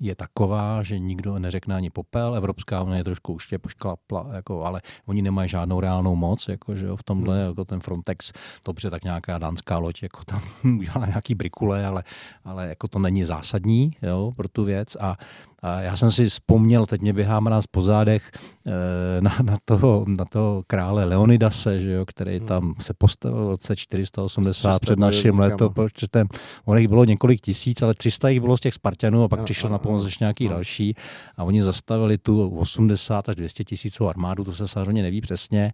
je 0.00 0.14
taková, 0.14 0.82
že 0.82 0.98
nikdo 0.98 1.38
neřekne 1.38 1.74
ani 1.74 1.90
popel. 1.90 2.34
Evropská 2.34 2.82
unie 2.82 3.00
je 3.00 3.04
trošku 3.04 3.32
už 3.32 3.54
šklapla, 3.68 4.26
jako, 4.32 4.64
ale 4.64 4.82
oni 5.06 5.22
nemají 5.22 5.48
žádnou 5.48 5.80
reálnou 5.80 6.16
moc, 6.16 6.48
jako, 6.48 6.76
že 6.76 6.86
jo, 6.86 6.96
v 6.96 7.02
tomhle, 7.02 7.38
hmm. 7.38 7.48
jako 7.48 7.64
ten 7.64 7.80
Frontex, 7.80 8.32
dobře, 8.66 8.90
tak 8.90 9.04
nějaká 9.04 9.38
dánská 9.38 9.78
loď, 9.78 10.02
jako 10.02 10.24
tam 10.24 10.42
udělá 10.78 11.06
nějaký 11.06 11.34
brikule, 11.34 11.86
ale, 11.86 12.04
ale 12.44 12.68
jako 12.68 12.88
to 12.88 12.98
není 12.98 13.24
zásadní 13.24 13.90
jo, 14.02 14.32
pro 14.36 14.48
tu 14.48 14.64
věc. 14.64 14.96
A 15.00 15.16
a 15.62 15.80
já 15.80 15.96
jsem 15.96 16.10
si 16.10 16.26
vzpomněl, 16.26 16.86
teď 16.86 17.00
mě 17.00 17.12
běhá 17.12 17.40
mráz 17.40 17.66
po 17.66 17.82
zádech, 17.82 18.30
eh, 18.66 18.72
na, 19.20 19.36
na, 19.42 19.58
toho, 19.64 20.04
na 20.18 20.24
toho 20.24 20.62
krále 20.66 21.04
Leonidase, 21.04 21.80
že 21.80 21.90
jo, 21.90 22.06
který 22.06 22.38
hmm. 22.38 22.46
tam 22.46 22.74
se 22.80 22.94
postavil 22.98 23.44
v 23.44 23.48
roce 23.48 23.76
480 23.76 24.80
před 24.80 24.98
naším 24.98 25.38
letopočtem. 25.38 26.26
On 26.64 26.78
jich 26.78 26.88
bylo 26.88 27.04
několik 27.04 27.40
tisíc, 27.40 27.82
ale 27.82 27.94
300 27.94 28.28
jich 28.28 28.40
bylo 28.40 28.56
z 28.56 28.60
těch 28.60 28.74
Spartanů 28.74 29.22
a 29.22 29.28
pak 29.28 29.44
přišel 29.44 29.70
na 29.70 29.78
pomoc 29.78 30.04
ještě 30.04 30.24
nějaký 30.24 30.44
no. 30.44 30.50
další. 30.50 30.94
A 31.36 31.44
oni 31.44 31.62
zastavili 31.62 32.18
tu 32.18 32.48
80 32.48 33.28
až 33.28 33.36
200 33.36 33.64
tisíců 33.64 34.08
armádu, 34.08 34.44
to 34.44 34.52
se 34.52 34.68
samozřejmě 34.68 35.02
neví 35.02 35.20
přesně, 35.20 35.72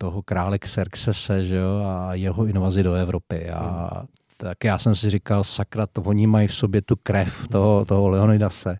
toho 0.00 0.22
krále 0.22 0.58
Xerxese 0.58 1.44
že 1.44 1.56
jo, 1.56 1.82
a 1.86 2.14
jeho 2.14 2.46
invazi 2.46 2.82
do 2.82 2.94
Evropy. 2.94 3.50
A 3.50 3.90
hmm 3.98 4.06
tak 4.40 4.64
já 4.64 4.78
jsem 4.78 4.94
si 4.94 5.10
říkal, 5.10 5.44
sakra, 5.44 5.86
to 5.86 6.02
oni 6.02 6.26
mají 6.26 6.48
v 6.48 6.54
sobě 6.54 6.82
tu 6.82 6.96
krev 7.02 7.48
toho, 7.48 7.84
toho 7.84 8.08
Leonidase. 8.08 8.78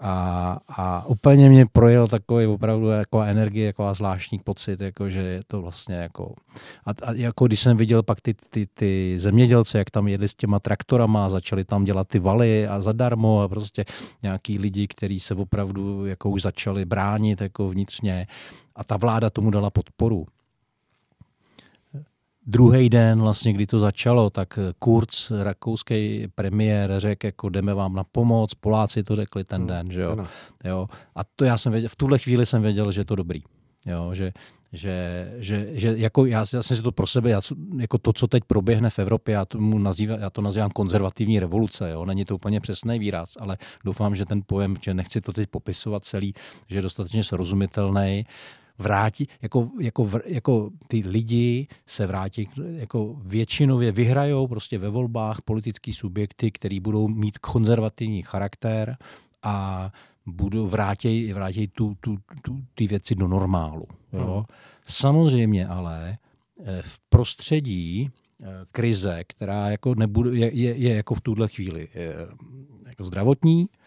A, 0.00 0.58
a 0.68 1.06
úplně 1.06 1.48
mě 1.48 1.66
projel 1.72 2.08
takový 2.08 2.46
opravdu 2.46 2.88
jako 2.88 3.22
energie, 3.22 3.66
jako 3.66 3.94
zvláštní 3.94 4.38
pocit, 4.38 4.80
jako 4.80 5.10
že 5.10 5.20
je 5.20 5.42
to 5.46 5.62
vlastně 5.62 5.94
jako... 5.94 6.34
A, 6.86 6.90
a 7.02 7.12
jako 7.12 7.46
když 7.46 7.60
jsem 7.60 7.76
viděl 7.76 8.02
pak 8.02 8.20
ty, 8.20 8.34
ty, 8.50 8.66
ty 8.74 9.14
zemědělce, 9.18 9.78
jak 9.78 9.90
tam 9.90 10.08
jedli 10.08 10.28
s 10.28 10.34
těma 10.34 10.58
traktorama, 10.60 11.28
začali 11.28 11.64
tam 11.64 11.84
dělat 11.84 12.08
ty 12.08 12.18
valy 12.18 12.68
a 12.68 12.80
zadarmo 12.80 13.40
a 13.42 13.48
prostě 13.48 13.84
nějaký 14.22 14.58
lidi, 14.58 14.86
kteří 14.86 15.20
se 15.20 15.34
opravdu 15.34 16.06
jako 16.06 16.30
už 16.30 16.42
začali 16.42 16.84
bránit 16.84 17.40
jako 17.40 17.68
vnitřně 17.68 18.26
a 18.76 18.84
ta 18.84 18.96
vláda 18.96 19.30
tomu 19.30 19.50
dala 19.50 19.70
podporu 19.70 20.26
druhý 22.46 22.88
den, 22.88 23.20
vlastně, 23.20 23.52
kdy 23.52 23.66
to 23.66 23.78
začalo, 23.78 24.30
tak 24.30 24.58
Kurz, 24.78 25.30
rakouský 25.30 26.28
premiér, 26.34 26.94
řekl, 26.98 27.26
jako 27.26 27.48
jdeme 27.48 27.74
vám 27.74 27.94
na 27.94 28.04
pomoc, 28.04 28.54
Poláci 28.54 29.02
to 29.02 29.16
řekli 29.16 29.44
ten 29.44 29.60
hmm, 29.60 29.68
den, 29.68 29.90
že 29.90 30.00
jo. 30.00 30.26
jo. 30.64 30.86
A 31.16 31.20
to 31.36 31.44
já 31.44 31.58
jsem 31.58 31.72
věděl, 31.72 31.88
v 31.88 31.96
tuhle 31.96 32.18
chvíli 32.18 32.46
jsem 32.46 32.62
věděl, 32.62 32.92
že 32.92 33.00
je 33.00 33.04
to 33.04 33.14
dobrý. 33.14 33.42
Jo, 33.86 34.14
že, 34.14 34.32
že, 34.72 35.26
že, 35.36 35.68
že 35.72 35.94
jako 35.96 36.26
já, 36.26 36.38
já 36.38 36.62
jsem 36.62 36.76
si 36.76 36.82
to 36.82 36.92
pro 36.92 37.06
sebe, 37.06 37.30
já, 37.30 37.40
jako 37.78 37.98
to, 37.98 38.12
co 38.12 38.26
teď 38.26 38.44
proběhne 38.44 38.90
v 38.90 38.98
Evropě, 38.98 39.32
já, 39.32 39.44
tomu 39.44 39.78
nazývám, 39.78 40.20
já 40.20 40.30
to 40.30 40.42
nazývám 40.42 40.70
konzervativní 40.70 41.40
revoluce, 41.40 41.90
jo? 41.90 42.04
není 42.04 42.24
to 42.24 42.34
úplně 42.34 42.60
přesný 42.60 42.98
výraz, 42.98 43.36
ale 43.40 43.56
doufám, 43.84 44.14
že 44.14 44.24
ten 44.24 44.42
pojem, 44.46 44.74
že 44.80 44.94
nechci 44.94 45.20
to 45.20 45.32
teď 45.32 45.48
popisovat 45.50 46.04
celý, 46.04 46.34
že 46.68 46.78
je 46.78 46.82
dostatečně 46.82 47.24
srozumitelný, 47.24 48.26
vrátí, 48.82 49.28
jako, 49.42 49.70
jako, 49.80 50.10
jako 50.24 50.70
ty 50.88 51.02
lidi 51.06 51.66
se 51.86 52.06
vrátí, 52.06 52.48
jako 52.74 53.16
většinově 53.24 53.92
vyhrajou 53.92 54.46
prostě 54.46 54.78
ve 54.78 54.88
volbách 54.88 55.42
politický 55.42 55.92
subjekty, 55.92 56.50
který 56.50 56.80
budou 56.80 57.08
mít 57.08 57.38
konzervativní 57.38 58.22
charakter 58.22 58.96
a 59.42 59.90
budou 60.26 60.66
vrátí, 60.66 61.32
vrátí 61.32 61.68
tu, 61.68 61.96
tu, 62.00 62.18
tu, 62.42 62.64
ty 62.74 62.86
věci 62.86 63.14
do 63.14 63.28
normálu. 63.28 63.86
Jo? 64.12 64.34
Hmm. 64.34 64.44
Samozřejmě 64.86 65.66
ale 65.66 66.18
eh, 66.64 66.82
v 66.82 67.00
prostředí 67.08 68.10
eh, 68.42 68.46
krize, 68.72 69.24
která 69.26 69.70
jako 69.70 69.94
nebude, 69.94 70.38
je, 70.38 70.50
je, 70.54 70.74
je 70.76 70.94
jako 70.94 71.14
v 71.14 71.20
tuhle 71.20 71.48
chvíli 71.48 71.88
je, 71.94 72.14
jako 72.86 73.04
zdravotní, 73.04 73.66
Eh, 73.66 73.81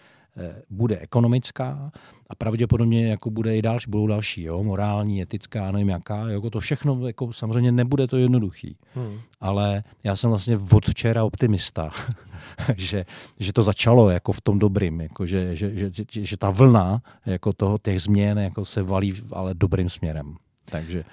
bude 0.70 1.00
ekonomická 1.00 1.92
a 2.30 2.36
pravděpodobně 2.36 3.10
jako 3.10 3.30
bude 3.30 3.58
i 3.58 3.62
další, 3.62 3.90
budou 3.90 4.08
další, 4.08 4.44
jo, 4.44 4.64
morální, 4.64 5.22
etická, 5.22 5.72
nevím 5.72 5.90
jaká, 5.90 6.28
jako 6.28 6.50
to 6.50 6.60
všechno, 6.60 7.08
jako 7.08 7.34
samozřejmě 7.34 7.72
nebude 7.72 8.08
to 8.08 8.18
jednoduchý, 8.18 8.78
hmm. 8.94 9.20
ale 9.42 9.84
já 10.04 10.16
jsem 10.16 10.30
vlastně 10.30 10.60
od 10.72 10.86
včera 10.86 11.24
optimista, 11.24 11.90
že, 12.78 13.06
že 13.40 13.54
to 13.54 13.64
začalo 13.64 14.10
jako 14.10 14.32
v 14.32 14.42
tom 14.42 14.60
dobrým, 14.60 15.02
jako 15.02 15.26
že, 15.26 15.56
že, 15.56 15.76
že, 15.76 15.90
že, 16.12 16.26
že 16.26 16.38
ta 16.38 16.50
vlna 16.50 17.02
jako 17.26 17.54
toho, 17.54 17.78
těch 17.78 18.02
změn 18.02 18.40
jako 18.40 18.66
se 18.66 18.84
valí 18.84 19.14
ale 19.32 19.54
dobrým 19.54 19.90
směrem. 19.90 20.36
Takže 20.66 21.04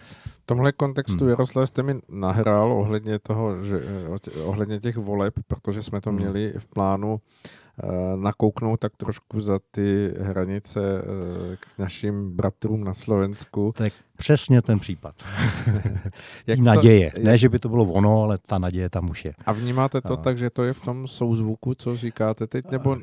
v 0.43 0.47
tomhle 0.47 0.73
kontextu, 0.73 1.19
hmm. 1.21 1.29
Jaroslav, 1.29 1.69
jste 1.69 1.83
mi 1.83 1.95
nahrál 2.09 2.73
ohledně 2.73 3.19
toho, 3.19 3.65
že, 3.65 3.81
ohledně 4.45 4.81
těch 4.81 4.97
voleb, 4.97 5.35
protože 5.47 5.83
jsme 5.83 6.01
to 6.01 6.11
hmm. 6.11 6.19
měli 6.19 6.55
v 6.59 6.67
plánu 6.67 7.21
Eh, 7.21 7.62
nakouknout 8.17 8.81
tak 8.81 8.97
trošku 8.97 9.41
za 9.41 9.59
ty 9.71 10.15
hranice 10.21 10.81
eh, 10.81 11.57
k 11.57 11.79
našim 11.79 12.37
bratrům 12.37 12.85
na 12.85 12.95
Slovensku. 12.95 13.73
Tak 13.77 13.93
přesně 14.17 14.63
ten 14.63 14.79
případ. 14.79 15.15
Jak 16.47 16.59
to, 16.59 16.65
naděje. 16.65 17.13
Ne, 17.23 17.39
že 17.39 17.49
by 17.49 17.59
to 17.59 17.69
bylo 17.69 17.85
ono, 17.85 18.23
ale 18.23 18.39
ta 18.47 18.59
naděje 18.59 18.91
tam 18.91 19.11
už 19.11 19.25
je. 19.25 19.35
A 19.47 19.53
vnímáte 19.53 20.01
to 20.01 20.13
a... 20.13 20.17
tak, 20.17 20.39
že 20.39 20.51
to 20.51 20.63
je 20.63 20.73
v 20.73 20.81
tom 20.81 21.07
souzvuku, 21.07 21.75
co 21.75 21.97
říkáte 21.97 22.47
teď, 22.47 22.71
nebo 22.71 22.97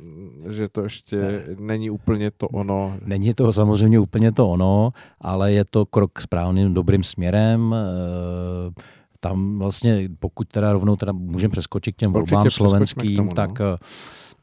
že 0.47 0.70
to 0.70 0.84
ještě 0.84 1.17
ne. 1.17 1.43
není 1.59 1.89
úplně 1.89 2.32
to 2.32 2.47
ono? 2.47 2.97
Není 3.05 3.34
to 3.34 3.53
samozřejmě 3.53 3.99
úplně 3.99 4.32
to 4.32 4.49
ono, 4.49 4.93
ale 5.22 5.51
je 5.51 5.65
to 5.65 5.86
krok 5.86 6.22
správným, 6.22 6.74
dobrým 6.74 7.03
směrem. 7.03 7.76
E- 7.76 8.99
tam 9.22 9.59
vlastně, 9.59 10.09
pokud 10.20 10.47
teda 10.47 10.74
rovnou 10.74 10.95
teda 10.95 11.11
můžeme 11.11 11.51
přeskočit 11.51 11.95
k 11.95 11.97
těm 11.97 12.13
volbám 12.13 12.49
slovenským, 12.49 13.15
tomu, 13.15 13.30
no. 13.30 13.36
tak 13.36 13.61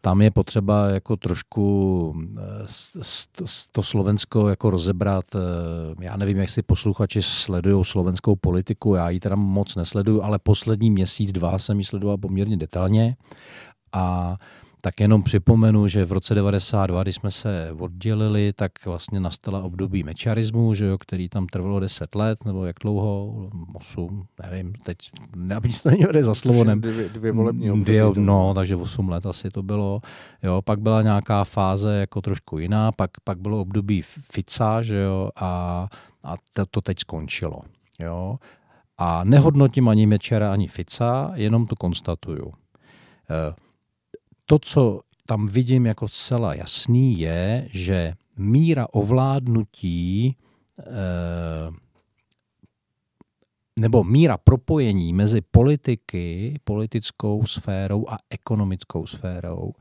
tam 0.00 0.22
je 0.22 0.30
potřeba 0.30 0.88
jako 0.88 1.16
trošku 1.16 2.14
eh, 2.38 3.02
to 3.72 3.82
Slovensko 3.82 4.48
jako 4.48 4.70
rozebrat. 4.70 5.24
Eh, 5.34 5.38
já 6.00 6.16
nevím, 6.16 6.38
jak 6.38 6.50
si 6.50 6.62
posluchači 6.62 7.22
sledují 7.22 7.84
slovenskou 7.84 8.36
politiku, 8.36 8.94
já 8.94 9.10
ji 9.10 9.20
teda 9.20 9.36
moc 9.36 9.76
nesleduju, 9.76 10.22
ale 10.22 10.38
poslední 10.38 10.90
měsíc, 10.90 11.32
dva 11.32 11.58
jsem 11.58 11.78
ji 11.78 11.84
sledoval 11.84 12.18
poměrně 12.18 12.56
detailně 12.56 13.16
a 13.92 14.36
tak 14.86 15.00
jenom 15.00 15.22
připomenu, 15.22 15.88
že 15.88 16.04
v 16.04 16.12
roce 16.12 16.34
92, 16.34 17.02
když 17.02 17.14
jsme 17.14 17.30
se 17.30 17.72
oddělili, 17.78 18.52
tak 18.52 18.72
vlastně 18.84 19.20
nastala 19.20 19.62
období 19.62 20.02
mečarismu, 20.02 20.74
že 20.74 20.86
jo, 20.86 20.98
který 20.98 21.28
tam 21.28 21.46
trvalo 21.46 21.80
10 21.80 22.14
let, 22.14 22.44
nebo 22.44 22.64
jak 22.64 22.76
dlouho, 22.82 23.34
8, 23.74 24.26
nevím, 24.42 24.72
teď, 24.72 24.98
aby 25.56 25.68
to 25.82 25.90
nevede 25.90 26.24
za 26.24 26.34
slovo. 26.34 26.64
Ne, 26.64 26.76
dvě, 26.76 27.08
dvě 27.08 27.32
volební 27.32 27.70
období. 27.70 27.84
Dvě, 27.84 28.02
no, 28.16 28.54
takže 28.54 28.76
8 28.76 29.08
let 29.08 29.26
asi 29.26 29.50
to 29.50 29.62
bylo. 29.62 30.00
Jo, 30.42 30.62
pak 30.62 30.80
byla 30.80 31.02
nějaká 31.02 31.44
fáze 31.44 31.96
jako 31.96 32.20
trošku 32.20 32.58
jiná, 32.58 32.92
pak, 32.92 33.10
pak 33.24 33.38
bylo 33.40 33.60
období 33.60 34.02
Fica, 34.02 34.82
že 34.82 34.98
jo, 34.98 35.30
a, 35.36 35.88
a 36.24 36.34
to, 36.52 36.66
to 36.66 36.80
teď 36.80 36.98
skončilo. 37.00 37.58
Jo. 38.00 38.38
A 38.98 39.24
nehodnotím 39.24 39.88
ani 39.88 40.06
Mečera, 40.06 40.52
ani 40.52 40.68
Fica, 40.68 41.32
jenom 41.34 41.66
to 41.66 41.76
konstatuju. 41.76 42.52
Eh, 43.30 43.65
to, 44.46 44.58
co 44.58 45.00
tam 45.26 45.46
vidím 45.46 45.86
jako 45.86 46.08
zcela 46.08 46.54
jasný, 46.54 47.18
je, 47.18 47.68
že 47.70 48.14
míra 48.36 48.86
ovládnutí 48.92 50.36
eh, 50.80 50.84
nebo 53.78 54.04
míra 54.04 54.36
propojení 54.36 55.12
mezi 55.12 55.40
politiky, 55.40 56.58
politickou 56.64 57.46
sférou 57.46 58.08
a 58.08 58.16
ekonomickou 58.30 59.06
sférou 59.06 59.72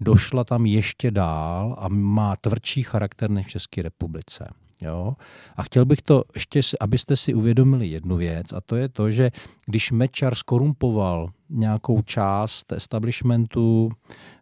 došla 0.00 0.44
tam 0.44 0.66
ještě 0.66 1.10
dál 1.10 1.76
a 1.78 1.88
má 1.88 2.36
tvrdší 2.36 2.82
charakter 2.82 3.30
než 3.30 3.46
v 3.46 3.50
České 3.50 3.82
republice. 3.82 4.48
Jo? 4.84 5.14
A 5.56 5.62
chtěl 5.62 5.84
bych 5.84 6.02
to 6.02 6.24
ještě, 6.34 6.60
abyste 6.80 7.16
si 7.16 7.34
uvědomili 7.34 7.86
jednu 7.88 8.16
věc, 8.16 8.52
a 8.52 8.60
to 8.60 8.76
je 8.76 8.88
to, 8.88 9.10
že 9.10 9.30
když 9.66 9.92
Mečar 9.92 10.34
skorumpoval 10.34 11.30
nějakou 11.50 12.02
část 12.02 12.72
establishmentu 12.72 13.90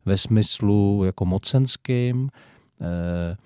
ve 0.05 0.19
smyslu 0.19 1.03
jako 1.05 1.25
mocenským, 1.25 2.31
eh, 2.81 3.37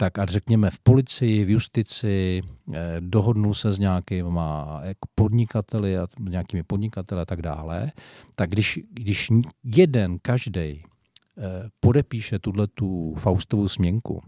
tak 0.00 0.18
a 0.18 0.26
řekněme 0.26 0.70
v 0.70 0.80
policii, 0.80 1.44
v 1.44 1.50
justici, 1.50 2.42
eh, 2.72 2.96
dohodnul 3.00 3.54
se 3.54 3.72
s 3.72 3.78
nějakýma 3.78 4.82
podnikateli 5.14 5.98
a 5.98 6.06
nějakými 6.20 6.62
podnikateli 6.62 7.20
a 7.20 7.24
tak 7.24 7.42
dále, 7.42 7.92
tak 8.34 8.50
když, 8.50 8.80
když 8.90 9.28
jeden, 9.64 10.18
každý 10.22 10.60
eh, 10.60 10.82
podepíše 11.80 12.38
tuhle 12.38 12.66
tu 12.66 13.14
Faustovu 13.18 13.68
směnku, 13.68 14.22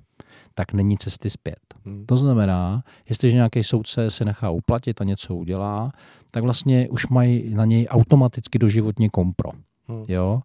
tak 0.54 0.72
není 0.72 0.98
cesty 0.98 1.30
zpět. 1.30 1.69
Hmm. 1.84 2.06
To 2.06 2.16
znamená, 2.16 2.84
jestliže 3.08 3.36
nějaký 3.36 3.64
soudce 3.64 4.10
se 4.10 4.24
nechá 4.24 4.50
uplatit 4.50 5.00
a 5.00 5.04
něco 5.04 5.34
udělá, 5.34 5.92
tak 6.30 6.42
vlastně 6.42 6.88
už 6.88 7.08
mají 7.08 7.54
na 7.54 7.64
něj 7.64 7.86
automaticky 7.90 8.58
doživotně 8.58 9.08
kompro. 9.08 9.50
Hmm. 9.88 10.04
Jo? 10.08 10.40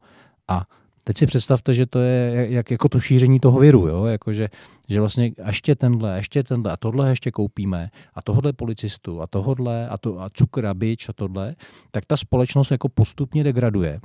A 0.47 0.65
teď 1.03 1.17
si 1.17 1.25
představte, 1.25 1.73
že 1.73 1.86
to 1.86 1.99
je 1.99 2.47
jak, 2.49 2.71
jako 2.71 2.89
to 2.89 2.99
šíření 2.99 3.39
toho 3.39 3.59
viru, 3.59 3.88
jo? 3.88 4.05
Jako 4.05 4.33
že, 4.33 4.49
že 4.89 4.99
vlastně 4.99 5.31
ještě 5.47 5.75
tenhle, 5.75 6.17
ještě 6.17 6.43
tenhle 6.43 6.71
a 6.71 6.77
tohle 6.77 7.09
ještě 7.09 7.31
koupíme 7.31 7.89
a 8.13 8.21
tohle 8.21 8.53
policistu 8.53 9.21
a 9.21 9.27
tohle 9.27 9.89
a, 9.89 9.97
to, 9.97 10.21
a 10.21 10.29
cukr 10.33 10.65
a 10.65 10.73
bič 10.73 11.09
a 11.09 11.13
tohle, 11.13 11.55
tak 11.91 12.05
ta 12.05 12.17
společnost 12.17 12.71
jako 12.71 12.89
postupně 12.89 13.43
degraduje. 13.43 13.99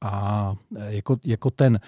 A 0.00 0.54
jako, 0.88 1.16
jako 1.24 1.50
ten, 1.50 1.80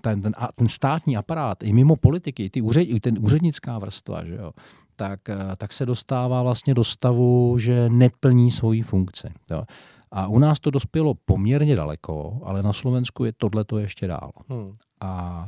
ten, 0.00 0.22
ten, 0.22 0.32
ten 0.54 0.68
státní 0.68 1.16
aparát, 1.16 1.62
i 1.62 1.72
mimo 1.72 1.96
politiky, 1.96 2.50
ty 2.50 2.60
úřed, 2.60 2.88
ten 3.00 3.18
úřednická 3.20 3.78
vrstva, 3.78 4.24
že 4.24 4.34
jo, 4.34 4.52
tak, 4.96 5.28
eh, 5.28 5.36
tak 5.56 5.72
se 5.72 5.86
dostává 5.86 6.42
vlastně 6.42 6.74
do 6.74 6.84
stavu, 6.84 7.58
že 7.58 7.88
neplní 7.88 8.50
svoji 8.50 8.82
funkci. 8.82 9.28
Jo. 9.50 9.64
A 10.12 10.26
u 10.26 10.38
nás 10.38 10.60
to 10.60 10.70
dospělo 10.70 11.14
poměrně 11.14 11.76
daleko, 11.76 12.40
ale 12.44 12.62
na 12.62 12.72
Slovensku 12.72 13.24
je 13.24 13.32
tohle 13.32 13.64
to 13.64 13.78
ještě 13.78 14.06
dál. 14.06 14.30
Hmm. 14.48 14.72
A 15.00 15.46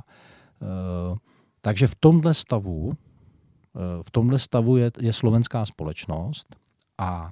e, 0.63 1.17
takže 1.61 1.87
v 1.87 1.95
tomhle 1.95 2.35
stavu, 2.35 2.93
e, 2.93 4.03
v 4.03 4.11
tomhle 4.11 4.39
stavu 4.39 4.77
je, 4.77 4.91
je 5.01 5.13
slovenská 5.13 5.67
společnost 5.67 6.57
a 6.99 7.31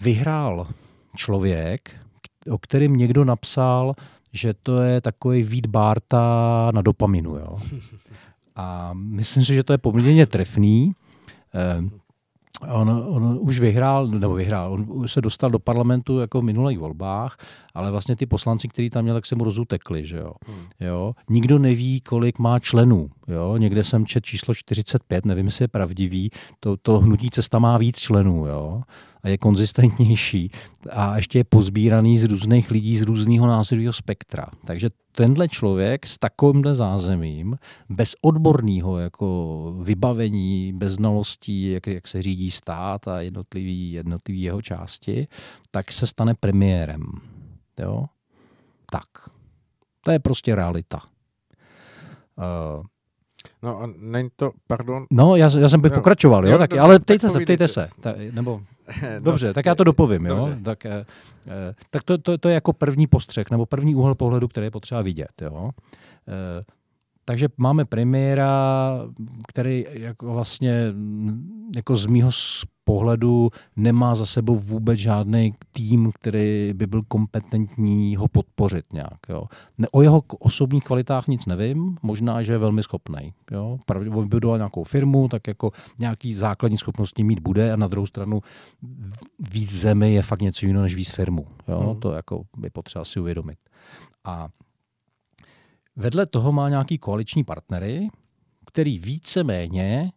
vyhrál 0.00 0.66
člověk, 1.16 1.96
o 2.50 2.58
kterým 2.58 2.96
někdo 2.96 3.24
napsal, 3.24 3.94
že 4.36 4.54
to 4.54 4.82
je 4.82 5.00
takový 5.00 5.42
Vít 5.42 5.66
Barta 5.66 6.70
na 6.74 6.82
dopaminu. 6.82 7.36
Jo? 7.36 7.56
A 8.56 8.90
myslím 8.94 9.44
si, 9.44 9.54
že 9.54 9.62
to 9.62 9.72
je 9.72 9.78
poměrně 9.78 10.26
trefný. 10.26 10.92
Eh, 11.54 11.90
on, 12.68 12.90
on 12.90 13.38
už 13.40 13.60
vyhrál, 13.60 14.06
nebo 14.06 14.34
vyhrál, 14.34 14.72
on 14.72 15.08
se 15.08 15.20
dostal 15.20 15.50
do 15.50 15.58
parlamentu 15.58 16.18
jako 16.18 16.40
v 16.40 16.44
minulých 16.44 16.78
volbách, 16.78 17.36
ale 17.74 17.90
vlastně 17.90 18.16
ty 18.16 18.26
poslanci, 18.26 18.68
kteří 18.68 18.90
tam 18.90 19.02
měli, 19.02 19.16
tak 19.16 19.26
se 19.26 19.34
mu 19.34 19.44
rozutekli, 19.44 20.06
že 20.06 20.16
jo. 20.16 20.32
Hmm. 20.46 20.66
jo. 20.80 21.14
Nikdo 21.30 21.58
neví, 21.58 22.00
kolik 22.00 22.38
má 22.38 22.58
členů, 22.58 23.10
jo. 23.28 23.56
Někde 23.56 23.84
jsem 23.84 24.06
čet 24.06 24.24
číslo 24.24 24.54
45, 24.54 25.24
nevím, 25.24 25.46
jestli 25.46 25.62
je 25.62 25.68
pravdivý, 25.68 26.30
to, 26.60 26.76
to 26.76 26.98
hnutí 26.98 27.30
cesta 27.30 27.58
má 27.58 27.78
víc 27.78 27.98
členů, 27.98 28.46
jo 28.46 28.82
a 29.26 29.28
je 29.28 29.38
konzistentnější 29.38 30.50
a 30.90 31.16
ještě 31.16 31.38
je 31.38 31.44
pozbíraný 31.44 32.18
z 32.18 32.24
různých 32.24 32.70
lidí 32.70 32.96
z 32.96 33.02
různého 33.02 33.46
názorového 33.46 33.92
spektra. 33.92 34.46
Takže 34.64 34.88
tenhle 35.12 35.48
člověk 35.48 36.06
s 36.06 36.18
takovýmhle 36.18 36.74
zázemím, 36.74 37.58
bez 37.88 38.14
odborného 38.20 38.98
jako 38.98 39.74
vybavení, 39.82 40.72
bez 40.72 40.92
znalostí, 40.92 41.70
jak, 41.70 41.86
jak 41.86 42.08
se 42.08 42.22
řídí 42.22 42.50
stát 42.50 43.08
a 43.08 43.20
jednotlivý, 43.20 43.92
jednotlivý 43.92 44.42
jeho 44.42 44.62
části, 44.62 45.28
tak 45.70 45.92
se 45.92 46.06
stane 46.06 46.34
premiérem. 46.40 47.02
Jo? 47.80 48.04
Tak. 48.90 49.08
To 50.00 50.10
je 50.10 50.18
prostě 50.18 50.54
realita. 50.54 51.00
Uh, 52.38 52.86
No 53.66 53.82
a 53.82 53.90
není 53.98 54.28
to, 54.36 54.52
pardon. 54.66 55.06
No, 55.10 55.36
já, 55.36 55.50
já 55.58 55.68
jsem 55.68 55.80
by 55.80 55.90
no, 55.90 55.94
pokračoval, 55.94 56.46
jo, 56.46 56.52
jo 56.52 56.58
tak, 56.58 56.70
dobře, 56.70 56.80
ale 56.80 56.98
ptejte 56.98 57.28
se, 57.28 57.40
ptejte 57.40 57.68
se. 57.68 57.88
Ta, 58.00 58.14
nebo, 58.32 58.60
no, 59.02 59.20
dobře, 59.20 59.52
tak 59.52 59.66
já 59.66 59.74
to 59.74 59.84
dopovím, 59.84 60.26
jo. 60.26 60.48
Tak, 60.64 60.86
eh, 60.86 61.06
eh, 61.46 61.74
tak 61.90 62.02
to, 62.02 62.18
to, 62.18 62.38
to 62.38 62.48
je 62.48 62.54
jako 62.54 62.72
první 62.72 63.06
postřeh, 63.06 63.50
nebo 63.50 63.66
první 63.66 63.94
úhel 63.94 64.14
pohledu, 64.14 64.48
který 64.48 64.66
je 64.66 64.70
potřeba 64.70 65.02
vidět, 65.02 65.42
jo. 65.42 65.70
Eh, 66.28 66.64
takže 67.28 67.48
máme 67.56 67.84
premiéra, 67.84 68.50
který 69.48 69.86
jako 69.90 70.32
vlastně 70.32 70.92
jako 71.76 71.96
z 71.96 72.06
mýho 72.06 72.30
pohledu 72.84 73.50
nemá 73.76 74.14
za 74.14 74.26
sebou 74.26 74.56
vůbec 74.56 74.98
žádný 74.98 75.54
tým, 75.72 76.12
který 76.14 76.72
by 76.74 76.86
byl 76.86 77.02
kompetentní 77.08 78.16
ho 78.16 78.28
podpořit 78.28 78.92
nějak. 78.92 79.18
Jo. 79.28 79.44
O 79.92 80.02
jeho 80.02 80.22
osobních 80.38 80.84
kvalitách 80.84 81.26
nic 81.26 81.46
nevím, 81.46 81.96
možná, 82.02 82.42
že 82.42 82.52
je 82.52 82.58
velmi 82.58 82.82
schopný. 82.82 83.34
Jo. 83.50 83.78
Vybudoval 83.98 84.58
nějakou 84.58 84.84
firmu, 84.84 85.28
tak 85.28 85.48
jako 85.48 85.72
nějaký 85.98 86.34
základní 86.34 86.78
schopnosti 86.78 87.24
mít 87.24 87.40
bude 87.40 87.72
a 87.72 87.76
na 87.76 87.88
druhou 87.88 88.06
stranu 88.06 88.40
víc 89.50 89.74
zemi 89.74 90.14
je 90.14 90.22
fakt 90.22 90.42
něco 90.42 90.66
jiného 90.66 90.82
než 90.82 90.94
víc 90.94 91.10
firmu. 91.10 91.46
Jo. 91.68 91.80
Hmm. 91.80 92.00
To 92.00 92.12
jako 92.12 92.42
by 92.58 92.70
potřeba 92.70 93.04
si 93.04 93.20
uvědomit. 93.20 93.58
A 94.24 94.48
Vedle 95.96 96.26
toho 96.26 96.52
má 96.52 96.68
nějaký 96.68 96.98
koaliční 96.98 97.44
partnery, 97.44 98.08
který 98.66 98.98
víceméně 98.98 100.10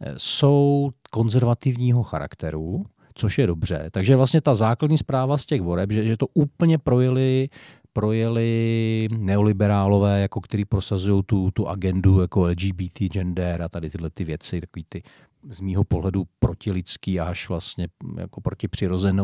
eh, 0.00 0.14
jsou 0.16 0.90
konzervativního 1.10 2.02
charakteru, 2.02 2.84
což 3.14 3.38
je 3.38 3.46
dobře. 3.46 3.88
Takže 3.90 4.16
vlastně 4.16 4.40
ta 4.40 4.54
základní 4.54 4.98
zpráva 4.98 5.38
z 5.38 5.46
těch 5.46 5.62
voreb, 5.62 5.92
že, 5.92 6.04
že 6.04 6.16
to 6.16 6.26
úplně 6.34 6.78
projeli, 6.78 7.48
projeli 7.92 9.08
neoliberálové, 9.18 10.20
jako 10.20 10.40
který 10.40 10.64
prosazují 10.64 11.22
tu, 11.26 11.50
tu 11.50 11.68
agendu 11.68 12.20
jako 12.20 12.42
LGBT, 12.42 12.98
gender 12.98 13.62
a 13.62 13.68
tady 13.68 13.90
tyhle 13.90 14.10
ty 14.10 14.24
věci, 14.24 14.60
takový 14.60 14.84
ty 14.88 15.02
z 15.50 15.60
mýho 15.60 15.84
pohledu 15.84 16.24
protilidský 16.38 17.20
až 17.20 17.48
vlastně 17.48 17.88
jako 18.18 18.40
proti 18.40 18.68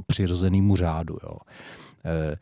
přirozenému 0.07 0.77
řádu. 0.77 1.17
Jo. 1.23 1.37
E, 2.05 2.37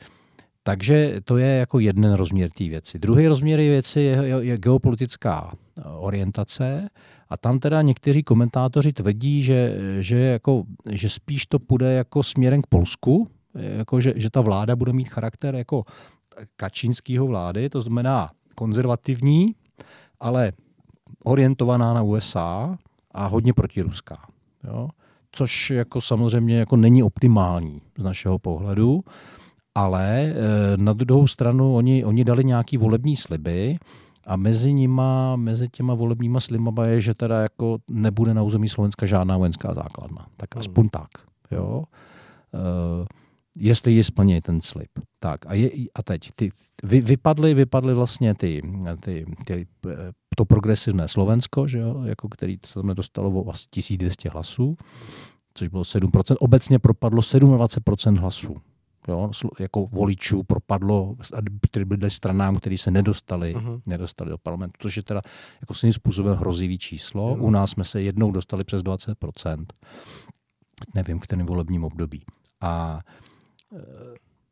takže 0.69 1.21
to 1.25 1.37
je 1.37 1.47
jako 1.47 1.79
jeden 1.79 2.13
rozměr 2.13 2.51
té 2.51 2.65
věci. 2.65 2.99
Druhý 2.99 3.27
rozměr 3.27 3.59
věci 3.59 4.01
je, 4.01 4.27
je, 4.27 4.37
je 4.45 4.59
geopolitická 4.59 5.53
eh, 5.53 5.83
orientace 5.85 6.89
a 7.29 7.37
tam 7.37 7.59
teda 7.59 7.83
někteří 7.83 8.23
komentátoři 8.23 8.93
tvrdí, 8.93 9.43
že, 9.43 9.77
že, 10.01 10.19
jako, 10.19 10.63
že 10.91 11.09
spíš 11.09 11.47
to 11.47 11.59
půjde 11.59 11.93
jako 11.93 12.23
směrem 12.23 12.63
k 12.63 12.67
Polsku, 12.67 13.29
jako 13.55 14.01
že, 14.01 14.13
že 14.17 14.31
ta 14.31 14.41
vláda 14.41 14.77
bude 14.77 14.93
mít 14.93 15.09
charakter 15.09 15.55
jako 15.55 15.85
kačínského 16.57 17.27
vlády, 17.27 17.69
to 17.69 17.81
znamená 17.81 18.31
konzervativní, 18.55 19.55
ale 20.21 20.53
orientovaná 21.25 21.95
na 21.95 22.03
USA 22.03 22.79
a 23.13 23.27
hodně 23.27 23.53
protiruská. 23.53 24.17
Jo? 24.65 24.89
Což 25.33 25.71
jako 25.71 26.01
samozřejmě 26.01 26.59
jako 26.59 26.77
není 26.77 27.03
optimální 27.03 27.83
z 27.99 28.03
našeho 28.03 28.39
pohledu 28.39 29.05
ale 29.75 30.05
eh, 30.23 30.35
na 30.77 30.93
druhou 30.93 31.27
stranu 31.27 31.75
oni, 31.77 32.05
oni 32.05 32.25
dali 32.25 32.45
nějaký 32.45 32.77
volební 32.77 33.17
sliby 33.17 33.79
a 34.27 34.37
mezi 34.37 34.73
nima, 34.73 35.37
mezi 35.37 35.69
těma 35.69 35.95
volebníma 35.95 36.41
slibama 36.41 36.87
je, 36.87 37.01
že 37.01 37.15
teda 37.15 37.43
jako 37.43 37.79
nebude 37.91 38.35
na 38.35 38.43
území 38.43 38.69
Slovenska 38.69 39.07
žádná 39.07 39.37
vojenská 39.37 39.75
základna. 39.75 40.27
Tak 40.37 40.55
hmm. 40.55 40.61
aspoň 40.61 40.89
tak. 40.89 41.09
Jo. 41.51 41.85
Uh, 42.55 43.07
jestli 43.59 43.93
ji 43.93 44.05
splní 44.05 44.41
ten 44.41 44.61
slib. 44.61 44.91
Tak 45.21 45.47
a, 45.47 45.55
je, 45.55 45.71
a 45.95 46.03
teď 46.03 46.31
ty, 46.37 46.51
vy, 46.83 47.01
vypadly, 47.01 47.55
vypadly 47.55 47.95
vlastně 47.95 48.35
ty, 48.35 48.63
ty, 49.01 49.25
ty, 49.45 49.67
to 50.37 50.45
progresivné 50.45 51.09
Slovensko, 51.09 51.69
že 51.69 51.79
jo, 51.79 52.03
jako 52.05 52.29
který 52.29 52.59
se 52.67 52.75
tam 52.75 52.87
nedostalo 52.87 53.31
o 53.31 53.51
asi 53.51 53.67
1200 53.71 54.29
hlasů, 54.29 54.77
což 55.55 55.69
bylo 55.69 55.83
7%. 55.83 56.37
Obecně 56.41 56.79
propadlo 56.79 57.21
27% 57.21 58.19
hlasů 58.19 58.57
jo, 59.09 59.31
jako 59.59 59.87
voličů 59.87 60.43
propadlo, 60.43 61.17
který 61.63 61.85
byli 61.85 62.11
stranám, 62.11 62.57
který 62.57 62.79
se 62.79 62.91
nedostali, 62.91 63.57
uh-huh. 63.57 63.81
nedostali 63.87 64.31
do 64.31 64.39
parlamentu, 64.39 64.73
což 64.79 64.97
je 64.97 65.03
teda 65.03 65.21
jako 65.61 65.75
svým 65.75 65.93
způsobem 65.93 66.37
hrozivý 66.37 66.79
číslo. 66.79 67.35
Uh-huh. 67.35 67.43
U 67.43 67.51
nás 67.51 67.71
jsme 67.71 67.85
se 67.85 68.03
jednou 68.03 68.31
dostali 68.31 68.65
přes 68.65 68.83
20%. 68.83 69.67
Nevím, 70.95 71.19
v 71.19 71.23
kterém 71.23 71.47
volebním 71.47 71.85
období. 71.85 72.23
A 72.61 73.01
e, 73.77 73.79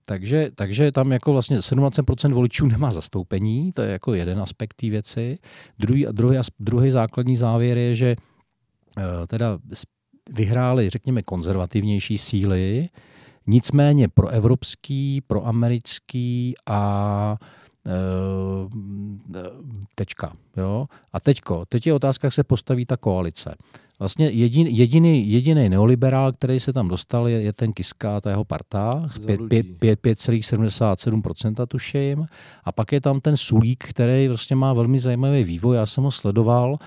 takže, 0.04 0.50
takže 0.54 0.92
tam 0.92 1.12
jako 1.12 1.32
vlastně 1.32 1.58
17% 1.58 2.32
voličů 2.32 2.66
nemá 2.66 2.90
zastoupení, 2.90 3.72
to 3.72 3.82
je 3.82 3.90
jako 3.90 4.14
jeden 4.14 4.40
aspekt 4.40 4.74
té 4.74 4.90
věci. 4.90 5.38
Druhý, 5.78 6.06
druhý, 6.12 6.38
druhý 6.60 6.90
základní 6.90 7.36
závěr 7.36 7.78
je, 7.78 7.94
že 7.94 8.06
e, 8.06 8.16
teda 9.26 9.58
vyhráli, 10.30 10.90
řekněme, 10.90 11.22
konzervativnější 11.22 12.18
síly, 12.18 12.88
Nicméně 13.46 14.08
pro 14.08 14.28
evropský, 14.28 15.20
pro 15.20 15.46
americký 15.46 16.54
a 16.66 17.36
e, 17.86 17.92
tečka. 19.94 20.32
Jo? 20.56 20.86
A 21.12 21.20
teďko, 21.20 21.64
teď 21.68 21.86
je 21.86 21.94
otázka, 21.94 22.26
jak 22.26 22.32
se 22.32 22.44
postaví 22.44 22.86
ta 22.86 22.96
koalice. 22.96 23.54
Vlastně 23.98 24.28
jedin, 24.28 24.66
jediný, 24.66 25.30
jediný 25.30 25.68
neoliberál, 25.68 26.32
který 26.32 26.60
se 26.60 26.72
tam 26.72 26.88
dostal, 26.88 27.28
je, 27.28 27.42
je 27.42 27.52
ten 27.52 27.72
Kiska 27.72 28.16
a 28.16 28.20
ta 28.20 28.30
jeho 28.30 28.44
parta, 28.44 29.08
5,77% 29.18 31.66
tuším. 31.66 32.26
A 32.64 32.72
pak 32.72 32.92
je 32.92 33.00
tam 33.00 33.20
ten 33.20 33.36
Sulík, 33.36 33.84
který 33.84 34.28
vlastně 34.28 34.56
má 34.56 34.72
velmi 34.72 34.98
zajímavý 34.98 35.44
vývoj, 35.44 35.76
já 35.76 35.86
jsem 35.86 36.04
ho 36.04 36.10
sledoval. 36.10 36.70
Uh, 36.70 36.78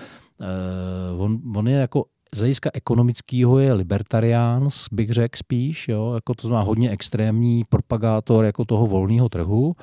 on, 1.22 1.40
on 1.56 1.68
je 1.68 1.76
jako 1.76 2.04
z 2.34 2.38
hlediska 2.38 2.70
ekonomického 2.74 3.58
je 3.58 3.72
libertariáns, 3.72 4.86
bych 4.92 5.10
řekl 5.10 5.38
spíš, 5.38 5.88
jo, 5.88 6.12
jako 6.14 6.34
to 6.34 6.48
znamená 6.48 6.66
hodně 6.66 6.90
extrémní 6.90 7.64
propagátor 7.64 8.44
jako 8.44 8.64
toho 8.64 8.86
volného 8.86 9.28
trhu. 9.28 9.76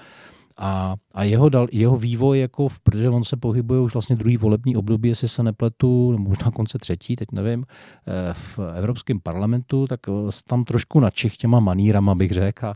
A, 0.57 0.95
a 1.13 1.23
jeho, 1.23 1.49
dal, 1.49 1.67
jeho 1.71 1.97
vývoj, 1.97 2.39
jako 2.39 2.67
v, 2.67 2.79
protože 2.79 3.09
on 3.09 3.23
se 3.23 3.37
pohybuje 3.37 3.79
už 3.79 3.93
vlastně 3.93 4.15
druhý 4.15 4.37
volební 4.37 4.75
období, 4.75 5.09
jestli 5.09 5.27
se 5.27 5.43
nepletu, 5.43 6.11
nebo 6.11 6.29
možná 6.29 6.51
konce 6.51 6.77
třetí, 6.77 7.15
teď 7.15 7.31
nevím, 7.31 7.65
eh, 8.07 8.33
v 8.33 8.59
Evropském 8.75 9.19
parlamentu, 9.19 9.87
tak 9.87 9.99
eh, 10.09 10.11
tam 10.47 10.63
trošku 10.63 10.99
načich 10.99 11.37
těma 11.37 11.59
manírama, 11.59 12.15
bych 12.15 12.31
řekl. 12.31 12.65
A, 12.67 12.73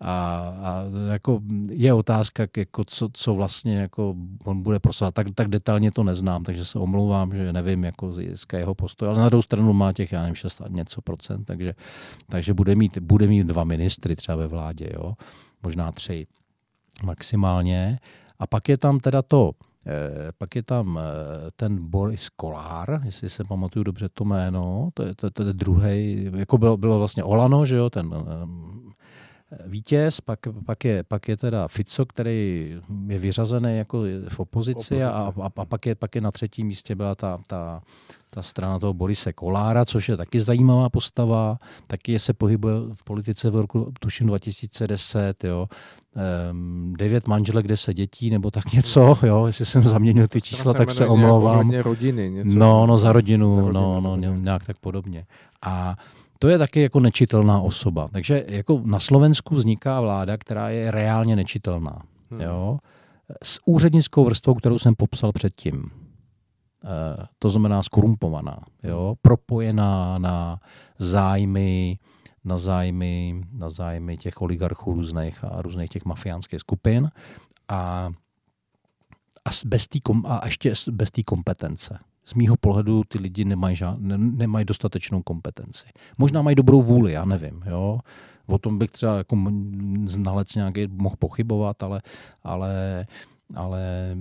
a, 0.00 0.10
a 0.62 0.84
jako 1.12 1.40
je 1.70 1.92
otázka, 1.92 2.46
jako 2.56 2.84
co, 2.84 3.08
co 3.12 3.34
vlastně 3.34 3.78
jako 3.78 4.14
on 4.44 4.62
bude 4.62 4.78
prosovat. 4.78 5.14
Tak, 5.14 5.26
tak 5.34 5.48
detailně 5.48 5.90
to 5.90 6.04
neznám, 6.04 6.42
takže 6.42 6.64
se 6.64 6.78
omlouvám, 6.78 7.34
že 7.34 7.52
nevím, 7.52 7.84
jako 7.84 8.12
získá 8.12 8.58
jeho 8.58 8.74
postoj. 8.74 9.08
Ale 9.08 9.18
na 9.18 9.28
druhou 9.28 9.42
stranu 9.42 9.72
má 9.72 9.92
těch, 9.92 10.12
já 10.12 10.20
nevím, 10.20 10.34
6 10.34 10.62
něco 10.68 11.02
procent, 11.02 11.44
takže, 11.44 11.74
takže 12.28 12.54
bude, 12.54 12.74
mít, 12.74 12.98
bude 12.98 13.26
mít 13.26 13.46
dva 13.46 13.64
ministry 13.64 14.16
třeba 14.16 14.36
ve 14.36 14.46
vládě, 14.46 14.90
jo? 14.94 15.14
možná 15.62 15.92
tři 15.92 16.26
maximálně. 17.02 17.98
A 18.38 18.46
pak 18.46 18.68
je 18.68 18.78
tam 18.78 19.00
teda 19.00 19.22
to, 19.22 19.52
eh, 19.86 20.32
pak 20.38 20.56
je 20.56 20.62
tam 20.62 20.98
eh, 20.98 21.50
ten 21.56 21.90
Boris 21.90 22.28
Kolár, 22.28 23.00
jestli 23.04 23.30
se 23.30 23.44
pamatuju 23.44 23.84
dobře 23.84 24.08
to 24.08 24.24
jméno, 24.24 24.90
to 24.94 25.02
je, 25.02 25.14
to, 25.14 25.30
to 25.30 25.42
je 25.42 25.52
druhý, 25.52 26.30
jako 26.36 26.58
bylo, 26.58 26.76
bylo 26.76 26.98
vlastně 26.98 27.24
Olano, 27.24 27.66
že 27.66 27.76
jo, 27.76 27.90
ten 27.90 28.14
eh, 28.14 28.90
vítěz, 29.66 30.20
pak, 30.20 30.38
pak, 30.66 30.84
je, 30.84 31.02
pak 31.02 31.28
je 31.28 31.36
teda 31.36 31.68
Fico, 31.68 32.06
který 32.06 32.70
je 33.08 33.18
vyřazený 33.18 33.76
jako 33.76 34.02
v 34.28 34.40
opozici, 34.40 34.94
opozici. 34.94 35.04
A, 35.04 35.32
a, 35.42 35.50
a 35.56 35.64
pak, 35.64 35.86
je, 35.86 35.94
pak 35.94 36.14
je 36.14 36.20
na 36.20 36.30
třetím 36.30 36.66
místě 36.66 36.94
byla 36.94 37.14
ta, 37.14 37.38
ta, 37.46 37.82
ta 38.30 38.42
strana 38.42 38.78
toho 38.78 38.94
Borise 38.94 39.32
Kolára, 39.32 39.84
což 39.84 40.08
je 40.08 40.16
taky 40.16 40.40
zajímavá 40.40 40.88
postava, 40.88 41.58
taky 41.86 42.18
se 42.18 42.32
pohybuje 42.32 42.74
v 42.94 43.04
politice 43.04 43.50
v 43.50 43.56
roku, 43.56 43.92
tuším 44.00 44.26
2010, 44.26 45.44
jo. 45.44 45.66
Um, 46.50 46.94
devět 46.98 47.26
manželek, 47.26 47.68
deset 47.68 47.94
dětí, 47.94 48.30
nebo 48.30 48.50
tak 48.50 48.72
něco, 48.72 49.18
jo, 49.22 49.46
jestli 49.46 49.66
jsem 49.66 49.82
zaměnil 49.82 50.28
ty 50.28 50.40
čísla, 50.40 50.74
tak 50.74 50.90
se 50.90 51.06
omlouvám. 51.06 51.70
rodiny, 51.70 52.30
něco. 52.30 52.58
No, 52.58 52.86
no, 52.86 52.98
za 52.98 53.12
rodinu, 53.12 53.54
za 53.54 53.60
rodinu 53.60 53.72
no, 54.00 54.00
no, 54.16 54.16
nějak 54.16 54.66
tak 54.66 54.78
podobně. 54.78 55.26
A 55.62 55.96
to 56.42 56.48
je 56.48 56.58
taky 56.58 56.82
jako 56.82 57.00
nečitelná 57.00 57.60
osoba. 57.60 58.08
Takže 58.12 58.44
jako 58.48 58.82
na 58.84 58.98
Slovensku 58.98 59.54
vzniká 59.54 60.00
vláda, 60.00 60.36
která 60.36 60.68
je 60.68 60.90
reálně 60.90 61.36
nečitelná. 61.36 62.02
Hmm. 62.30 62.40
Jo? 62.40 62.78
S 63.42 63.60
úřednickou 63.64 64.24
vrstvou, 64.24 64.54
kterou 64.54 64.78
jsem 64.78 64.94
popsal 64.94 65.32
předtím. 65.32 65.90
E, 66.84 67.26
to 67.38 67.48
znamená 67.48 67.82
skorumpovaná, 67.82 68.58
jo? 68.82 69.14
propojená 69.22 70.18
na 70.18 70.60
zájmy, 70.98 71.98
na 72.44 72.58
zájmy, 72.58 73.42
na 73.52 73.70
zájmy 73.70 74.16
těch 74.16 74.42
oligarchů 74.42 74.94
různých 74.94 75.44
a 75.44 75.62
různých 75.62 75.90
těch 75.90 76.04
mafiánských 76.04 76.60
skupin 76.60 77.10
a, 77.68 78.10
a, 79.44 79.50
bez 79.66 79.88
tý, 79.88 80.00
a 80.24 80.40
ještě 80.44 80.72
bez 80.90 81.10
té 81.10 81.22
kompetence 81.22 81.98
z 82.30 82.34
mýho 82.34 82.56
pohledu 82.56 83.02
ty 83.08 83.18
lidi 83.18 83.44
nemají, 83.44 83.76
žád, 83.76 83.98
ne, 84.00 84.18
nemají 84.18 84.64
dostatečnou 84.64 85.22
kompetenci. 85.22 85.86
Možná 86.18 86.42
mají 86.42 86.56
dobrou 86.56 86.82
vůli, 86.82 87.12
já 87.12 87.24
nevím. 87.24 87.62
Jo? 87.66 87.98
O 88.46 88.58
tom 88.58 88.78
bych 88.78 88.90
třeba 88.90 89.16
jako 89.16 89.36
znalec 90.04 90.54
nějaký 90.54 90.86
mohl 90.86 91.16
pochybovat, 91.18 91.82
ale, 91.82 92.02
ale, 92.44 93.06
ale 93.54 94.16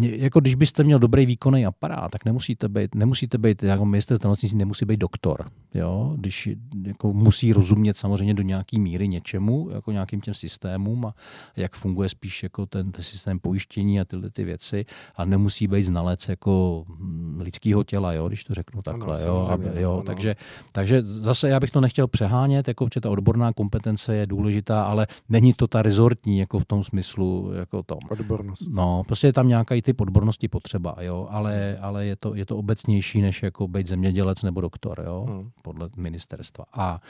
jako 0.00 0.40
když 0.40 0.54
byste 0.54 0.84
měl 0.84 0.98
dobrý 0.98 1.26
výkonný 1.26 1.66
aparát, 1.66 2.10
tak 2.10 2.24
nemusíte 2.24 2.68
být, 2.68 2.94
nemusíte 2.94 3.38
být 3.38 3.62
jako 3.62 3.84
minister 3.84 4.16
zdravotnictví 4.16 4.58
nemusí 4.58 4.84
být 4.84 5.00
doktor. 5.00 5.50
Jo? 5.74 6.14
Když 6.16 6.48
jako 6.82 7.12
musí 7.12 7.52
rozumět 7.52 7.96
samozřejmě 7.96 8.34
do 8.34 8.42
nějaké 8.42 8.78
míry 8.78 9.08
něčemu, 9.08 9.70
jako 9.72 9.92
nějakým 9.92 10.20
těm 10.20 10.34
systémům 10.34 11.06
a 11.06 11.14
jak 11.56 11.74
funguje 11.74 12.08
spíš 12.08 12.42
jako 12.42 12.66
ten, 12.66 12.92
ten 12.92 13.04
systém 13.04 13.38
pojištění 13.38 14.00
a 14.00 14.04
tyhle 14.04 14.30
ty 14.30 14.44
věci 14.44 14.84
a 15.16 15.24
nemusí 15.24 15.68
být 15.68 15.82
znalec 15.82 16.28
jako 16.28 16.84
hm, 16.88 17.38
lidského 17.40 17.84
těla, 17.84 18.12
jo? 18.12 18.28
když 18.28 18.44
to 18.44 18.54
řeknu 18.54 18.82
takhle. 18.82 19.22
Ano, 19.22 19.26
jo? 19.26 19.48
Aby, 19.50 19.70
jo? 19.74 20.02
Takže, 20.06 20.36
takže 20.72 21.02
zase 21.02 21.48
já 21.48 21.60
bych 21.60 21.70
to 21.70 21.80
nechtěl 21.80 22.06
přehánět, 22.06 22.68
jako, 22.68 22.88
že 22.94 23.00
ta 23.00 23.10
odborná 23.10 23.52
kompetence 23.52 24.16
je 24.16 24.26
důležitá, 24.26 24.84
ale 24.84 25.06
není 25.28 25.52
to 25.52 25.66
ta 25.66 25.82
rezortní 25.82 26.38
jako 26.38 26.58
v 26.58 26.64
tom 26.64 26.84
smyslu. 26.84 27.35
Jako 27.52 27.82
tom. 27.82 27.98
Odbornost. 28.08 28.68
No, 28.70 29.02
prostě 29.06 29.26
je 29.26 29.32
tam 29.32 29.48
nějaká 29.48 29.74
i 29.74 29.82
typ 29.82 30.00
odbornosti 30.00 30.48
potřeba, 30.48 30.96
jo, 31.00 31.28
ale, 31.30 31.78
ale 31.80 32.06
je, 32.06 32.16
to, 32.16 32.34
je 32.34 32.46
to 32.46 32.56
obecnější, 32.56 33.20
než 33.20 33.42
jako 33.42 33.68
být 33.68 33.86
zemědělec 33.86 34.42
nebo 34.42 34.60
doktor, 34.60 35.04
jo, 35.06 35.26
hmm. 35.28 35.50
podle 35.62 35.88
ministerstva. 35.96 36.64
A 36.72 37.00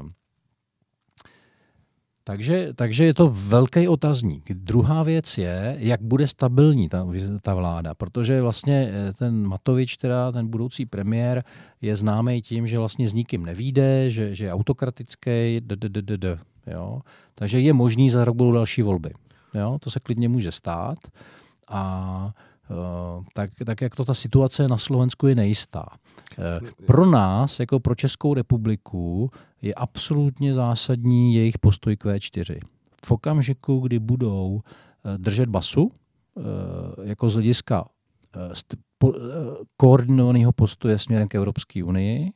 um, 0.00 0.12
takže, 2.28 2.74
takže 2.74 3.04
je 3.04 3.14
to 3.14 3.28
velký 3.28 3.88
otazník. 3.88 4.52
Druhá 4.52 5.02
věc 5.02 5.38
je, 5.38 5.76
jak 5.78 6.02
bude 6.02 6.26
stabilní 6.26 6.88
ta, 6.88 7.06
ta 7.42 7.54
vláda, 7.54 7.94
protože 7.94 8.42
vlastně 8.42 8.90
eh, 8.92 9.12
ten 9.12 9.46
Matovič, 9.46 9.96
teda 9.96 10.32
ten 10.32 10.48
budoucí 10.48 10.86
premiér, 10.86 11.44
je 11.80 11.96
známý 11.96 12.42
tím, 12.42 12.66
že 12.66 12.78
vlastně 12.78 13.08
s 13.08 13.12
nikým 13.12 13.44
nevíde, 13.44 14.10
že, 14.10 14.34
že 14.34 14.44
je 14.44 14.52
autokratický, 14.52 15.60
d, 15.60 15.76
d, 15.76 15.88
d, 15.88 16.02
d, 16.02 16.18
d, 16.18 16.38
jo. 16.66 17.00
takže 17.34 17.60
je 17.60 17.72
možný 17.72 18.10
za 18.10 18.24
rok 18.24 18.36
budou 18.36 18.52
další 18.52 18.82
volby. 18.82 19.10
Jo, 19.58 19.78
to 19.80 19.90
se 19.90 20.00
klidně 20.00 20.28
může 20.28 20.52
stát. 20.52 20.98
A 21.68 22.32
Uh, 22.70 23.24
tak, 23.34 23.50
tak 23.66 23.80
jak 23.80 23.96
to 23.96 24.04
ta 24.04 24.14
situace 24.14 24.68
na 24.68 24.78
Slovensku 24.78 25.26
je 25.26 25.34
nejistá. 25.34 25.86
Uh, 26.38 26.68
pro 26.86 27.06
nás, 27.06 27.60
jako 27.60 27.80
pro 27.80 27.94
Českou 27.94 28.34
republiku, 28.34 29.30
je 29.62 29.74
absolutně 29.74 30.54
zásadní 30.54 31.34
jejich 31.34 31.58
postoj 31.58 31.96
k 31.96 32.04
V4. 32.04 32.60
V 33.06 33.10
okamžiku, 33.10 33.80
kdy 33.80 33.98
budou 33.98 34.48
uh, 34.48 34.60
držet 35.16 35.48
basu, 35.48 35.90
jako 37.02 37.30
z 37.30 37.34
hlediska 37.34 37.84
koordinovaného 39.76 40.52
postoje 40.52 40.98
směrem 40.98 41.28
k 41.28 41.34
Evropské 41.34 41.84
unii 41.84 42.32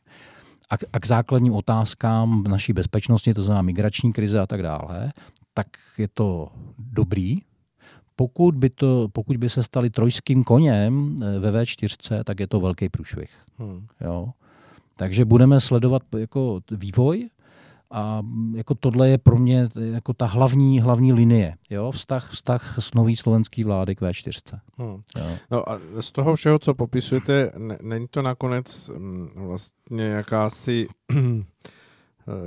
a, 0.70 0.74
a 0.92 1.00
k 1.00 1.06
základním 1.06 1.52
otázkám 1.54 2.44
naší 2.48 2.72
bezpečnosti, 2.72 3.34
to 3.34 3.42
znamená 3.42 3.62
migrační 3.62 4.12
krize 4.12 4.40
a 4.40 4.46
tak 4.46 4.62
dále, 4.62 5.12
tak 5.54 5.66
je 5.98 6.08
to 6.14 6.48
dobrý, 6.78 7.38
pokud 8.16 8.54
by, 8.54 8.70
to, 8.70 9.08
pokud 9.12 9.36
by 9.36 9.50
se 9.50 9.62
stali 9.62 9.90
trojským 9.90 10.44
koněm 10.44 11.16
eh, 11.22 11.38
ve 11.38 11.62
V4, 11.62 12.24
tak 12.24 12.40
je 12.40 12.46
to 12.46 12.60
velký 12.60 12.88
průšvih. 12.88 13.30
Hmm. 13.58 13.86
Jo. 14.00 14.28
Takže 14.96 15.24
budeme 15.24 15.60
sledovat 15.60 16.02
jako 16.16 16.60
vývoj 16.70 17.28
a 17.90 18.22
jako 18.54 18.74
tohle 18.74 19.08
je 19.08 19.18
pro 19.18 19.38
mě 19.38 19.68
jako 19.92 20.12
ta 20.12 20.26
hlavní, 20.26 20.80
hlavní 20.80 21.12
linie. 21.12 21.54
Jo? 21.70 21.90
Vztah, 21.90 22.30
vztah 22.30 22.76
s 22.78 22.94
nový 22.94 23.16
slovenský 23.16 23.64
vlády 23.64 23.96
k 23.96 24.00
V4. 24.00 24.58
Hmm. 24.78 25.02
Jo. 25.18 25.26
No 25.50 25.70
a 25.70 25.80
z 26.00 26.12
toho 26.12 26.36
všeho, 26.36 26.58
co 26.58 26.74
popisujete, 26.74 27.52
není 27.82 28.06
to 28.10 28.22
nakonec 28.22 28.90
mm, 28.98 29.28
vlastně 29.34 30.04
jakási 30.04 30.88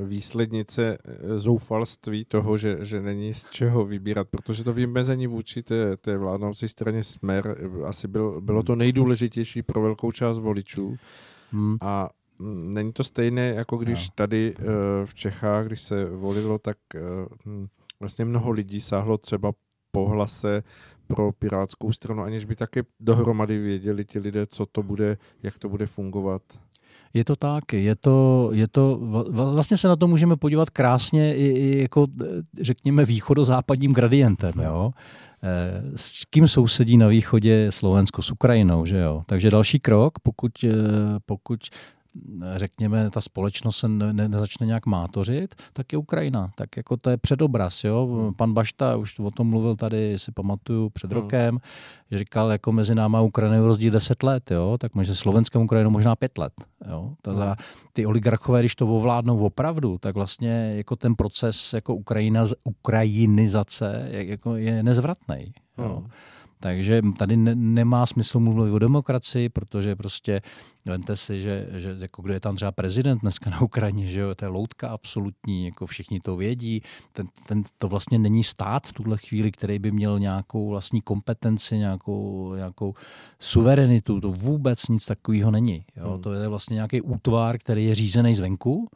výslednice 0.06 0.98
zoufalství 1.36 2.26
toho, 2.26 2.58
že, 2.58 2.78
že 2.82 3.02
není 3.02 3.34
z 3.34 3.48
čeho 3.48 3.86
vybírat, 3.86 4.28
protože 4.32 4.64
to 4.64 4.74
vymezení 4.74 5.28
vůči 5.28 5.64
té, 5.64 5.98
té 5.98 6.18
vládnoucí 6.18 6.70
straně 6.70 7.04
Smer 7.04 7.58
asi 7.86 8.08
byl, 8.08 8.42
bylo 8.42 8.64
to 8.64 8.76
nejdůležitější 8.76 9.62
pro 9.62 9.82
velkou 9.82 10.12
část 10.12 10.40
voličů. 10.40 10.98
Hmm. 11.52 11.78
A 11.82 12.10
není 12.40 12.94
to 12.94 13.04
stejné, 13.04 13.48
jako 13.48 13.78
když 13.78 14.10
no. 14.10 14.14
tady 14.16 14.56
v 15.06 15.14
Čechách, 15.14 15.66
když 15.66 15.82
se 15.82 16.06
volilo, 16.06 16.60
tak 16.60 16.78
hm, 17.46 17.68
vlastně 18.00 18.26
mnoho 18.26 18.52
lidí 18.52 18.82
sáhlo 18.82 19.18
třeba 19.18 19.52
po 19.92 20.10
hlase 20.10 20.64
pro 21.08 21.32
pirátskou 21.32 21.92
stranu, 21.92 22.24
aniž 22.24 22.46
by 22.46 22.56
také 22.56 22.84
dohromady 23.00 23.58
věděli 23.58 24.06
ti 24.06 24.20
lidé, 24.20 24.46
co 24.46 24.66
to 24.66 24.84
bude, 24.84 25.18
jak 25.44 25.60
to 25.60 25.70
bude 25.70 25.88
fungovat. 25.88 26.42
Je 27.16 27.24
to 27.24 27.36
tak, 27.36 27.74
je 27.74 27.96
to, 27.96 28.50
je 28.54 28.68
to, 28.68 29.00
vlastně 29.30 29.78
se 29.78 29.88
na 29.88 29.96
to 29.96 30.08
můžeme 30.08 30.36
podívat 30.36 30.70
krásně 30.70 31.36
i, 31.36 31.44
i 31.44 31.82
jako, 31.82 32.08
řekněme, 32.62 33.06
východozápadním 33.06 33.94
gradientem, 33.94 34.54
jo. 34.64 34.92
Eh, 35.44 35.82
s 35.96 36.26
kým 36.30 36.48
sousedí 36.48 36.98
na 36.98 37.08
východě 37.08 37.68
Slovensko? 37.70 38.22
S 38.22 38.32
Ukrajinou, 38.32 38.86
že 38.86 38.98
jo? 38.98 39.24
Takže 39.26 39.50
další 39.50 39.80
krok, 39.80 40.20
pokud, 40.20 40.52
eh, 40.64 40.70
pokud 41.26 41.60
řekněme, 42.56 43.10
ta 43.10 43.22
společnost 43.22 43.78
se 43.78 43.88
ne, 43.88 44.14
ne, 44.14 44.30
nezačne 44.30 44.66
nějak 44.66 44.86
mátořit, 44.86 45.56
tak 45.74 45.94
je 45.94 45.98
Ukrajina. 45.98 46.52
Tak 46.56 46.78
jako 46.78 46.98
to 46.98 47.10
je 47.10 47.18
předobraz. 47.18 47.84
Jo? 47.84 48.06
Hmm. 48.06 48.34
Pan 48.34 48.54
Bašta 48.54 48.96
už 48.96 49.20
o 49.20 49.32
tom 49.32 49.48
mluvil 49.48 49.76
tady, 49.76 50.20
si 50.20 50.32
pamatuju, 50.32 50.90
před 50.90 51.12
hmm. 51.12 51.22
rokem, 51.22 51.60
že 52.12 52.18
říkal, 52.18 52.52
jako 52.52 52.72
mezi 52.72 52.96
náma 52.96 53.22
Ukrajinou 53.22 53.68
rozdíl 53.68 53.92
10 53.92 54.24
let, 54.24 54.52
jo? 54.52 54.78
tak 54.80 54.96
mezi 54.96 55.16
Slovenskem 55.16 55.62
a 55.62 55.64
Ukrajinou 55.64 55.90
možná 55.90 56.16
5 56.16 56.38
let. 56.38 56.54
Jo? 56.90 57.14
Tada, 57.22 57.46
hmm. 57.46 57.56
ty 57.94 58.06
oligarchové, 58.06 58.60
když 58.60 58.76
to 58.76 58.88
ovládnou 58.88 59.40
opravdu, 59.40 59.98
tak 59.98 60.16
vlastně 60.16 60.74
jako 60.76 60.96
ten 60.96 61.16
proces 61.16 61.74
jako 61.74 61.96
Ukrajina, 61.96 62.44
ukrajinizace 62.64 64.08
jako 64.10 64.56
je 64.56 64.84
nezvratný. 64.84 65.54
Jo? 65.78 66.04
Takže 66.60 67.02
tady 67.18 67.38
ne, 67.38 67.56
nemá 67.56 68.06
smysl 68.06 68.40
mluvit 68.40 68.72
o 68.72 68.80
demokracii, 68.80 69.50
protože 69.50 69.96
prostě 69.96 70.42
vemte 70.86 71.18
si, 71.18 71.42
že, 71.42 71.68
že 71.72 71.96
jako 72.00 72.22
kdo 72.22 72.34
je 72.34 72.40
tam 72.40 72.56
třeba 72.56 72.72
prezident 72.72 73.22
dneska 73.22 73.50
na 73.50 73.62
Ukrajině, 73.62 74.08
že 74.08 74.20
jo, 74.20 74.36
to 74.36 74.46
je 74.46 74.50
loutka 74.50 74.90
absolutní, 74.90 75.66
jako 75.66 75.86
všichni 75.86 76.20
to 76.20 76.36
vědí. 76.36 76.82
Ten, 77.14 77.28
ten, 77.48 77.64
to 77.78 77.88
vlastně 77.88 78.20
není 78.20 78.44
stát 78.44 78.88
v 78.88 78.94
tuhle 78.94 79.18
chvíli, 79.18 79.52
který 79.52 79.80
by 79.80 79.92
měl 79.92 80.20
nějakou 80.20 80.70
vlastní 80.70 81.02
kompetenci, 81.02 81.78
nějakou, 81.78 82.54
nějakou 82.56 82.94
suverenitu. 83.40 84.22
To 84.22 84.32
vůbec 84.32 84.88
nic 84.88 85.06
takového 85.06 85.52
není. 85.52 85.86
Jo. 85.98 86.12
Hmm. 86.12 86.22
To 86.22 86.34
je 86.34 86.48
vlastně 86.48 86.74
nějaký 86.74 87.02
útvar, 87.02 87.58
který 87.58 87.86
je 87.86 87.96
řízený 87.96 88.36
zvenku, 88.36 88.90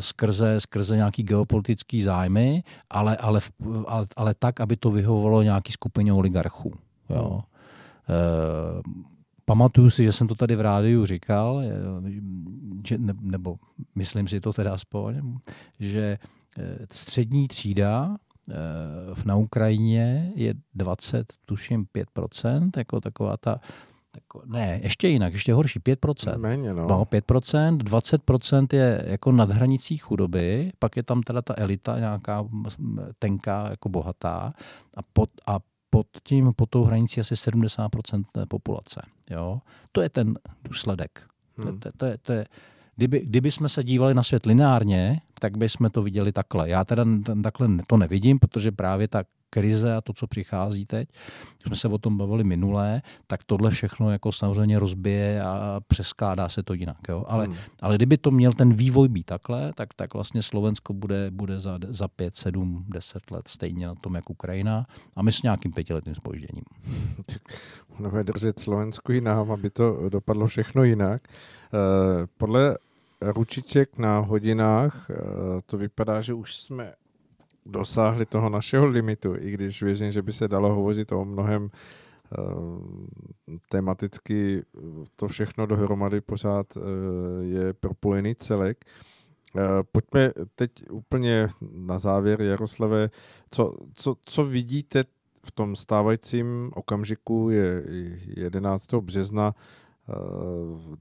skrze, 0.00 0.60
skrze 0.60 0.96
nějaký 0.96 1.22
geopolitický 1.22 2.02
zájmy, 2.02 2.62
ale, 2.90 3.16
ale, 3.16 3.40
ale, 3.86 4.06
ale 4.16 4.34
tak, 4.38 4.60
aby 4.60 4.76
to 4.76 4.90
vyhovovalo 4.90 5.42
nějaký 5.42 5.72
skupině 5.72 6.12
oligarchů. 6.12 6.72
Jo. 7.10 7.40
E, 8.08 9.12
pamatuju 9.44 9.90
si, 9.90 10.04
že 10.04 10.12
jsem 10.12 10.26
to 10.26 10.34
tady 10.34 10.56
v 10.56 10.60
rádiu 10.60 11.06
říkal, 11.06 11.60
eh, 11.60 11.70
že, 12.86 12.98
ne, 12.98 13.14
nebo 13.20 13.56
myslím 13.94 14.28
si 14.28 14.40
to 14.40 14.52
teda 14.52 14.74
aspoň, 14.74 15.38
že 15.80 16.18
eh, 16.58 16.86
střední 16.90 17.48
třída 17.48 18.16
na 19.24 19.36
Ukrajině 19.36 20.32
je 20.34 20.54
20, 20.74 21.32
tuším 21.44 21.86
5%, 21.94 22.70
jako 22.76 23.00
taková 23.00 23.36
ta 23.36 23.60
tako, 24.12 24.42
ne, 24.46 24.80
ještě 24.82 25.08
jinak, 25.08 25.32
ještě 25.32 25.54
horší, 25.54 25.80
5%. 25.80 26.38
Méně, 26.38 26.74
no. 26.74 26.86
no 26.86 27.04
5%, 27.04 27.76
20% 27.76 28.66
je 28.72 29.04
jako 29.06 29.32
nad 29.32 29.50
hranicí 29.50 29.96
chudoby, 29.96 30.72
pak 30.78 30.96
je 30.96 31.02
tam 31.02 31.22
teda 31.22 31.42
ta 31.42 31.54
elita 31.56 31.98
nějaká 31.98 32.44
tenká, 33.18 33.70
jako 33.70 33.88
bohatá 33.88 34.54
a, 34.96 35.02
pod, 35.12 35.30
a 35.46 35.58
pod 35.90 36.06
tím, 36.22 36.52
pod 36.56 36.70
tou 36.70 36.84
hranicí 36.84 37.20
asi 37.20 37.34
70% 37.34 38.22
populace. 38.48 39.02
Jo? 39.30 39.60
To 39.92 40.00
je 40.00 40.08
ten 40.08 40.38
důsledek. 40.64 41.22
Hmm. 41.56 41.80
To, 41.80 41.90
to, 41.90 41.96
to, 41.96 42.06
je, 42.06 42.18
to 42.18 42.32
je, 42.32 42.46
kdyby, 42.96 43.20
kdyby 43.20 43.50
jsme 43.50 43.68
se 43.68 43.84
dívali 43.84 44.14
na 44.14 44.22
svět 44.22 44.46
lineárně, 44.46 45.20
tak 45.40 45.56
bychom 45.56 45.90
to 45.90 46.02
viděli 46.02 46.32
takhle. 46.32 46.68
Já 46.68 46.84
teda 46.84 47.04
takhle 47.42 47.68
to 47.86 47.96
nevidím, 47.96 48.38
protože 48.38 48.72
právě 48.72 49.08
ta 49.08 49.24
krize 49.54 49.96
a 49.96 50.00
to, 50.00 50.12
co 50.12 50.26
přichází 50.26 50.86
teď, 50.86 51.08
když 51.08 51.66
jsme 51.66 51.76
se 51.76 51.88
o 51.88 51.98
tom 51.98 52.16
bavili 52.18 52.44
minulé, 52.44 53.02
tak 53.26 53.44
tohle 53.44 53.70
všechno 53.70 54.10
jako 54.10 54.32
samozřejmě 54.32 54.78
rozbije 54.78 55.42
a 55.42 55.80
přeskládá 55.86 56.48
se 56.48 56.62
to 56.62 56.74
jinak. 56.74 56.96
Jo? 57.08 57.24
Ale, 57.28 57.44
hmm. 57.46 57.56
ale 57.82 57.96
kdyby 57.96 58.16
to 58.16 58.30
měl 58.30 58.52
ten 58.52 58.72
vývoj 58.72 59.08
být 59.08 59.26
takhle, 59.26 59.72
tak, 59.74 59.94
tak 59.94 60.14
vlastně 60.14 60.42
Slovensko 60.42 60.92
bude, 60.92 61.30
bude 61.30 61.60
za, 61.60 61.78
za 61.88 62.08
5, 62.08 62.36
7, 62.36 62.84
10 62.88 63.30
let 63.30 63.48
stejně 63.48 63.86
na 63.86 63.94
tom, 63.94 64.14
jak 64.14 64.30
Ukrajina 64.30 64.86
a 65.16 65.22
my 65.22 65.32
s 65.32 65.42
nějakým 65.42 65.72
pětiletým 65.72 66.14
spožděním. 66.14 66.64
Budeme 67.96 68.24
držet 68.24 68.58
Slovensku 68.58 69.12
i 69.12 69.20
nám, 69.20 69.52
aby 69.52 69.70
to 69.70 70.08
dopadlo 70.08 70.46
všechno 70.46 70.84
jinak. 70.84 71.22
Uh, 71.28 71.78
podle 72.38 72.78
ručiček 73.20 73.98
na 73.98 74.18
hodinách 74.18 75.10
uh, 75.10 75.16
to 75.66 75.78
vypadá, 75.78 76.20
že 76.20 76.34
už 76.34 76.56
jsme 76.56 76.92
dosáhli 77.66 78.26
toho 78.26 78.48
našeho 78.48 78.86
limitu, 78.86 79.34
i 79.38 79.50
když 79.50 79.82
věřím, 79.82 80.12
že 80.12 80.22
by 80.22 80.32
se 80.32 80.48
dalo 80.48 80.74
hovořit 80.74 81.12
o 81.12 81.24
mnohem 81.24 81.70
uh, 82.38 82.82
tematicky 83.68 84.62
to 85.16 85.28
všechno 85.28 85.66
dohromady 85.66 86.20
pořád 86.20 86.76
uh, 86.76 86.82
je 87.42 87.72
propojený 87.72 88.34
celek. 88.34 88.84
Uh, 89.54 89.62
pojďme 89.92 90.30
teď 90.54 90.70
úplně 90.90 91.48
na 91.72 91.98
závěr, 91.98 92.42
Jaroslave, 92.42 93.10
co, 93.50 93.74
co, 93.94 94.14
co 94.22 94.44
vidíte 94.44 95.04
v 95.46 95.52
tom 95.52 95.76
stávajícím 95.76 96.70
okamžiku 96.74 97.50
je 97.50 97.82
11. 98.36 98.94
března 98.94 99.54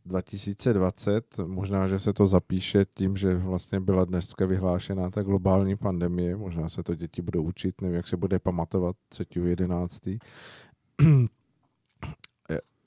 2020. 0.05 1.37
Možná, 1.45 1.87
že 1.87 1.99
se 1.99 2.13
to 2.13 2.27
zapíše 2.27 2.83
tím, 2.93 3.17
že 3.17 3.35
vlastně 3.35 3.79
byla 3.79 4.05
dneska 4.05 4.45
vyhlášená 4.45 5.09
ta 5.09 5.23
globální 5.23 5.77
pandemie. 5.77 6.35
Možná 6.35 6.69
se 6.69 6.83
to 6.83 6.95
děti 6.95 7.21
budou 7.21 7.43
učit, 7.43 7.81
nevím, 7.81 7.95
jak 7.95 8.07
se 8.07 8.17
bude 8.17 8.39
pamatovat 8.39 8.95
3.11. 9.11 10.19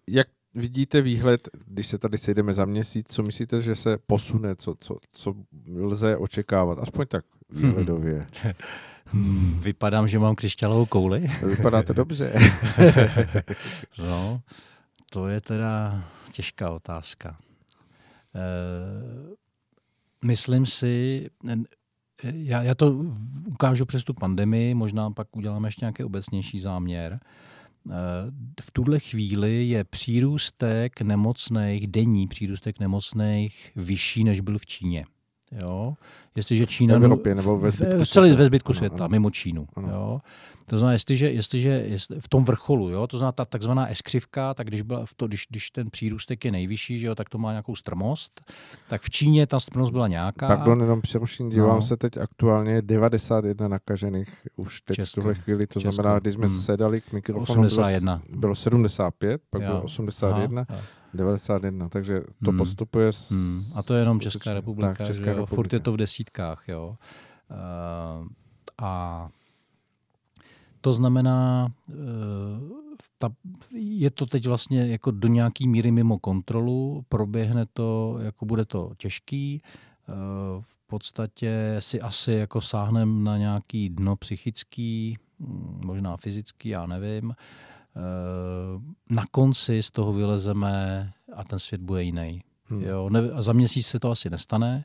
jak 0.08 0.26
vidíte 0.54 1.00
výhled, 1.00 1.48
když 1.66 1.86
se 1.86 1.98
tady 1.98 2.18
sejdeme 2.18 2.52
za 2.52 2.64
měsíc, 2.64 3.06
co 3.08 3.22
myslíte, 3.22 3.62
že 3.62 3.74
se 3.74 3.98
posune, 4.06 4.56
co, 4.56 4.74
co, 4.80 4.98
co 5.12 5.34
lze 5.76 6.16
očekávat? 6.16 6.78
Aspoň 6.78 7.06
tak 7.06 7.24
výhledově. 7.50 8.26
Vypadám, 9.60 10.08
že 10.08 10.18
mám 10.18 10.34
křišťálovou 10.34 10.86
kouli. 10.86 11.30
Vypadá 11.46 11.82
to 11.82 11.92
dobře. 11.92 12.32
no, 13.98 14.40
to 15.14 15.28
je 15.28 15.40
teda 15.40 16.04
těžká 16.32 16.70
otázka. 16.70 17.38
E, 18.34 18.40
myslím 20.24 20.66
si, 20.66 21.26
já, 22.22 22.62
já 22.62 22.74
to 22.74 22.92
ukážu 23.46 23.86
přes 23.86 24.04
tu 24.04 24.14
pandemii, 24.14 24.74
možná 24.74 25.10
pak 25.10 25.36
uděláme 25.36 25.68
ještě 25.68 25.84
nějaký 25.84 26.04
obecnější 26.04 26.60
záměr. 26.60 27.12
E, 27.12 27.20
v 28.62 28.70
tuhle 28.72 29.00
chvíli 29.00 29.64
je 29.64 29.84
přírůstek 29.84 31.00
nemocných, 31.00 31.86
denní 31.86 32.28
přírůstek 32.28 32.80
nemocných 32.80 33.72
vyšší, 33.76 34.24
než 34.24 34.40
byl 34.40 34.58
v 34.58 34.66
Číně. 34.66 35.04
Jo? 35.60 35.94
Jestliže 36.36 36.66
Čína... 36.66 36.98
V 36.98 37.04
Evropě 37.04 37.34
nebo 37.34 37.58
ve 37.58 37.70
zbytku 37.70 38.04
v, 38.04 38.08
celý 38.08 38.32
ve 38.32 38.46
zbytku 38.46 38.72
světa, 38.72 39.04
ano, 39.04 39.08
mimo 39.08 39.30
Čínu. 39.30 39.66
Ano. 39.76 39.88
Jo? 39.88 40.20
To 40.66 40.78
znamená, 40.78 40.92
jestliže, 40.92 41.30
jestliže 41.30 41.68
jestli, 41.68 42.20
v 42.20 42.28
tom 42.28 42.44
vrcholu, 42.44 42.88
jo, 42.90 43.06
to 43.06 43.18
znamená 43.18 43.32
ta 43.32 43.44
takzvaná 43.44 43.86
eskřivka, 43.86 44.54
tak 44.54 44.66
když, 44.66 44.82
byla 44.82 45.06
v 45.06 45.14
to, 45.14 45.26
když, 45.26 45.46
když 45.50 45.70
ten 45.70 45.90
přírůstek 45.90 46.44
je 46.44 46.52
nejvyšší, 46.52 46.98
že 46.98 47.06
jo, 47.06 47.14
tak 47.14 47.28
to 47.28 47.38
má 47.38 47.50
nějakou 47.50 47.74
strmost, 47.76 48.40
tak 48.88 49.02
v 49.02 49.10
Číně 49.10 49.46
ta 49.46 49.60
strmost 49.60 49.90
byla 49.90 50.08
nějaká. 50.08 50.48
Pardon, 50.48 50.80
jenom 50.80 51.00
přeruším, 51.00 51.50
dívám 51.50 51.76
no. 51.76 51.82
se 51.82 51.96
teď 51.96 52.16
aktuálně 52.16 52.82
91 52.82 53.68
nakažených 53.68 54.28
už 54.56 54.80
teď 54.80 54.96
Česku. 54.96 55.20
v 55.20 55.22
tuhle 55.22 55.34
chvíli, 55.34 55.66
to 55.66 55.80
Česku. 55.80 55.92
znamená, 55.92 56.18
když 56.18 56.34
jsme 56.34 56.46
hmm. 56.46 56.58
sedali 56.58 57.00
k 57.00 57.12
mikrofonu, 57.12 57.66
81. 57.66 58.22
Bylo, 58.28 58.40
bylo 58.40 58.54
75, 58.54 59.42
pak 59.50 59.62
jo. 59.62 59.68
bylo 59.68 59.82
81. 59.82 60.66
Aha. 60.68 60.80
91, 61.14 61.88
takže 61.88 62.20
to 62.44 62.50
hmm. 62.50 62.58
postupuje. 62.58 63.12
S, 63.12 63.30
hmm. 63.30 63.60
A 63.76 63.82
to 63.82 63.94
je 63.94 64.00
jenom 64.00 64.20
Česká 64.20 64.54
republika, 64.54 64.94
tak, 64.94 65.06
Česká 65.06 65.26
republika. 65.26 65.54
furt 65.54 65.72
je 65.72 65.80
to 65.80 65.92
v 65.92 65.96
desítkách. 65.96 66.64
Jo. 66.68 66.96
Uh, 67.50 68.26
a 68.78 69.28
to 70.80 70.92
znamená, 70.92 71.72
uh, 71.88 71.94
ta, 73.18 73.28
je 73.74 74.10
to 74.10 74.26
teď 74.26 74.46
vlastně 74.46 74.86
jako 74.86 75.10
do 75.10 75.28
nějaký 75.28 75.68
míry 75.68 75.90
mimo 75.90 76.18
kontrolu, 76.18 77.04
proběhne 77.08 77.66
to, 77.72 78.18
jako 78.20 78.44
bude 78.46 78.64
to 78.64 78.92
těžký, 78.96 79.62
uh, 80.08 80.14
v 80.62 80.86
podstatě 80.86 81.76
si 81.78 82.00
asi 82.00 82.32
jako 82.32 82.60
sáhneme 82.60 83.24
na 83.24 83.38
nějaký 83.38 83.88
dno 83.88 84.16
psychický, 84.16 85.16
hm, 85.40 85.80
možná 85.84 86.16
fyzický, 86.16 86.68
já 86.68 86.86
nevím. 86.86 87.34
Na 89.10 89.24
konci 89.30 89.82
z 89.82 89.90
toho 89.90 90.12
vylezeme 90.12 91.12
a 91.32 91.44
ten 91.44 91.58
svět 91.58 91.80
bude 91.80 92.02
jiný. 92.02 92.42
Hmm. 92.64 92.82
Jo, 92.82 93.08
ne, 93.10 93.20
za 93.38 93.52
měsíc 93.52 93.86
se 93.86 94.00
to 94.00 94.10
asi 94.10 94.30
nestane, 94.30 94.84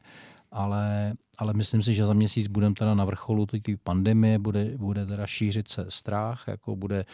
ale, 0.51 1.13
ale 1.37 1.53
myslím 1.53 1.81
si, 1.81 1.93
že 1.93 2.05
za 2.05 2.13
měsíc 2.13 2.47
budeme 2.47 2.75
teda 2.75 2.95
na 2.95 3.05
vrcholu 3.05 3.45
té 3.45 3.59
pandemie, 3.83 4.39
bude, 4.39 4.77
bude 4.77 5.05
teda 5.05 5.27
šířit 5.27 5.67
se 5.67 5.85
strach, 5.89 6.43
jako 6.47 6.75
bude, 6.75 7.05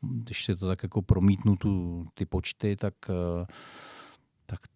když 0.00 0.44
si 0.44 0.56
to 0.56 0.66
tak 0.66 0.82
jako 0.82 1.02
promítnu 1.02 1.56
tu, 1.56 2.06
ty 2.14 2.26
počty, 2.26 2.76
tak 2.76 2.94
uh, 3.08 3.46
tak 3.46 3.56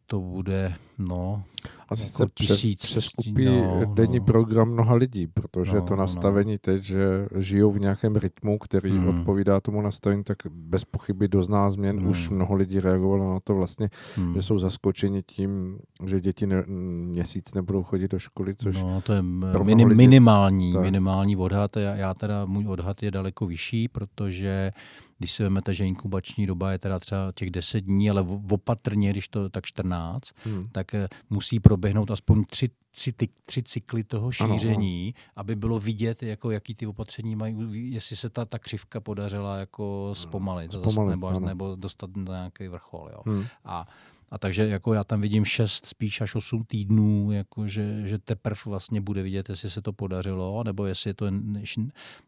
to 0.07 0.21
bude, 0.21 0.75
no, 0.99 1.43
asi 1.89 2.03
jako 2.03 2.17
se 2.17 2.27
tisíc, 2.35 2.83
přeskupí 2.83 3.45
no, 3.45 3.95
denní 3.95 4.19
no. 4.19 4.25
program 4.25 4.71
mnoha 4.71 4.95
lidí, 4.95 5.27
protože 5.27 5.77
no, 5.77 5.83
to 5.83 5.97
no. 5.97 6.01
nastavení 6.01 6.53
no. 6.53 6.59
teď, 6.61 6.83
že 6.83 7.29
žijou 7.37 7.73
v 7.73 7.81
nějakém 7.81 8.17
rytmu, 8.17 8.59
který 8.59 8.91
hmm. 8.91 9.09
odpovídá 9.09 9.61
tomu 9.61 9.83
nastavení, 9.83 10.25
tak 10.25 10.39
bez 10.51 10.85
pochyby 10.85 11.29
dozná 11.29 11.71
změn. 11.71 11.99
Hmm. 11.99 12.09
Už 12.09 12.29
mnoho 12.29 12.55
lidí 12.55 12.81
reagovalo 12.81 13.35
na 13.35 13.41
to 13.41 13.55
vlastně, 13.55 13.89
hmm. 14.17 14.35
že 14.35 14.43
jsou 14.43 14.59
zaskočeni 14.59 15.23
tím, 15.23 15.79
že 16.05 16.21
děti 16.21 16.47
ne, 16.47 16.65
měsíc 16.67 17.55
nebudou 17.55 17.83
chodit 17.83 18.11
do 18.11 18.19
školy, 18.19 18.55
což 18.55 18.83
No, 18.83 19.01
to 19.01 19.13
je 19.13 19.23
minim, 19.23 19.89
lidí, 19.89 19.97
minimální, 19.97 20.73
tak. 20.73 20.83
minimální 20.83 21.37
odhad. 21.37 21.77
Já, 21.77 21.95
já 21.95 22.15
teda, 22.15 22.45
můj 22.45 22.67
odhad 22.67 23.03
je 23.03 23.11
daleko 23.11 23.47
vyšší, 23.47 23.89
protože 23.89 24.73
když 25.19 25.33
si 25.33 25.43
vezmete, 25.43 25.75
že 25.75 25.87
inkubační 25.87 26.47
doba 26.47 26.73
je 26.73 26.79
teda 26.79 26.99
třeba 26.99 27.33
těch 27.35 27.51
10 27.51 27.81
dní, 27.81 28.11
ale 28.11 28.27
opatrně, 28.51 29.11
když 29.11 29.29
to 29.29 29.49
tak 29.49 29.67
14, 29.67 30.33
hmm. 30.45 30.69
tak 30.73 30.95
eh, 30.95 31.09
musí 31.31 31.61
proběhnout 31.61 32.11
aspoň 32.11 32.45
tři, 32.45 32.71
tři, 32.91 33.13
tři 33.47 33.63
cykly 33.63 34.05
toho 34.05 34.31
šíření, 34.33 35.15
ano, 35.17 35.25
ano. 35.27 35.33
aby 35.37 35.57
bylo 35.57 35.79
vidět, 35.79 36.23
jako, 36.23 36.51
jaký 36.51 36.75
ty 36.75 36.87
opatření 36.87 37.37
mají, 37.37 37.57
jestli 37.95 38.17
se 38.17 38.31
ta, 38.31 38.45
ta 38.45 38.59
křivka 38.59 39.01
podařila 39.01 39.57
jako 39.57 40.11
zpomalit, 40.15 40.73
zpomalit 40.73 41.11
nebo, 41.11 41.41
nebo 41.41 41.77
dostat 41.77 42.17
na 42.17 42.35
nějaký 42.35 42.69
vrchol. 42.69 43.11
Jo. 43.13 43.21
Hmm. 43.27 43.45
A 43.65 43.89
a 44.31 44.39
takže 44.39 44.69
jako 44.69 44.95
já 44.95 45.05
tam 45.05 45.21
vidím 45.21 45.45
6, 45.45 45.87
spíš 45.87 46.21
až 46.21 46.35
8 46.35 46.65
týdnů, 46.65 47.33
jako 47.33 47.69
že, 47.69 48.09
že 48.09 48.19
teprve 48.19 48.61
vlastně 48.67 49.01
bude 49.01 49.23
vidět, 49.23 49.49
jestli 49.49 49.71
se 49.71 49.83
to 49.83 49.93
podařilo, 49.93 50.65
nebo 50.65 50.87
jestli 50.87 51.11
je 51.11 51.15
to 51.15 51.27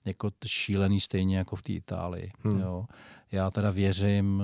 jako 0.05 0.31
šílený 0.47 1.01
stejně 1.01 1.39
jako 1.39 1.57
v 1.57 1.63
té 1.63 1.73
Itálii. 1.73 2.33
Hmm. 2.45 2.61
Jo. 2.61 2.87
Já 3.33 3.51
teda 3.51 3.71
věřím, 3.71 4.43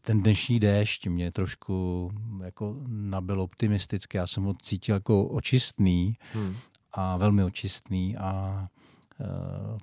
ten 0.00 0.22
dnešní 0.22 0.60
déšť 0.60 1.06
mě 1.06 1.32
trošku 1.32 2.10
jako 2.44 2.76
nabil 2.86 3.40
optimisticky. 3.40 4.16
Já 4.16 4.26
jsem 4.26 4.44
ho 4.44 4.54
cítil 4.54 4.94
jako 4.94 5.24
očistný 5.24 6.16
hmm. 6.32 6.54
a 6.92 7.16
velmi 7.16 7.44
očistný 7.44 8.16
a 8.16 8.68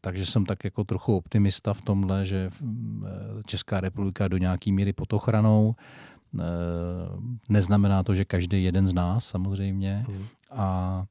takže 0.01 0.25
jsem 0.25 0.45
tak 0.45 0.63
jako 0.63 0.83
trochu 0.83 1.17
optimista 1.17 1.73
v 1.73 1.81
tomhle, 1.81 2.25
že 2.25 2.37
e, 2.37 2.49
Česká 3.45 3.81
republika 3.81 4.27
do 4.27 4.37
nějaký 4.37 4.71
míry 4.71 4.93
pod 4.93 5.13
ochranou. 5.13 5.75
E, 6.39 6.43
neznamená 7.49 8.03
to, 8.03 8.13
že 8.13 8.25
každý 8.25 8.63
jeden 8.63 8.87
z 8.87 8.93
nás 8.93 9.25
samozřejmě. 9.25 10.05
Hmm. 10.07 10.25
A 10.51 11.05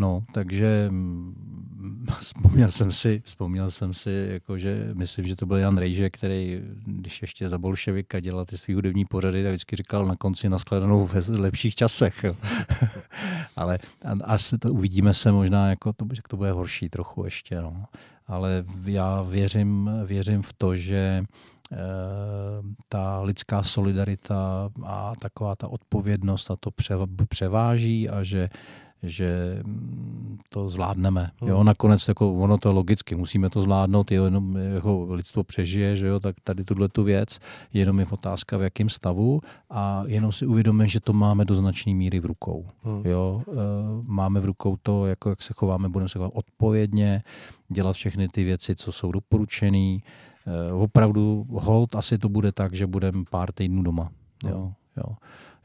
No, 0.00 0.24
takže 0.32 0.86
mm, 0.90 2.06
vzpomněl 2.18 2.70
jsem 2.70 2.92
si, 2.92 3.22
vzpomněl 3.24 3.70
jsem 3.70 3.94
si, 3.94 4.28
jako 4.30 4.58
že 4.58 4.90
myslím, 4.94 5.24
že 5.24 5.36
to 5.36 5.46
byl 5.46 5.56
Jan 5.56 5.78
Rejže, 5.78 6.10
který, 6.10 6.60
když 6.86 7.22
ještě 7.22 7.48
za 7.48 7.58
bolševika 7.58 8.20
dělal 8.20 8.44
ty 8.44 8.58
svý 8.58 8.74
hudební 8.74 9.04
pořady, 9.04 9.42
tak 9.42 9.52
vždycky 9.52 9.76
říkal 9.76 10.06
na 10.06 10.16
konci 10.16 10.48
naskladanou 10.48 11.06
v 11.06 11.28
lepších 11.28 11.74
časech. 11.74 12.24
Ale 13.56 13.78
až 14.24 14.42
se 14.42 14.58
to 14.58 14.72
uvidíme 14.72 15.14
se 15.14 15.32
možná, 15.32 15.70
jako 15.70 15.92
to, 15.92 16.06
to 16.28 16.36
bude 16.36 16.52
horší 16.52 16.88
trochu 16.88 17.24
ještě. 17.24 17.60
No. 17.60 17.84
Ale 18.26 18.64
já 18.84 19.22
věřím, 19.22 19.90
věřím 20.04 20.42
v 20.42 20.52
to, 20.52 20.76
že 20.76 20.96
e, 20.96 21.24
ta 22.88 23.20
lidská 23.22 23.62
solidarita 23.62 24.70
a 24.84 25.12
taková 25.18 25.56
ta 25.56 25.68
odpovědnost 25.68 26.50
a 26.50 26.56
to 26.56 26.70
převáží 27.28 28.08
a 28.08 28.22
že 28.22 28.48
že 29.02 29.60
mm, 29.64 30.38
to 30.48 30.68
zvládneme. 30.68 31.30
Jo, 31.42 31.56
hmm. 31.56 31.66
nakonec 31.66 32.08
jako 32.08 32.34
ono 32.34 32.58
to 32.58 32.72
logicky, 32.72 33.14
musíme 33.14 33.50
to 33.50 33.62
zvládnout, 33.62 34.12
jo, 34.12 34.24
jenom 34.24 34.56
jako 34.56 35.06
lidstvo 35.10 35.44
přežije, 35.44 35.96
že 35.96 36.06
jo, 36.06 36.20
tak 36.20 36.36
tady 36.44 36.64
tuhle 36.64 36.88
tu 36.88 37.02
věc, 37.02 37.38
jenom 37.72 38.00
je 38.00 38.06
otázka 38.10 38.56
v 38.56 38.62
jakém 38.62 38.88
stavu 38.88 39.40
a 39.70 40.02
jenom 40.06 40.32
si 40.32 40.46
uvědomíme, 40.46 40.88
že 40.88 41.00
to 41.00 41.12
máme 41.12 41.44
do 41.44 41.54
značné 41.54 41.94
míry 41.94 42.20
v 42.20 42.24
rukou. 42.24 42.66
Hmm. 42.82 43.02
Jo, 43.06 43.42
e, 43.48 43.52
máme 44.02 44.40
v 44.40 44.44
rukou 44.44 44.76
to, 44.82 45.06
jako 45.06 45.30
jak 45.30 45.42
se 45.42 45.52
chováme, 45.56 45.88
budeme 45.88 46.08
se 46.08 46.18
chovat 46.18 46.32
odpovědně, 46.34 47.22
dělat 47.68 47.92
všechny 47.92 48.28
ty 48.28 48.44
věci, 48.44 48.74
co 48.74 48.92
jsou 48.92 49.12
doporučené. 49.12 49.78
E, 49.78 50.02
opravdu 50.72 51.46
hold 51.50 51.96
asi 51.96 52.18
to 52.18 52.28
bude 52.28 52.52
tak, 52.52 52.74
že 52.74 52.86
budeme 52.86 53.24
pár 53.30 53.52
týdnů 53.52 53.82
doma. 53.82 54.10
Jo, 54.48 54.58
hmm. 54.58 54.72
jo. 54.96 55.16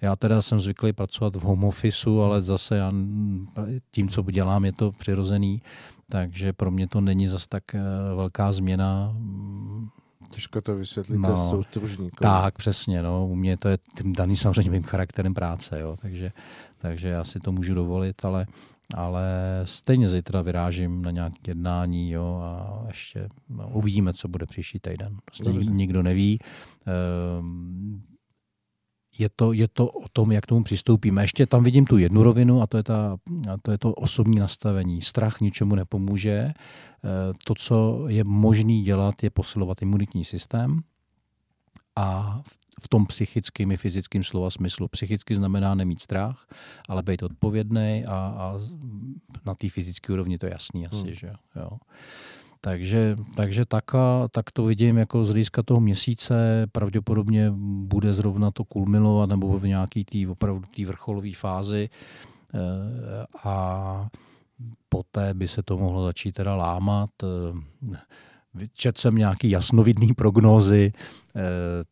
Já 0.01 0.15
teda 0.15 0.41
jsem 0.41 0.59
zvyklý 0.59 0.93
pracovat 0.93 1.35
v 1.35 1.41
home 1.41 1.63
officeu, 1.63 2.21
ale 2.21 2.41
zase 2.41 2.77
já, 2.77 2.93
tím, 3.91 4.09
co 4.09 4.21
dělám, 4.21 4.65
je 4.65 4.71
to 4.71 4.91
přirozený, 4.91 5.61
takže 6.09 6.53
pro 6.53 6.71
mě 6.71 6.87
to 6.87 7.01
není 7.01 7.27
zas 7.27 7.47
tak 7.47 7.75
eh, 7.75 7.81
velká 8.15 8.51
změna. 8.51 9.15
Těžko 10.29 10.61
to 10.61 10.75
vysvětlíte 10.75 11.29
no, 11.29 11.49
soustružníkům. 11.49 12.17
Tak, 12.21 12.57
přesně. 12.57 13.03
No. 13.03 13.27
U 13.27 13.35
mě 13.35 13.57
to 13.57 13.67
je 13.69 13.77
tím 13.97 14.13
daný 14.13 14.35
samozřejmě 14.35 14.71
mým 14.71 14.83
charakterem 14.83 15.33
práce, 15.33 15.79
jo. 15.79 15.95
Takže, 16.01 16.31
takže 16.81 17.07
já 17.07 17.23
si 17.23 17.39
to 17.39 17.51
můžu 17.51 17.73
dovolit, 17.73 18.25
ale, 18.25 18.45
ale 18.93 19.25
stejně 19.63 20.09
zítra 20.09 20.41
vyrážím 20.41 21.01
na 21.01 21.11
nějaké 21.11 21.37
jednání 21.47 22.11
jo, 22.11 22.41
a 22.43 22.83
ještě 22.87 23.27
no, 23.49 23.69
uvidíme, 23.73 24.13
co 24.13 24.27
bude 24.27 24.45
příští 24.45 24.79
týden. 24.79 25.17
Prostě 25.25 25.49
nikdo 25.53 26.03
neví. 26.03 26.39
Ehm, 26.85 28.01
je 29.17 29.29
to, 29.35 29.53
je 29.53 29.67
to 29.67 29.87
o 29.87 30.07
tom, 30.13 30.31
jak 30.31 30.45
tomu 30.45 30.63
přistoupíme. 30.63 31.23
Ještě 31.23 31.45
tam 31.45 31.63
vidím 31.63 31.85
tu 31.85 31.97
jednu 31.97 32.23
rovinu 32.23 32.61
a 32.61 32.67
to 32.67 32.77
je, 32.77 32.83
ta, 32.83 33.17
a 33.53 33.57
to, 33.61 33.71
je 33.71 33.77
to 33.77 33.93
osobní 33.93 34.39
nastavení. 34.39 35.01
Strach 35.01 35.41
ničemu 35.41 35.75
nepomůže. 35.75 36.31
E, 36.31 36.53
to, 37.45 37.55
co 37.55 38.05
je 38.07 38.23
možné 38.23 38.81
dělat, 38.81 39.23
je 39.23 39.29
posilovat 39.29 39.81
imunitní 39.81 40.25
systém 40.25 40.81
a 41.95 42.41
v 42.81 42.87
tom 42.87 43.05
psychickým 43.05 43.71
i 43.71 43.77
fyzickým 43.77 44.23
slova 44.23 44.49
smyslu. 44.49 44.87
Psychicky 44.87 45.35
znamená 45.35 45.75
nemít 45.75 46.01
strach, 46.01 46.47
ale 46.89 47.03
být 47.03 47.23
odpovědný 47.23 48.03
a, 48.07 48.11
a 48.13 48.59
na 49.45 49.55
té 49.55 49.69
fyzické 49.69 50.13
úrovni 50.13 50.37
to 50.37 50.45
je 50.45 50.51
jasný 50.51 50.87
asi, 50.87 51.05
hmm. 51.05 51.13
že 51.13 51.31
jo. 51.55 51.69
Takže, 52.65 53.15
takže 53.35 53.65
tak, 53.65 53.95
a, 53.95 54.27
tak 54.31 54.51
to 54.51 54.65
vidím 54.65 54.97
jako 54.97 55.25
z 55.25 55.29
hlediska 55.29 55.63
toho 55.63 55.79
měsíce. 55.79 56.67
Pravděpodobně 56.71 57.51
bude 57.85 58.13
zrovna 58.13 58.51
to 58.51 58.63
kulminovat 58.63 59.29
nebo 59.29 59.59
v 59.59 59.67
nějaký 59.67 60.05
tý, 60.05 60.27
opravdu 60.27 60.65
té 60.75 60.85
vrcholové 60.85 61.33
fázi. 61.35 61.89
E, 61.89 62.59
a 63.43 64.07
poté 64.89 65.33
by 65.33 65.47
se 65.47 65.63
to 65.63 65.77
mohlo 65.77 66.05
začít 66.05 66.31
teda 66.31 66.55
lámat. 66.55 67.09
E, 67.23 68.67
četl 68.73 69.01
jsem 69.01 69.15
nějaký 69.15 69.49
jasnovidný 69.49 70.13
prognózy, 70.13 70.93
eh, 70.95 70.99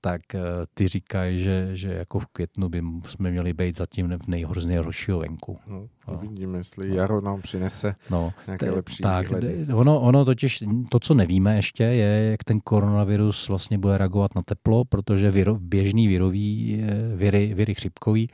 tak 0.01 0.35
eh, 0.35 0.39
ty 0.73 0.87
říkají, 0.87 1.43
že, 1.43 1.69
že 1.73 1.93
jako 1.93 2.19
v 2.19 2.27
květnu 2.27 2.69
by 2.69 2.83
jsme 3.07 3.31
měli 3.31 3.53
být 3.53 3.77
zatím 3.77 4.17
v 4.17 4.27
nejhoršího 4.27 4.83
horšího 4.83 5.19
venku. 5.19 5.59
No, 5.67 5.87
uvidíme, 6.13 6.57
jestli 6.57 6.89
no. 6.89 6.95
jaro 6.95 7.21
nám 7.21 7.41
přinese 7.41 7.95
no, 8.09 8.33
nějaké 8.47 8.71
lepší 8.71 9.03
tak, 9.03 9.27
Ono, 9.73 10.01
ono 10.01 10.25
totiž, 10.25 10.63
to, 10.89 10.99
co 10.99 11.13
nevíme 11.13 11.55
ještě, 11.55 11.83
je, 11.83 12.31
jak 12.31 12.43
ten 12.43 12.59
koronavirus 12.61 13.47
vlastně 13.47 13.77
bude 13.77 13.97
reagovat 13.97 14.35
na 14.35 14.41
teplo, 14.41 14.85
protože 14.85 15.31
běžný 15.59 16.07
virový, 16.07 16.83
eh, 16.83 17.15
viry, 17.15 17.53
viry 17.53 17.75
chřipkový 17.75 18.29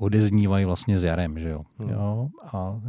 odeznívají 0.00 0.64
vlastně 0.64 0.98
s 0.98 1.04
jarem, 1.04 1.38
že 1.38 1.48
jo. 1.48 1.62
Hmm. 1.78 1.90
jo? 1.90 2.28
A 2.52 2.80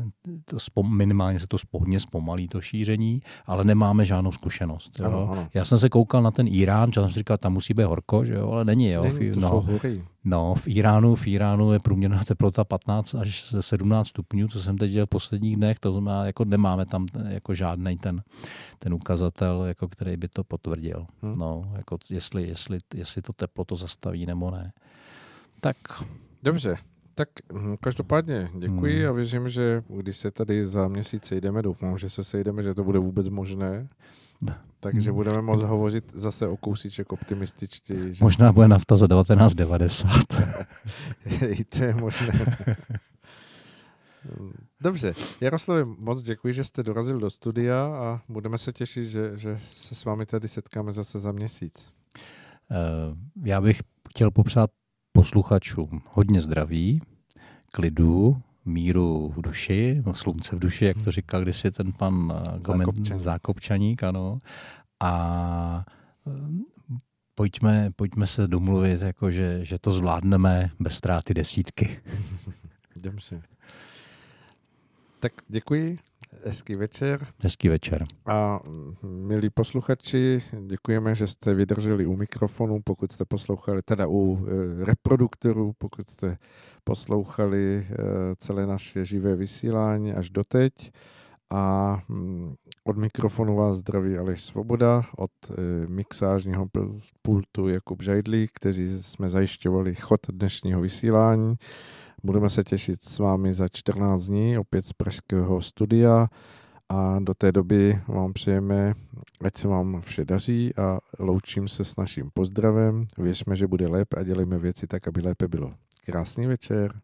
to 0.46 0.60
spom, 0.60 0.98
minimálně 0.98 1.40
se 1.40 1.48
to 1.48 1.58
hodně 1.72 2.00
zpomalí, 2.00 2.48
to 2.48 2.62
šíření, 2.62 3.22
ale 3.46 3.64
nemáme 3.64 4.06
žádnou 4.06 4.32
zkušenost. 4.32 5.00
Jo? 5.00 5.06
Ano, 5.06 5.30
ano. 5.32 5.48
Já 5.54 5.66
jsem 5.66 5.80
se 5.80 5.90
koukal 5.90 6.22
na 6.22 6.32
ten 6.32 6.48
Irán, 6.48 6.92
že 6.92 7.02
jsem 7.02 7.10
si 7.10 7.20
říkal, 7.20 7.38
tam 7.38 7.54
musí 7.54 7.74
být 7.74 7.84
horko, 7.84 8.26
že 8.26 8.34
jo, 8.34 8.52
ale 8.52 8.66
není, 8.66 8.90
jo. 8.90 9.04
Není, 9.04 9.32
to 9.32 9.40
no, 9.40 9.50
jsou 9.50 9.62
hory. 9.62 10.04
No, 10.24 10.56
v 10.56 10.68
Iránu, 10.68 11.16
v 11.16 11.28
Iránu 11.28 11.74
je 11.74 11.80
průměrná 11.80 12.24
teplota 12.24 12.64
15 12.64 13.16
až 13.16 13.54
17 13.60 14.08
stupňů, 14.08 14.48
co 14.48 14.62
jsem 14.62 14.78
teď 14.78 14.92
dělal 14.92 15.06
v 15.06 15.10
posledních 15.10 15.56
dnech, 15.56 15.80
to 15.80 15.92
znamená, 15.92 16.26
jako 16.26 16.46
nemáme 16.46 16.86
tam 16.86 17.06
jako 17.28 17.54
žádný 17.54 17.98
ten, 17.98 18.22
ten 18.80 18.94
ukazatel, 18.94 19.64
jako 19.66 19.88
který 19.88 20.18
by 20.18 20.28
to 20.28 20.44
potvrdil. 20.44 21.06
Hmm. 21.22 21.34
No, 21.38 21.72
jako 21.78 21.98
jestli, 22.12 22.48
jestli, 22.48 22.78
jestli 22.96 23.22
to 23.22 23.34
teplo 23.34 23.66
to 23.66 23.76
zastaví 23.76 24.26
nebo 24.26 24.52
ne. 24.52 24.72
Tak. 25.62 25.78
Dobře, 26.44 26.78
tak 27.16 27.30
hm, 27.54 27.76
každopádně 27.82 28.50
děkuji 28.58 29.00
hmm. 29.00 29.10
a 29.10 29.12
věřím, 29.12 29.50
že 29.50 29.84
když 29.90 30.18
se 30.18 30.32
tady 30.32 30.66
za 30.66 30.88
měsíc 30.88 31.26
sejdeme, 31.26 31.62
doufám, 31.62 31.98
že 31.98 32.10
se 32.10 32.24
sejdeme, 32.24 32.64
že 32.64 32.74
to 32.74 32.84
bude 32.84 33.00
vůbec 33.00 33.30
možné. 33.30 33.88
Takže 34.80 35.10
hmm. 35.10 35.16
budeme 35.16 35.42
moct 35.42 35.62
hovořit 35.62 36.12
zase 36.16 36.48
o 36.48 36.58
kousíček 36.58 37.14
optimističtí. 37.14 37.94
Že... 38.10 38.24
Možná 38.24 38.54
bude 38.54 38.68
nafta 38.68 38.98
za 38.98 39.08
1990. 39.08 40.08
I 41.48 41.64
to 41.64 41.84
je 41.84 41.94
možné. 41.94 42.46
Dobře, 44.82 45.14
Jaroslavi, 45.42 45.86
moc 45.86 46.22
děkuji, 46.22 46.54
že 46.54 46.64
jste 46.64 46.84
dorazil 46.84 47.20
do 47.20 47.30
studia 47.30 47.86
a 47.86 48.22
budeme 48.30 48.58
se 48.58 48.74
těšit, 48.74 49.08
že, 49.08 49.38
že 49.38 49.60
se 49.72 49.96
s 49.96 50.06
vámi 50.06 50.26
tady 50.26 50.48
setkáme 50.48 50.92
zase 50.92 51.20
za 51.20 51.32
měsíc. 51.32 51.92
Eh, 52.72 53.16
já 53.44 53.62
bych 53.62 53.82
chtěl 54.10 54.32
popřát 54.32 54.70
posluchačům 55.12 56.02
hodně 56.08 56.42
zdraví, 56.42 57.02
klidu, 57.74 58.42
míru 58.66 59.34
v 59.38 59.42
duši, 59.42 60.02
no 60.06 60.14
slunce 60.14 60.56
v 60.56 60.60
duši, 60.60 60.86
jak 60.86 61.02
to 61.02 61.12
říkal 61.12 61.42
kdysi 61.42 61.72
ten 61.72 61.92
pan 61.92 62.42
Zákopčaník, 62.60 63.22
Zákopčaník 63.22 64.04
ano. 64.04 64.40
A 65.00 65.86
pojďme, 67.36 67.92
pojďme 67.96 68.28
se 68.28 68.48
domluvit, 68.48 69.02
jako 69.02 69.32
že, 69.32 69.66
že 69.66 69.80
to 69.80 69.94
zvládneme 69.94 70.72
bez 70.80 70.96
ztráty 70.96 71.34
desítky. 71.34 72.00
Jdem 72.96 73.20
si. 73.20 73.42
Tak 75.20 75.34
děkuji, 75.48 76.00
hezký 76.46 76.76
večer. 76.76 77.28
Hezký 77.44 77.70
večer. 77.70 78.06
A 78.26 78.60
milí 79.04 79.50
posluchači, 79.50 80.42
děkujeme, 80.66 81.16
že 81.16 81.28
jste 81.28 81.54
vydrželi 81.54 82.06
u 82.06 82.16
mikrofonu, 82.16 82.82
pokud 82.84 83.12
jste 83.12 83.26
poslouchali, 83.26 83.82
teda 83.82 84.08
u 84.08 84.38
e, 84.38 84.86
reproduktorů, 84.86 85.74
pokud 85.78 86.10
jste 86.10 86.38
poslouchali 86.84 87.78
e, 87.78 87.96
celé 88.36 88.68
naše 88.68 89.06
živé 89.06 89.36
vysílání 89.36 90.14
až 90.14 90.30
doteď. 90.30 90.92
A 91.52 91.98
mm, 92.08 92.56
od 92.84 92.98
mikrofonu 92.98 93.56
vás 93.56 93.78
zdraví 93.78 94.18
Aleš 94.18 94.42
Svoboda, 94.42 95.02
od 95.18 95.32
e, 95.50 95.54
mixážního 95.88 96.68
pultu 97.22 97.68
Jakub 97.68 98.02
Žajdlík, 98.02 98.52
kteří 98.54 99.04
jsme 99.04 99.30
zajišťovali 99.30 99.96
chod 99.96 100.20
dnešního 100.32 100.82
vysílání. 100.82 101.56
Budeme 102.24 102.50
se 102.50 102.64
těšit 102.64 103.04
s 103.04 103.20
vámi 103.20 103.54
za 103.54 103.68
14 103.68 104.22
dní 104.22 104.58
opět 104.58 104.82
z 104.82 104.94
pražského 104.94 105.62
studia 105.62 106.28
a 106.90 107.20
do 107.20 107.34
té 107.34 107.52
doby 107.52 108.00
vám 108.08 108.34
přejeme, 108.34 108.94
ať 109.42 109.58
se 109.58 109.68
vám 109.68 110.02
vše 110.02 110.26
daří 110.26 110.76
a 110.78 111.00
loučím 111.20 111.68
se 111.68 111.86
s 111.86 111.96
naším 111.96 112.30
pozdravem. 112.34 113.06
Věřme, 113.18 113.56
že 113.56 113.68
bude 113.68 113.88
lépe 113.88 114.18
a 114.18 114.24
dělejme 114.24 114.58
věci 114.58 114.88
tak, 114.88 115.08
aby 115.08 115.22
lépe 115.22 115.48
bylo. 115.48 115.74
Krásný 116.06 116.48
večer. 116.48 116.92